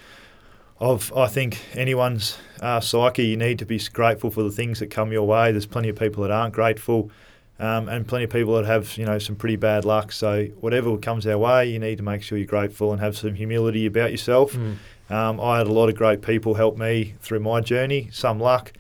of 0.80 1.14
I 1.16 1.28
think 1.28 1.62
anyone's 1.74 2.38
uh, 2.62 2.80
psyche. 2.80 3.26
You 3.26 3.38
need 3.38 3.60
to 3.60 3.66
be 3.66 3.80
grateful 3.94 4.32
for 4.32 4.44
the 4.44 4.52
things 4.52 4.80
that 4.80 4.88
come 4.88 5.12
your 5.12 5.28
way. 5.28 5.52
There's 5.52 5.66
plenty 5.66 5.90
of 5.90 5.98
people 5.98 6.24
that 6.24 6.32
aren't 6.32 6.54
grateful 6.54 7.12
um, 7.60 7.88
and 7.88 8.08
plenty 8.08 8.26
of 8.26 8.32
people 8.32 8.56
that 8.56 8.66
have 8.66 8.98
you 8.98 9.06
know 9.06 9.20
some 9.20 9.36
pretty 9.36 9.56
bad 9.56 9.86
luck. 9.86 10.12
So 10.12 10.46
whatever 10.60 10.98
comes 10.98 11.26
our 11.28 11.38
way, 11.38 11.70
you 11.70 11.80
need 11.80 11.98
to 11.98 12.04
make 12.04 12.22
sure 12.22 12.38
you're 12.38 12.48
grateful 12.48 12.92
and 12.92 13.02
have 13.02 13.18
some 13.18 13.36
humility 13.36 13.86
about 13.86 14.12
yourself. 14.12 14.54
Mm. 14.54 14.78
Um, 15.10 15.40
I 15.40 15.60
had 15.60 15.68
a 15.68 15.74
lot 15.74 15.90
of 15.90 15.96
great 15.96 16.22
people 16.22 16.56
help 16.56 16.78
me 16.78 17.14
through 17.22 17.40
my 17.40 17.62
journey. 17.62 18.10
Some 18.12 18.40
luck, 18.40 18.74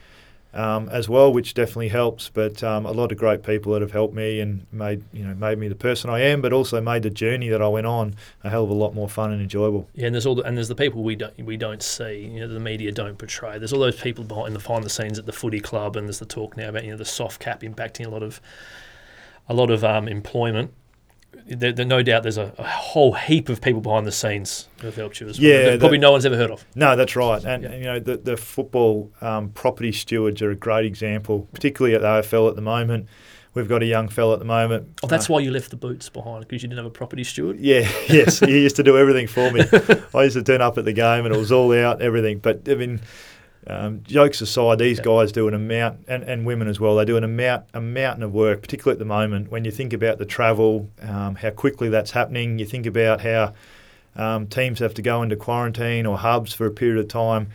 um, 0.56 0.90
as 0.90 1.08
well, 1.08 1.32
which 1.32 1.54
definitely 1.54 1.90
helps. 1.90 2.30
But 2.30 2.64
um, 2.64 2.86
a 2.86 2.92
lot 2.92 3.12
of 3.12 3.18
great 3.18 3.44
people 3.44 3.74
that 3.74 3.82
have 3.82 3.92
helped 3.92 4.16
me 4.16 4.40
and 4.40 4.66
made 4.72 5.04
you 5.14 5.26
know 5.26 5.36
made 5.36 5.58
me 5.58 5.68
the 5.68 5.76
person 5.76 6.10
I 6.10 6.22
am, 6.22 6.42
but 6.42 6.54
also 6.54 6.82
made 6.82 7.04
the 7.04 7.10
journey 7.10 7.50
that 7.50 7.62
I 7.62 7.68
went 7.68 7.86
on 7.86 8.16
a 8.44 8.50
hell 8.50 8.64
of 8.64 8.70
a 8.70 8.74
lot 8.74 8.96
more 8.96 9.10
fun 9.10 9.32
and 9.32 9.42
enjoyable. 9.42 9.88
Yeah, 9.94 10.08
and 10.08 10.16
there's 10.16 10.26
all 10.26 10.36
the, 10.36 10.44
and 10.44 10.58
there's 10.58 10.68
the 10.68 10.76
people 10.76 11.04
we 11.04 11.16
don't 11.16 11.38
we 11.46 11.58
don't 11.58 11.84
see, 11.84 12.30
you 12.34 12.40
know, 12.40 12.48
the 12.48 12.60
media 12.60 12.92
don't 12.92 13.18
portray. 13.18 13.60
There's 13.60 13.74
all 13.74 13.82
those 13.82 14.00
people 14.00 14.24
behind 14.24 14.56
the 14.56 14.60
behind 14.60 14.84
the 14.84 14.90
scenes 14.90 15.20
at 15.20 15.26
the 15.26 15.34
footy 15.34 15.60
club, 15.60 15.96
and 15.96 16.08
there's 16.08 16.20
the 16.20 16.26
talk 16.26 16.58
now 16.58 16.70
about 16.70 16.84
you 16.86 16.92
know 16.92 16.98
the 16.98 17.06
soft 17.06 17.40
cap 17.40 17.62
impacting 17.62 18.06
a 18.06 18.10
lot 18.10 18.24
of 18.24 18.42
a 19.48 19.54
lot 19.54 19.70
of 19.70 19.84
um, 19.84 20.08
employment 20.08 20.74
there, 21.48 21.72
there, 21.72 21.86
no 21.86 22.02
doubt 22.02 22.24
there's 22.24 22.38
a, 22.38 22.54
a, 22.58 22.64
whole 22.64 23.14
heap 23.14 23.50
of 23.50 23.62
people 23.62 23.82
behind 23.82 24.06
the 24.06 24.12
scenes 24.12 24.68
who 24.80 24.88
have 24.88 24.96
helped 24.96 25.20
you 25.20 25.28
as 25.28 25.40
well. 25.40 25.50
Yeah, 25.50 25.72
that 25.72 25.80
probably 25.80 25.98
no 25.98 26.12
one's 26.12 26.26
ever 26.26 26.36
heard 26.36 26.52
of. 26.52 26.66
No, 26.76 26.96
that's 26.96 27.16
right. 27.16 27.44
And 27.44 27.64
yeah. 27.64 27.76
you 27.76 27.84
know 27.84 28.00
the 28.00 28.18
the 28.18 28.38
football 28.38 29.12
um, 29.22 29.50
property 29.50 29.92
stewards 29.92 30.42
are 30.42 30.52
a 30.52 30.56
great 30.56 30.86
example, 30.86 31.48
particularly 31.54 31.96
at 31.96 32.02
the 32.02 32.08
AFL 32.08 32.50
at 32.50 32.56
the 32.56 32.62
moment. 32.62 33.08
We've 33.56 33.70
got 33.70 33.82
a 33.82 33.86
young 33.86 34.10
fella 34.10 34.34
at 34.34 34.40
the 34.40 34.46
moment. 34.46 35.00
Oh, 35.02 35.08
that's 35.08 35.30
uh, 35.30 35.34
why 35.34 35.40
you 35.40 35.50
left 35.50 35.70
the 35.70 35.78
boots 35.78 36.10
behind 36.10 36.42
because 36.42 36.62
you 36.62 36.68
didn't 36.68 36.80
have 36.80 36.86
a 36.88 36.90
property 36.90 37.24
steward. 37.24 37.58
Yeah, 37.58 37.90
yes, 38.10 38.40
he 38.40 38.62
used 38.62 38.76
to 38.76 38.84
do 38.84 38.98
everything 38.98 39.28
for 39.28 39.50
me. 39.50 39.62
I 40.14 40.24
used 40.24 40.36
to 40.36 40.44
turn 40.44 40.62
up 40.62 40.78
at 40.78 40.84
the 40.84 40.94
game 40.94 41.26
and 41.26 41.34
it 41.34 41.38
was 41.38 41.54
all 41.54 41.72
out, 41.74 42.02
everything. 42.02 42.40
But 42.40 42.68
I 42.68 42.76
mean, 42.76 43.00
um, 43.68 44.04
jokes 44.04 44.42
aside, 44.42 44.78
these 44.78 45.00
guys 45.00 45.32
do 45.32 45.48
an 45.48 45.54
amount, 45.54 46.06
and, 46.08 46.24
and 46.24 46.46
women 46.46 46.68
as 46.68 46.80
well, 46.80 46.96
they 46.96 47.06
do 47.06 47.18
an 47.18 47.24
amount, 47.24 47.66
a 47.74 47.82
mountain 47.82 48.24
of 48.24 48.34
work, 48.34 48.62
particularly 48.62 48.96
at 48.96 49.00
the 49.00 49.06
moment. 49.06 49.50
When 49.50 49.66
you 49.66 49.72
think 49.72 49.92
about 49.94 50.20
the 50.20 50.26
travel, 50.26 50.90
um, 51.02 51.36
how 51.36 51.50
quickly 51.50 51.90
that's 51.90 52.12
happening, 52.12 52.60
you 52.60 52.66
think 52.66 52.86
about 52.86 53.22
how 53.22 53.54
um, 54.16 54.48
teams 54.48 54.80
have 54.80 54.94
to 54.96 55.02
go 55.02 55.24
into 55.24 55.36
quarantine 55.36 56.06
or 56.06 56.18
hubs 56.18 56.54
for 56.54 56.66
a 56.66 56.72
period 56.72 57.00
of 57.00 57.08
time. 57.08 57.48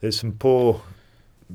There's 0.00 0.18
some 0.18 0.32
poor, 0.32 0.82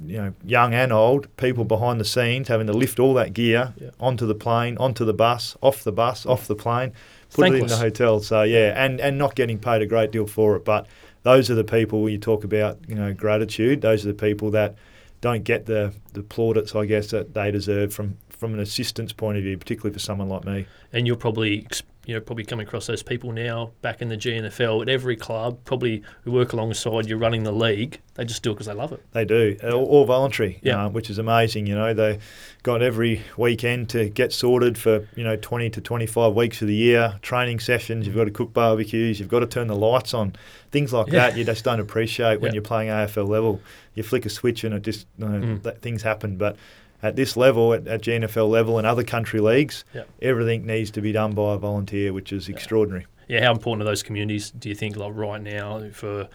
you 0.05 0.17
know, 0.17 0.33
young 0.43 0.73
and 0.73 0.91
old 0.91 1.35
people 1.37 1.63
behind 1.63 1.99
the 1.99 2.05
scenes 2.05 2.47
having 2.49 2.67
to 2.67 2.73
lift 2.73 2.99
all 2.99 3.13
that 3.13 3.33
gear 3.33 3.73
yeah. 3.79 3.91
onto 3.99 4.25
the 4.25 4.35
plane, 4.35 4.77
onto 4.77 5.05
the 5.05 5.13
bus, 5.13 5.55
off 5.61 5.83
the 5.83 5.91
bus, 5.91 6.25
off 6.25 6.47
the 6.47 6.55
plane, 6.55 6.91
put 7.33 7.43
Thankless. 7.43 7.61
it 7.61 7.63
in 7.63 7.69
the 7.69 7.77
hotel. 7.77 8.19
So 8.19 8.43
yeah, 8.43 8.73
and 8.75 8.99
and 8.99 9.17
not 9.17 9.35
getting 9.35 9.57
paid 9.57 9.81
a 9.81 9.85
great 9.85 10.11
deal 10.11 10.27
for 10.27 10.55
it, 10.57 10.65
but 10.65 10.87
those 11.23 11.49
are 11.49 11.55
the 11.55 11.63
people 11.63 12.09
you 12.09 12.17
talk 12.17 12.43
about, 12.43 12.79
you 12.87 12.95
know, 12.95 13.13
gratitude. 13.13 13.81
Those 13.81 14.05
are 14.05 14.09
the 14.09 14.13
people 14.13 14.51
that 14.51 14.75
don't 15.21 15.43
get 15.43 15.67
the, 15.67 15.93
the 16.13 16.23
plaudits, 16.23 16.75
I 16.75 16.85
guess, 16.85 17.11
that 17.11 17.33
they 17.33 17.51
deserve 17.51 17.93
from, 17.93 18.17
from 18.29 18.53
an 18.53 18.59
assistance 18.59 19.13
point 19.13 19.37
of 19.37 19.43
view, 19.43 19.57
particularly 19.57 19.93
for 19.93 19.99
someone 19.99 20.29
like 20.29 20.45
me. 20.45 20.65
And 20.91 21.05
you're 21.05 21.15
probably 21.15 21.67
you 22.05 22.15
know 22.15 22.21
probably 22.21 22.43
coming 22.43 22.65
across 22.65 22.87
those 22.87 23.03
people 23.03 23.31
now 23.31 23.71
back 23.81 24.01
in 24.01 24.09
the 24.09 24.17
GNFL 24.17 24.81
at 24.81 24.89
every 24.89 25.15
club, 25.15 25.59
probably 25.65 26.01
who 26.23 26.31
work 26.31 26.53
alongside 26.53 27.07
you 27.07 27.17
running 27.17 27.43
the 27.43 27.51
league. 27.51 27.99
They 28.15 28.25
just 28.25 28.43
do 28.43 28.51
it 28.51 28.55
because 28.55 28.67
they 28.67 28.73
love 28.73 28.91
it. 28.91 29.03
They 29.11 29.23
do, 29.23 29.57
all, 29.63 29.85
all 29.85 30.05
voluntary, 30.05 30.59
yeah. 30.63 30.85
Uh, 30.85 30.89
which 30.89 31.09
is 31.09 31.17
amazing. 31.17 31.67
You 31.67 31.75
know, 31.75 31.93
they 31.93 32.19
got 32.63 32.81
every 32.81 33.21
weekend 33.37 33.89
to 33.89 34.09
get 34.09 34.33
sorted 34.33 34.77
for 34.77 35.07
you 35.15 35.23
know 35.23 35.35
20 35.35 35.69
to 35.69 35.81
25 35.81 36.33
weeks 36.33 36.61
of 36.61 36.67
the 36.67 36.75
year. 36.75 37.19
Training 37.21 37.59
sessions, 37.59 38.07
you've 38.07 38.15
got 38.15 38.25
to 38.25 38.31
cook 38.31 38.51
barbecues, 38.53 39.19
you've 39.19 39.29
got 39.29 39.39
to 39.39 39.47
turn 39.47 39.67
the 39.67 39.75
lights 39.75 40.13
on, 40.13 40.35
things 40.71 40.91
like 40.91 41.07
yeah. 41.07 41.29
that. 41.29 41.37
You 41.37 41.43
just 41.43 41.63
don't 41.63 41.79
appreciate 41.79 42.41
when 42.41 42.51
yeah. 42.51 42.55
you're 42.55 42.63
playing 42.63 42.89
AFL 42.89 43.27
level. 43.27 43.61
You 43.93 44.03
flick 44.03 44.25
a 44.25 44.29
switch 44.29 44.63
and 44.63 44.73
it 44.73 44.81
just 44.81 45.05
you 45.17 45.27
know, 45.27 45.57
mm. 45.57 45.81
things 45.81 46.01
happen, 46.01 46.37
but 46.37 46.55
at 47.03 47.15
this 47.15 47.35
level, 47.35 47.73
at, 47.73 47.87
at 47.87 48.01
GNFL 48.01 48.49
level 48.49 48.77
and 48.77 48.85
other 48.85 49.03
country 49.03 49.39
leagues, 49.39 49.83
yep. 49.93 50.09
everything 50.21 50.65
needs 50.65 50.91
to 50.91 51.01
be 51.01 51.11
done 51.11 51.33
by 51.33 51.53
a 51.53 51.57
volunteer, 51.57 52.13
which 52.13 52.31
is 52.31 52.49
extraordinary. 52.49 53.05
Yeah, 53.27 53.43
how 53.43 53.51
important 53.51 53.81
are 53.81 53.89
those 53.89 54.03
communities, 54.03 54.51
do 54.51 54.69
you 54.69 54.75
think, 54.75 54.97
like 54.97 55.13
right 55.15 55.41
now, 55.41 55.89
for, 55.93 56.27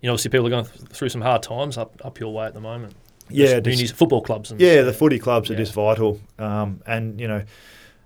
you 0.00 0.06
know, 0.06 0.12
obviously 0.12 0.30
people 0.30 0.46
are 0.46 0.50
going 0.50 0.64
through 0.64 1.08
some 1.08 1.20
hard 1.20 1.42
times 1.42 1.76
up, 1.76 2.00
up 2.04 2.20
your 2.20 2.32
way 2.32 2.46
at 2.46 2.54
the 2.54 2.60
moment? 2.60 2.94
Yeah, 3.28 3.60
communities, 3.60 3.90
football 3.90 4.20
clubs. 4.20 4.52
And 4.52 4.60
yeah, 4.60 4.82
the 4.82 4.92
footy 4.92 5.18
clubs 5.18 5.50
are 5.50 5.56
just 5.56 5.72
vital. 5.72 6.20
Um, 6.38 6.80
and, 6.86 7.20
you 7.20 7.26
know, 7.26 7.42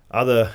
other 0.09 0.51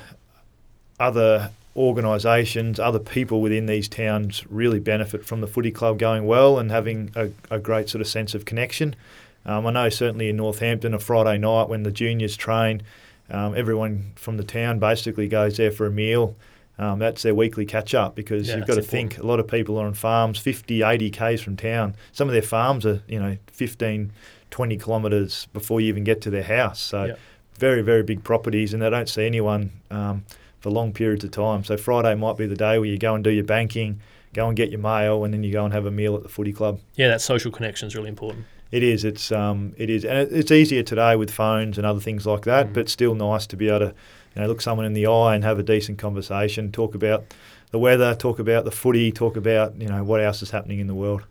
other 0.99 1.51
organisations, 1.75 2.79
other 2.79 2.99
people 2.99 3.39
within 3.39 3.67
these 3.67 3.87
towns 3.87 4.43
really 4.49 4.79
benefit 4.79 5.23
from 5.23 5.41
the 5.41 5.47
footy 5.47 5.71
club 5.71 5.99
going 5.99 6.25
well 6.25 6.57
and 6.57 6.71
having 6.71 7.11
a, 7.15 7.29
a 7.51 7.59
great 7.59 7.87
sort 7.87 8.01
of 8.01 8.07
sense 8.07 8.33
of 8.33 8.45
connection. 8.45 8.95
Um, 9.47 9.65
I 9.65 9.71
know 9.71 9.89
certainly 9.89 10.29
in 10.29 10.35
Northampton, 10.35 10.93
a 10.93 10.99
Friday 10.99 11.37
night 11.37 11.69
when 11.69 11.83
the 11.83 11.91
juniors 11.91 12.35
train, 12.35 12.83
um, 13.29 13.55
everyone 13.55 14.11
from 14.15 14.37
the 14.37 14.43
town 14.43 14.79
basically 14.79 15.27
goes 15.27 15.57
there 15.57 15.71
for 15.71 15.85
a 15.85 15.91
meal. 15.91 16.35
Um, 16.79 16.99
that's 16.99 17.23
their 17.23 17.33
weekly 17.33 17.65
catch 17.65 17.95
up 17.95 18.13
because 18.13 18.47
yeah, 18.47 18.57
you've 18.57 18.67
got 18.67 18.75
to 18.75 18.81
important. 18.81 19.13
think 19.13 19.23
a 19.23 19.25
lot 19.25 19.39
of 19.39 19.47
people 19.47 19.79
are 19.79 19.87
on 19.87 19.95
farms 19.95 20.37
50, 20.37 20.83
80 20.83 21.09
k's 21.09 21.41
from 21.41 21.55
town. 21.55 21.95
Some 22.11 22.27
of 22.27 22.33
their 22.33 22.43
farms 22.43 22.85
are, 22.85 23.01
you 23.07 23.19
know, 23.19 23.37
15, 23.47 24.11
20 24.51 24.77
kilometres 24.77 25.47
before 25.53 25.81
you 25.81 25.87
even 25.87 26.03
get 26.03 26.21
to 26.21 26.29
their 26.29 26.43
house. 26.43 26.79
So 26.79 27.05
yeah. 27.05 27.15
very, 27.55 27.81
very 27.81 28.03
big 28.03 28.23
properties 28.23 28.73
and 28.73 28.83
they 28.83 28.89
don't 28.91 29.09
see 29.09 29.25
anyone 29.25 29.71
um, 29.89 30.25
for 30.59 30.69
long 30.69 30.93
periods 30.93 31.23
of 31.23 31.31
time. 31.31 31.63
So 31.63 31.77
Friday 31.77 32.13
might 32.13 32.37
be 32.37 32.45
the 32.45 32.55
day 32.55 32.77
where 32.77 32.87
you 32.87 32.99
go 32.99 33.15
and 33.15 33.23
do 33.23 33.31
your 33.31 33.43
banking, 33.43 33.99
go 34.33 34.47
and 34.47 34.55
get 34.55 34.69
your 34.69 34.79
mail, 34.79 35.23
and 35.23 35.33
then 35.33 35.43
you 35.43 35.51
go 35.51 35.65
and 35.65 35.73
have 35.73 35.87
a 35.87 35.91
meal 35.91 36.15
at 36.15 36.21
the 36.21 36.29
footy 36.29 36.53
club. 36.53 36.79
Yeah, 36.95 37.07
that 37.07 37.21
social 37.21 37.51
connection 37.51 37.87
is 37.87 37.95
really 37.95 38.09
important. 38.09 38.45
It 38.71 38.83
is. 38.83 39.03
It's 39.03 39.31
um, 39.31 39.73
it 39.77 39.89
is, 39.89 40.03
and 40.03 40.17
it's 40.31 40.51
easier 40.51 40.83
today 40.83 41.15
with 41.15 41.31
phones 41.31 41.77
and 41.77 41.87
other 41.87 41.99
things 41.99 42.25
like 42.25 42.43
that. 42.43 42.67
Mm. 42.67 42.73
But 42.73 42.89
still 42.89 43.15
nice 43.15 43.47
to 43.47 43.57
be 43.57 43.69
able 43.69 43.79
to, 43.79 43.95
you 44.35 44.41
know, 44.41 44.47
look 44.47 44.61
someone 44.61 44.85
in 44.85 44.93
the 44.93 45.07
eye 45.07 45.35
and 45.35 45.43
have 45.43 45.59
a 45.59 45.63
decent 45.63 45.97
conversation. 45.97 46.71
Talk 46.71 46.93
about 46.93 47.33
the 47.71 47.79
weather. 47.79 48.13
Talk 48.15 48.39
about 48.39 48.65
the 48.65 48.71
footy. 48.71 49.11
Talk 49.11 49.37
about 49.37 49.79
you 49.79 49.87
know 49.87 50.03
what 50.03 50.21
else 50.21 50.41
is 50.41 50.51
happening 50.51 50.79
in 50.79 50.87
the 50.87 50.95
world. 50.95 51.23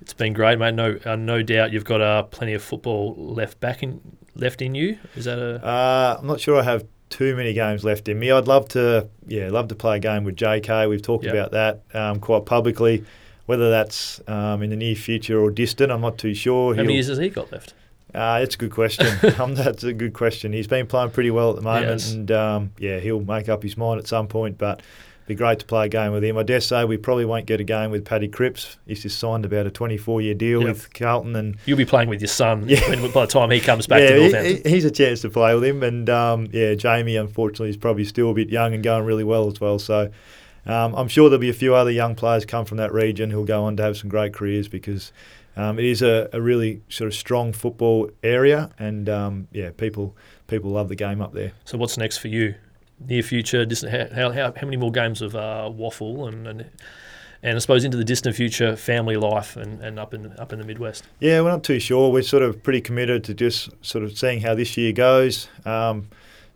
It's 0.00 0.14
been 0.14 0.32
great, 0.32 0.58
mate. 0.58 0.74
No, 0.74 0.98
uh, 1.04 1.16
no 1.16 1.42
doubt 1.42 1.72
you've 1.72 1.84
got 1.84 2.00
uh, 2.00 2.22
plenty 2.24 2.54
of 2.54 2.62
football 2.62 3.14
left 3.16 3.60
back 3.60 3.82
in 3.82 4.00
left 4.34 4.62
in 4.62 4.74
you. 4.74 4.98
Is 5.14 5.26
that 5.26 5.38
a? 5.38 5.64
Uh, 5.64 6.16
I'm 6.18 6.26
not 6.26 6.40
sure 6.40 6.58
I 6.58 6.62
have 6.62 6.84
too 7.10 7.36
many 7.36 7.52
games 7.52 7.84
left 7.84 8.08
in 8.08 8.18
me. 8.18 8.30
I'd 8.30 8.46
love 8.46 8.68
to, 8.68 9.08
yeah, 9.26 9.50
love 9.50 9.68
to 9.68 9.74
play 9.74 9.96
a 9.96 9.98
game 9.98 10.24
with 10.24 10.36
JK. 10.36 10.88
We've 10.88 11.02
talked 11.02 11.24
yep. 11.24 11.34
about 11.34 11.50
that 11.52 11.82
um, 11.94 12.20
quite 12.20 12.46
publicly. 12.46 13.04
Whether 13.50 13.68
that's 13.68 14.20
um, 14.28 14.62
in 14.62 14.70
the 14.70 14.76
near 14.76 14.94
future 14.94 15.36
or 15.36 15.50
distant, 15.50 15.90
I'm 15.90 16.02
not 16.02 16.18
too 16.18 16.34
sure. 16.34 16.72
How 16.72 16.82
many 16.82 16.94
years 16.94 17.08
has 17.08 17.18
he 17.18 17.30
got 17.30 17.50
left? 17.50 17.74
Uh, 18.14 18.38
it's 18.40 18.54
a 18.54 18.58
good 18.58 18.70
question. 18.70 19.08
um, 19.40 19.56
that's 19.56 19.82
a 19.82 19.92
good 19.92 20.12
question. 20.12 20.52
He's 20.52 20.68
been 20.68 20.86
playing 20.86 21.10
pretty 21.10 21.32
well 21.32 21.50
at 21.50 21.56
the 21.56 21.62
moment, 21.62 22.00
yes. 22.00 22.12
and 22.12 22.30
um, 22.30 22.72
yeah, 22.78 23.00
he'll 23.00 23.18
make 23.18 23.48
up 23.48 23.64
his 23.64 23.76
mind 23.76 23.98
at 23.98 24.06
some 24.06 24.28
point. 24.28 24.56
But 24.56 24.78
it'd 24.78 25.26
be 25.26 25.34
great 25.34 25.58
to 25.58 25.66
play 25.66 25.86
a 25.86 25.88
game 25.88 26.12
with 26.12 26.22
him. 26.22 26.38
I 26.38 26.44
dare 26.44 26.60
say 26.60 26.84
we 26.84 26.96
probably 26.96 27.24
won't 27.24 27.46
get 27.46 27.60
a 27.60 27.64
game 27.64 27.90
with 27.90 28.04
Paddy 28.04 28.28
Cripps. 28.28 28.76
He's 28.86 29.02
just 29.02 29.18
signed 29.18 29.44
about 29.44 29.66
a 29.66 29.70
24-year 29.70 30.34
deal 30.34 30.60
yep. 30.60 30.68
with 30.68 30.94
Carlton, 30.94 31.34
and 31.34 31.56
you'll 31.66 31.76
be 31.76 31.84
playing 31.84 32.08
with 32.08 32.20
your 32.20 32.28
son 32.28 32.64
yeah. 32.68 32.88
when, 32.88 33.10
by 33.10 33.26
the 33.26 33.32
time 33.32 33.50
he 33.50 33.58
comes 33.58 33.88
back 33.88 34.02
yeah, 34.02 34.10
to 34.10 34.20
Northampton. 34.20 34.62
He, 34.62 34.70
he's 34.76 34.84
a 34.84 34.92
chance 34.92 35.22
to 35.22 35.28
play 35.28 35.56
with 35.56 35.64
him, 35.64 35.82
and 35.82 36.08
um, 36.08 36.46
yeah, 36.52 36.74
Jamie 36.74 37.16
unfortunately 37.16 37.70
is 37.70 37.76
probably 37.76 38.04
still 38.04 38.30
a 38.30 38.34
bit 38.34 38.48
young 38.48 38.74
and 38.74 38.84
going 38.84 39.04
really 39.04 39.24
well 39.24 39.48
as 39.48 39.60
well. 39.60 39.80
So 39.80 40.12
um, 40.66 40.94
I'm 40.94 41.08
sure 41.08 41.28
there'll 41.28 41.40
be 41.40 41.50
a 41.50 41.54
few 41.54 41.74
other 41.74 41.90
young 41.90 42.14
players 42.14 42.44
come 42.44 42.64
from 42.64 42.78
that 42.78 42.92
region 42.92 43.30
who'll 43.30 43.44
go 43.44 43.64
on 43.64 43.76
to 43.76 43.82
have 43.82 43.96
some 43.96 44.10
great 44.10 44.34
careers 44.34 44.68
because 44.68 45.12
um, 45.56 45.78
it 45.78 45.84
is 45.84 46.02
a, 46.02 46.28
a, 46.32 46.40
really 46.40 46.82
sort 46.88 47.08
of 47.08 47.14
strong 47.14 47.52
football 47.52 48.10
area, 48.22 48.70
and 48.78 49.08
um, 49.08 49.48
yeah, 49.52 49.70
people 49.76 50.16
people 50.46 50.70
love 50.70 50.88
the 50.88 50.96
game 50.96 51.20
up 51.20 51.32
there. 51.32 51.52
So 51.64 51.76
what's 51.76 51.98
next 51.98 52.18
for 52.18 52.28
you? 52.28 52.54
Near 53.08 53.22
future, 53.22 53.64
just 53.64 53.86
how, 53.86 54.30
how, 54.30 54.52
how 54.54 54.66
many 54.66 54.76
more 54.76 54.92
games 54.92 55.22
of 55.22 55.34
uh, 55.34 55.70
WAFL 55.72 56.28
and, 56.28 56.46
and 56.46 56.70
and 57.42 57.56
I 57.56 57.58
suppose 57.58 57.84
into 57.84 57.96
the 57.96 58.04
distant 58.04 58.36
future, 58.36 58.76
family 58.76 59.16
life 59.16 59.56
and, 59.56 59.80
and 59.82 59.98
up 59.98 60.12
in 60.12 60.32
up 60.38 60.52
in 60.52 60.58
the 60.58 60.64
Midwest? 60.64 61.04
Yeah, 61.18 61.40
we're 61.40 61.50
not 61.50 61.64
too 61.64 61.80
sure. 61.80 62.12
We're 62.12 62.22
sort 62.22 62.42
of 62.42 62.62
pretty 62.62 62.82
committed 62.82 63.24
to 63.24 63.34
just 63.34 63.70
sort 63.84 64.04
of 64.04 64.16
seeing 64.16 64.40
how 64.40 64.54
this 64.54 64.76
year 64.76 64.92
goes. 64.92 65.48
Um, 65.64 66.10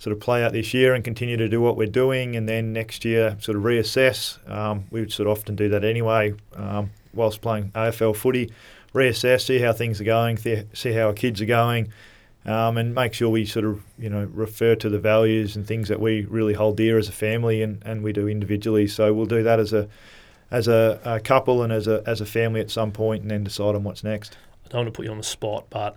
sort 0.04 0.12
of 0.12 0.20
play 0.20 0.44
out 0.44 0.52
this 0.52 0.74
year 0.74 0.92
and 0.92 1.02
continue 1.02 1.38
to 1.38 1.48
do 1.48 1.62
what 1.62 1.78
we're 1.78 1.86
doing, 1.86 2.36
and 2.36 2.46
then 2.46 2.74
next 2.74 3.06
year 3.06 3.38
sort 3.40 3.56
of 3.56 3.62
reassess. 3.62 4.38
Um, 4.50 4.84
we 4.90 5.00
would 5.00 5.10
sort 5.10 5.28
of 5.28 5.38
often 5.38 5.56
do 5.56 5.70
that 5.70 5.82
anyway, 5.82 6.34
um, 6.54 6.90
whilst 7.14 7.40
playing 7.40 7.70
AFL 7.74 8.14
footy. 8.14 8.52
Reassess, 8.92 9.46
see 9.46 9.60
how 9.60 9.72
things 9.72 10.02
are 10.02 10.04
going, 10.04 10.36
see 10.36 10.92
how 10.92 11.06
our 11.06 11.14
kids 11.14 11.40
are 11.40 11.46
going, 11.46 11.90
um, 12.44 12.76
and 12.76 12.94
make 12.94 13.14
sure 13.14 13.30
we 13.30 13.46
sort 13.46 13.64
of 13.64 13.82
you 13.98 14.10
know 14.10 14.28
refer 14.34 14.74
to 14.74 14.90
the 14.90 14.98
values 14.98 15.56
and 15.56 15.66
things 15.66 15.88
that 15.88 16.00
we 16.00 16.26
really 16.26 16.52
hold 16.52 16.76
dear 16.76 16.98
as 16.98 17.08
a 17.08 17.12
family, 17.12 17.62
and, 17.62 17.82
and 17.86 18.02
we 18.02 18.12
do 18.12 18.28
individually. 18.28 18.86
So 18.86 19.14
we'll 19.14 19.24
do 19.24 19.42
that 19.42 19.58
as 19.58 19.72
a 19.72 19.88
as 20.50 20.68
a, 20.68 21.00
a 21.02 21.18
couple 21.18 21.62
and 21.62 21.72
as 21.72 21.88
a 21.88 22.02
as 22.06 22.20
a 22.20 22.26
family 22.26 22.60
at 22.60 22.70
some 22.70 22.92
point, 22.92 23.22
and 23.22 23.30
then 23.30 23.42
decide 23.42 23.74
on 23.74 23.84
what's 23.84 24.04
next. 24.04 24.36
I 24.66 24.68
don't 24.68 24.80
want 24.80 24.88
to 24.88 24.96
put 24.98 25.06
you 25.06 25.12
on 25.12 25.18
the 25.18 25.24
spot, 25.24 25.64
but 25.70 25.96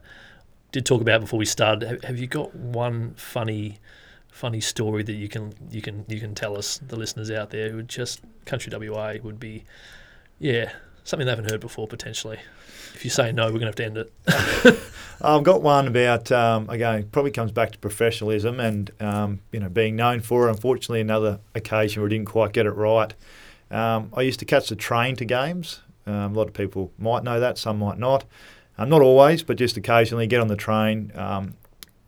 did 0.72 0.86
talk 0.86 1.02
about 1.02 1.22
before 1.22 1.40
we 1.40 1.46
started. 1.46 2.04
Have 2.04 2.20
you 2.20 2.28
got 2.28 2.54
one 2.56 3.14
funny, 3.16 3.80
funny 4.30 4.62
story 4.62 5.04
that 5.04 5.14
you 5.14 5.30
can 5.30 5.54
you 5.72 5.82
can 5.82 6.06
you 6.08 6.20
can 6.20 6.36
tell 6.36 6.58
us 6.58 6.80
the 6.80 6.96
listeners 6.96 7.32
out 7.32 7.50
there 7.50 7.70
who 7.70 7.84
just 7.84 8.22
country 8.46 8.72
WA 8.76 9.16
would 9.24 9.40
be, 9.40 9.64
yeah, 10.40 10.72
something 11.04 11.26
they 11.26 11.32
haven't 11.32 11.50
heard 11.50 11.62
before 11.62 11.88
potentially. 11.88 12.40
If 12.94 13.04
you 13.04 13.12
say 13.12 13.32
no, 13.32 13.46
we're 13.46 13.60
going 13.60 13.72
to 13.72 13.74
have 13.74 13.76
to 13.76 13.86
end 13.86 13.98
it. 13.98 14.80
I've 15.22 15.44
got 15.44 15.62
one 15.62 15.88
about 15.88 16.32
um, 16.32 16.70
again 16.70 17.08
probably 17.12 17.32
comes 17.32 17.52
back 17.52 17.72
to 17.72 17.78
professionalism 17.80 18.60
and 18.60 18.92
um, 19.00 19.42
you 19.52 19.60
know 19.60 19.70
being 19.70 19.96
known 19.96 20.20
for. 20.20 20.48
It. 20.48 20.52
Unfortunately, 20.52 21.02
another 21.02 21.40
occasion 21.56 22.02
where 22.02 22.10
we 22.10 22.16
didn't 22.16 22.28
quite 22.28 22.54
get 22.54 22.66
it 22.66 22.72
right. 22.72 23.14
Um, 23.70 24.12
I 24.16 24.22
used 24.22 24.40
to 24.40 24.46
catch 24.46 24.70
the 24.70 24.76
train 24.76 25.16
to 25.18 25.26
games. 25.26 25.82
Um, 26.06 26.34
a 26.34 26.38
lot 26.38 26.48
of 26.48 26.54
people 26.54 26.92
might 26.98 27.24
know 27.24 27.40
that, 27.40 27.58
some 27.58 27.80
might 27.80 28.00
not. 28.00 28.24
Um, 28.78 28.90
not 28.90 29.02
always, 29.02 29.44
but 29.44 29.58
just 29.58 29.78
occasionally 29.78 30.28
get 30.28 30.40
on 30.40 30.48
the 30.48 30.56
train. 30.56 31.12
Um, 31.16 31.56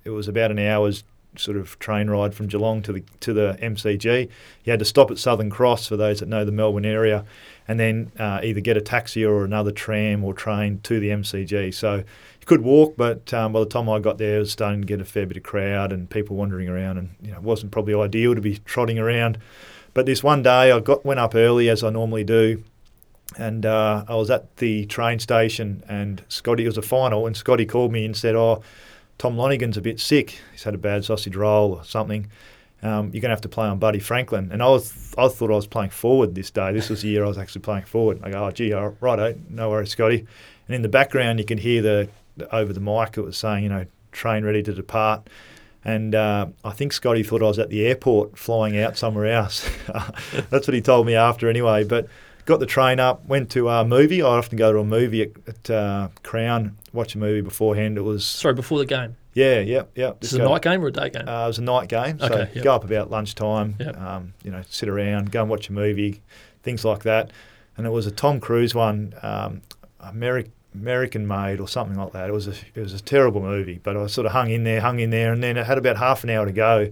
it 0.03 0.11
was 0.11 0.27
about 0.27 0.51
an 0.51 0.59
hour's 0.59 1.03
sort 1.35 1.57
of 1.57 1.77
train 1.79 2.09
ride 2.09 2.33
from 2.33 2.47
Geelong 2.47 2.81
to 2.83 2.93
the 2.93 3.03
to 3.21 3.33
the 3.33 3.57
MCG. 3.61 4.29
You 4.63 4.71
had 4.71 4.79
to 4.79 4.85
stop 4.85 5.11
at 5.11 5.17
Southern 5.17 5.49
Cross 5.49 5.87
for 5.87 5.97
those 5.97 6.19
that 6.19 6.27
know 6.27 6.45
the 6.45 6.51
Melbourne 6.51 6.85
area, 6.85 7.25
and 7.67 7.79
then 7.79 8.11
uh, 8.19 8.41
either 8.43 8.59
get 8.59 8.77
a 8.77 8.81
taxi 8.81 9.23
or 9.23 9.43
another 9.43 9.71
tram 9.71 10.23
or 10.23 10.33
train 10.33 10.79
to 10.83 10.99
the 10.99 11.09
MCG. 11.09 11.73
So 11.73 11.95
you 11.95 12.45
could 12.45 12.61
walk, 12.61 12.95
but 12.97 13.33
um, 13.33 13.53
by 13.53 13.59
the 13.59 13.65
time 13.65 13.89
I 13.89 13.99
got 13.99 14.17
there, 14.17 14.37
it 14.37 14.39
was 14.39 14.51
starting 14.51 14.81
to 14.81 14.87
get 14.87 15.01
a 15.01 15.05
fair 15.05 15.25
bit 15.25 15.37
of 15.37 15.43
crowd 15.43 15.91
and 15.91 16.09
people 16.09 16.35
wandering 16.35 16.67
around, 16.67 16.97
and 16.97 17.09
you 17.21 17.31
know, 17.31 17.37
it 17.37 17.43
wasn't 17.43 17.71
probably 17.71 17.93
ideal 17.93 18.35
to 18.35 18.41
be 18.41 18.59
trotting 18.65 18.99
around. 18.99 19.37
But 19.93 20.05
this 20.05 20.23
one 20.23 20.43
day, 20.43 20.71
I 20.71 20.79
got 20.79 21.05
went 21.05 21.19
up 21.19 21.35
early 21.35 21.69
as 21.69 21.83
I 21.83 21.89
normally 21.89 22.23
do, 22.23 22.63
and 23.37 23.65
uh, 23.65 24.05
I 24.07 24.15
was 24.15 24.29
at 24.29 24.57
the 24.57 24.85
train 24.85 25.19
station, 25.19 25.83
and 25.87 26.23
Scotty 26.29 26.63
it 26.63 26.67
was 26.67 26.77
a 26.77 26.81
final, 26.81 27.27
and 27.27 27.35
Scotty 27.35 27.65
called 27.65 27.91
me 27.91 28.05
and 28.05 28.15
said, 28.15 28.35
"Oh, 28.35 28.61
Tom 29.17 29.37
Lonergan's 29.37 29.77
a 29.77 29.81
bit 29.81 29.99
sick. 29.99 30.39
He's 30.51 30.63
had 30.63 30.75
a 30.75 30.79
bad 30.79 31.05
sausage 31.05 31.35
roll 31.35 31.73
or 31.73 31.83
something. 31.83 32.27
Um, 32.81 33.11
you're 33.11 33.21
going 33.21 33.23
to 33.23 33.29
have 33.29 33.41
to 33.41 33.49
play 33.49 33.67
on 33.67 33.77
Buddy 33.77 33.99
Franklin." 33.99 34.49
And 34.51 34.63
I 34.63 34.69
was, 34.69 35.13
I 35.17 35.27
thought 35.27 35.51
I 35.51 35.55
was 35.55 35.67
playing 35.67 35.91
forward 35.91 36.35
this 36.35 36.49
day. 36.49 36.71
This 36.73 36.89
was 36.89 37.01
the 37.01 37.09
year 37.09 37.23
I 37.23 37.27
was 37.27 37.37
actually 37.37 37.61
playing 37.61 37.85
forward. 37.85 38.19
I 38.23 38.31
go, 38.31 38.45
"Oh, 38.45 38.51
gee, 38.51 38.73
all 38.73 38.95
right, 38.99 39.37
no 39.49 39.69
worries, 39.69 39.91
Scotty." 39.91 40.25
And 40.67 40.75
in 40.75 40.81
the 40.81 40.89
background, 40.89 41.39
you 41.39 41.45
can 41.45 41.57
hear 41.57 41.81
the, 41.81 42.09
the 42.37 42.53
over 42.55 42.73
the 42.73 42.79
mic. 42.79 43.17
It 43.17 43.21
was 43.21 43.37
saying, 43.37 43.63
you 43.63 43.69
know, 43.69 43.85
train 44.11 44.43
ready 44.43 44.63
to 44.63 44.73
depart. 44.73 45.27
And 45.85 46.13
uh, 46.13 46.47
I 46.63 46.71
think 46.71 46.91
Scotty 46.91 47.23
thought 47.23 47.41
I 47.41 47.45
was 47.45 47.59
at 47.59 47.69
the 47.69 47.85
airport 47.87 48.37
flying 48.37 48.77
out 48.77 48.97
somewhere 48.97 49.27
else. 49.27 49.69
That's 50.49 50.67
what 50.67 50.73
he 50.73 50.81
told 50.81 51.07
me 51.07 51.15
after, 51.15 51.49
anyway. 51.49 51.85
But 51.85 52.07
got 52.45 52.59
the 52.59 52.65
train 52.65 52.99
up, 52.99 53.25
went 53.25 53.49
to 53.51 53.69
a 53.69 53.85
movie. 53.85 54.21
I 54.21 54.27
often 54.27 54.57
go 54.57 54.71
to 54.73 54.79
a 54.79 54.85
movie 54.85 55.21
at, 55.21 55.31
at 55.47 55.69
uh, 55.69 56.09
Crown, 56.23 56.77
watch 56.93 57.15
a 57.15 57.17
movie 57.17 57.41
beforehand. 57.41 57.97
It 57.97 58.01
was 58.01 58.25
sorry 58.25 58.53
before 58.53 58.79
the 58.79 58.85
game. 58.85 59.15
Yeah, 59.33 59.59
yeah, 59.59 59.83
yeah. 59.95 60.13
This 60.19 60.33
is 60.33 60.39
a 60.39 60.43
night 60.43 60.63
game 60.63 60.83
or 60.83 60.87
a 60.87 60.91
day 60.91 61.09
game? 61.09 61.27
Uh, 61.27 61.45
it 61.45 61.47
was 61.47 61.59
a 61.59 61.63
night 61.63 61.87
game. 61.87 62.19
So 62.19 62.25
okay, 62.25 62.51
yep. 62.53 62.63
go 62.63 62.75
up 62.75 62.83
about 62.83 63.09
lunchtime. 63.09 63.75
Yep. 63.79 63.97
Um, 63.97 64.33
you 64.43 64.51
know, 64.51 64.63
sit 64.69 64.89
around, 64.89 65.31
go 65.31 65.41
and 65.41 65.49
watch 65.49 65.69
a 65.69 65.73
movie, 65.73 66.21
things 66.63 66.83
like 66.83 67.03
that. 67.03 67.31
And 67.77 67.85
it 67.85 67.91
was 67.91 68.07
a 68.07 68.11
Tom 68.11 68.39
Cruise 68.39 68.75
one, 68.75 69.13
um, 69.21 69.61
American. 69.99 70.53
American 70.75 71.27
Made 71.27 71.59
or 71.59 71.67
something 71.67 71.97
like 71.97 72.13
that. 72.13 72.29
It 72.29 72.31
was 72.31 72.47
a 72.47 72.53
it 72.75 72.79
was 72.79 72.93
a 72.93 73.01
terrible 73.01 73.41
movie, 73.41 73.79
but 73.81 73.97
I 73.97 74.05
sort 74.05 74.27
of 74.27 74.33
hung 74.33 74.51
in 74.51 74.63
there, 74.63 74.81
hung 74.81 74.99
in 74.99 75.09
there, 75.09 75.33
and 75.33 75.41
then 75.41 75.57
it 75.57 75.65
had 75.65 75.79
about 75.79 75.97
half 75.97 76.23
an 76.23 76.29
hour 76.29 76.45
to 76.45 76.51
go. 76.51 76.91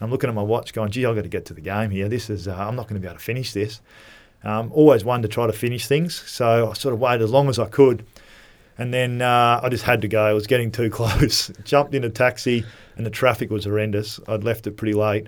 I'm 0.00 0.10
looking 0.10 0.30
at 0.30 0.34
my 0.34 0.42
watch, 0.42 0.72
going, 0.72 0.90
"Gee, 0.90 1.04
I've 1.04 1.14
got 1.14 1.22
to 1.22 1.28
get 1.28 1.44
to 1.46 1.54
the 1.54 1.60
game 1.60 1.90
here. 1.90 2.08
This 2.08 2.30
is 2.30 2.48
uh, 2.48 2.56
I'm 2.56 2.76
not 2.76 2.88
going 2.88 2.94
to 2.94 3.00
be 3.00 3.06
able 3.06 3.18
to 3.18 3.24
finish 3.24 3.52
this." 3.52 3.82
Um, 4.42 4.70
always 4.72 5.04
one 5.04 5.22
to 5.22 5.28
try 5.28 5.46
to 5.46 5.52
finish 5.52 5.86
things, 5.86 6.14
so 6.14 6.70
I 6.70 6.72
sort 6.72 6.94
of 6.94 7.00
waited 7.00 7.22
as 7.22 7.30
long 7.30 7.48
as 7.48 7.58
I 7.58 7.66
could, 7.66 8.06
and 8.78 8.92
then 8.94 9.20
uh, 9.20 9.60
I 9.62 9.68
just 9.68 9.84
had 9.84 10.00
to 10.02 10.08
go. 10.08 10.30
It 10.30 10.34
was 10.34 10.46
getting 10.46 10.72
too 10.72 10.88
close. 10.90 11.52
Jumped 11.64 11.94
in 11.94 12.04
a 12.04 12.10
taxi, 12.10 12.64
and 12.96 13.04
the 13.04 13.10
traffic 13.10 13.50
was 13.50 13.64
horrendous. 13.64 14.18
I'd 14.26 14.44
left 14.44 14.66
it 14.66 14.78
pretty 14.78 14.94
late, 14.94 15.26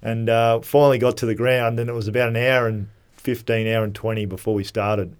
and 0.00 0.30
uh, 0.30 0.60
finally 0.60 0.98
got 0.98 1.18
to 1.18 1.26
the 1.26 1.34
ground. 1.34 1.78
And 1.78 1.90
it 1.90 1.92
was 1.92 2.08
about 2.08 2.30
an 2.30 2.36
hour 2.36 2.66
and 2.66 2.88
fifteen, 3.12 3.66
hour 3.68 3.84
and 3.84 3.94
twenty 3.94 4.24
before 4.24 4.54
we 4.54 4.64
started. 4.64 5.14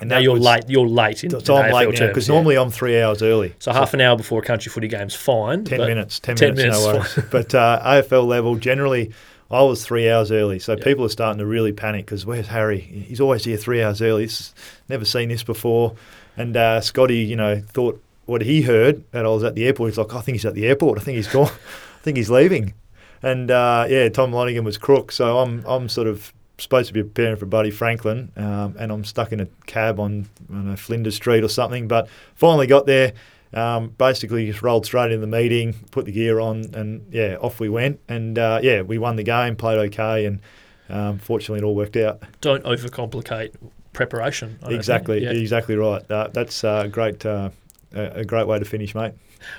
And 0.00 0.08
now 0.10 0.18
you're 0.18 0.34
was, 0.34 0.42
late. 0.44 0.64
You're 0.68 0.86
late. 0.86 1.24
In, 1.24 1.30
so 1.30 1.56
I'm 1.56 1.72
AFL 1.72 1.74
late 1.74 2.00
now 2.00 2.06
because 2.06 2.28
yeah. 2.28 2.34
normally 2.34 2.56
I'm 2.56 2.70
three 2.70 3.00
hours 3.00 3.22
early. 3.22 3.50
So, 3.58 3.72
so, 3.72 3.72
half 3.72 3.94
an 3.94 4.00
hour 4.00 4.16
before 4.16 4.40
a 4.40 4.44
country 4.44 4.70
footy 4.70 4.88
game's 4.88 5.14
fine. 5.14 5.64
Ten 5.64 5.80
minutes. 5.80 6.20
Ten, 6.20 6.36
10 6.36 6.54
minutes. 6.54 6.78
minutes 6.78 7.16
no 7.16 7.22
worries. 7.22 7.28
but 7.30 7.54
uh, 7.54 7.80
AFL 7.84 8.26
level 8.26 8.54
generally. 8.56 9.12
I 9.50 9.62
was 9.62 9.84
three 9.84 10.10
hours 10.10 10.30
early, 10.30 10.58
so 10.58 10.76
people 10.76 11.04
are 11.04 11.10
starting 11.10 11.38
to 11.38 11.46
really 11.46 11.72
panic 11.72 12.04
because 12.04 12.26
where's 12.26 12.48
Harry? 12.48 12.80
He's 12.80 13.20
always 13.20 13.44
here 13.44 13.56
three 13.56 13.82
hours 13.82 14.02
early. 14.02 14.22
He's 14.24 14.54
never 14.88 15.06
seen 15.06 15.30
this 15.30 15.42
before. 15.42 15.94
And 16.36 16.56
uh, 16.56 16.80
Scotty, 16.80 17.18
you 17.18 17.36
know, 17.36 17.62
thought 17.68 18.02
what 18.26 18.42
he 18.42 18.62
heard 18.62 19.10
that 19.12 19.24
I 19.24 19.28
was 19.28 19.42
at 19.42 19.54
the 19.54 19.64
airport. 19.66 19.90
He's 19.90 19.98
like, 19.98 20.14
I 20.14 20.20
think 20.20 20.34
he's 20.34 20.44
at 20.44 20.54
the 20.54 20.66
airport. 20.66 20.98
I 20.98 21.02
think 21.02 21.16
he's 21.16 21.28
gone. 21.28 21.50
I 21.98 22.02
think 22.02 22.18
he's 22.18 22.30
leaving. 22.30 22.74
And 23.22 23.50
uh, 23.50 23.86
yeah, 23.88 24.08
Tom 24.10 24.32
Lonergan 24.32 24.64
was 24.64 24.76
crook. 24.76 25.10
So 25.12 25.38
I'm 25.38 25.64
I'm 25.66 25.88
sort 25.88 26.06
of 26.06 26.32
supposed 26.58 26.88
to 26.88 26.94
be 26.94 27.02
preparing 27.02 27.36
for 27.36 27.46
Buddy 27.46 27.70
Franklin, 27.70 28.30
um, 28.36 28.76
and 28.78 28.92
I'm 28.92 29.04
stuck 29.04 29.32
in 29.32 29.40
a 29.40 29.46
cab 29.66 29.98
on 29.98 30.28
know, 30.48 30.76
Flinders 30.76 31.16
Street 31.16 31.42
or 31.42 31.48
something. 31.48 31.88
But 31.88 32.08
finally 32.34 32.66
got 32.66 32.86
there. 32.86 33.14
Um, 33.54 33.90
basically, 33.90 34.46
just 34.46 34.62
rolled 34.62 34.86
straight 34.86 35.12
in 35.12 35.20
the 35.20 35.26
meeting, 35.26 35.74
put 35.90 36.04
the 36.04 36.12
gear 36.12 36.40
on, 36.40 36.64
and 36.74 37.06
yeah, 37.10 37.36
off 37.40 37.60
we 37.60 37.68
went. 37.68 38.00
And 38.08 38.38
uh, 38.38 38.60
yeah, 38.62 38.82
we 38.82 38.98
won 38.98 39.16
the 39.16 39.22
game, 39.22 39.56
played 39.56 39.78
okay, 39.92 40.26
and 40.26 40.40
um, 40.88 41.18
fortunately, 41.18 41.64
it 41.64 41.64
all 41.64 41.74
worked 41.74 41.96
out. 41.96 42.22
Don't 42.40 42.64
overcomplicate 42.64 43.54
preparation. 43.92 44.58
exactly, 44.68 45.24
yeah. 45.24 45.30
exactly 45.30 45.76
right. 45.76 46.08
Uh, 46.10 46.28
that's 46.32 46.64
a 46.64 46.88
great. 46.90 47.24
Uh, 47.24 47.50
a 47.94 48.24
great 48.24 48.46
way 48.46 48.58
to 48.58 48.64
finish, 48.64 48.94
mate. 48.94 49.14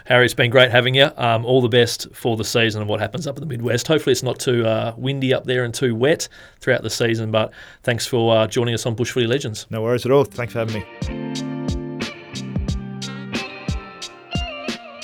Harry, 0.05 0.25
it's 0.25 0.33
been 0.33 0.51
great 0.51 0.71
having 0.71 0.93
you. 0.93 1.09
Um, 1.17 1.45
all 1.45 1.61
the 1.61 1.69
best 1.69 2.07
for 2.13 2.37
the 2.37 2.43
season 2.43 2.81
and 2.81 2.89
what 2.89 2.99
happens 2.99 3.27
up 3.27 3.37
in 3.37 3.41
the 3.41 3.47
Midwest. 3.47 3.87
Hopefully, 3.87 4.11
it's 4.11 4.23
not 4.23 4.39
too 4.39 4.65
uh, 4.65 4.93
windy 4.97 5.33
up 5.33 5.45
there 5.45 5.63
and 5.63 5.73
too 5.73 5.95
wet 5.95 6.27
throughout 6.59 6.83
the 6.83 6.89
season. 6.89 7.31
But 7.31 7.51
thanks 7.83 8.05
for 8.05 8.35
uh, 8.35 8.47
joining 8.47 8.73
us 8.73 8.85
on 8.85 8.95
Bush 8.95 9.11
Footy 9.11 9.27
Legends. 9.27 9.67
No 9.69 9.81
worries 9.81 10.05
at 10.05 10.11
all. 10.11 10.25
Thanks 10.25 10.53
for 10.53 10.59
having 10.59 10.83
me. 10.83 11.58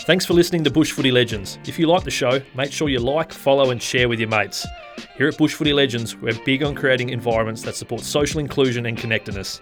Thanks 0.05 0.23
for 0.23 0.35
listening 0.35 0.63
to 0.65 0.69
Bush 0.69 0.91
Footy 0.91 1.09
Legends. 1.09 1.57
If 1.65 1.79
you 1.79 1.87
like 1.87 2.03
the 2.03 2.11
show, 2.11 2.39
make 2.55 2.71
sure 2.71 2.89
you 2.89 2.99
like, 2.99 3.33
follow, 3.33 3.71
and 3.71 3.81
share 3.81 4.07
with 4.07 4.19
your 4.19 4.29
mates. 4.29 4.67
Here 5.17 5.27
at 5.27 5.35
Bush 5.35 5.55
Footy 5.55 5.73
Legends, 5.73 6.15
we're 6.15 6.39
big 6.45 6.61
on 6.61 6.75
creating 6.75 7.09
environments 7.09 7.63
that 7.63 7.75
support 7.75 8.01
social 8.01 8.39
inclusion 8.39 8.85
and 8.85 8.95
connectedness. 8.95 9.59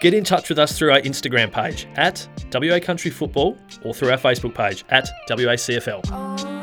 Get 0.00 0.14
in 0.14 0.24
touch 0.24 0.48
with 0.48 0.58
us 0.58 0.76
through 0.76 0.90
our 0.90 1.00
Instagram 1.02 1.52
page 1.52 1.86
at 1.94 2.28
WA 2.52 2.80
Country 2.80 3.12
Football 3.12 3.56
or 3.84 3.94
through 3.94 4.10
our 4.10 4.18
Facebook 4.18 4.52
page 4.52 4.84
at 4.88 5.08
WACFL. 5.30 6.57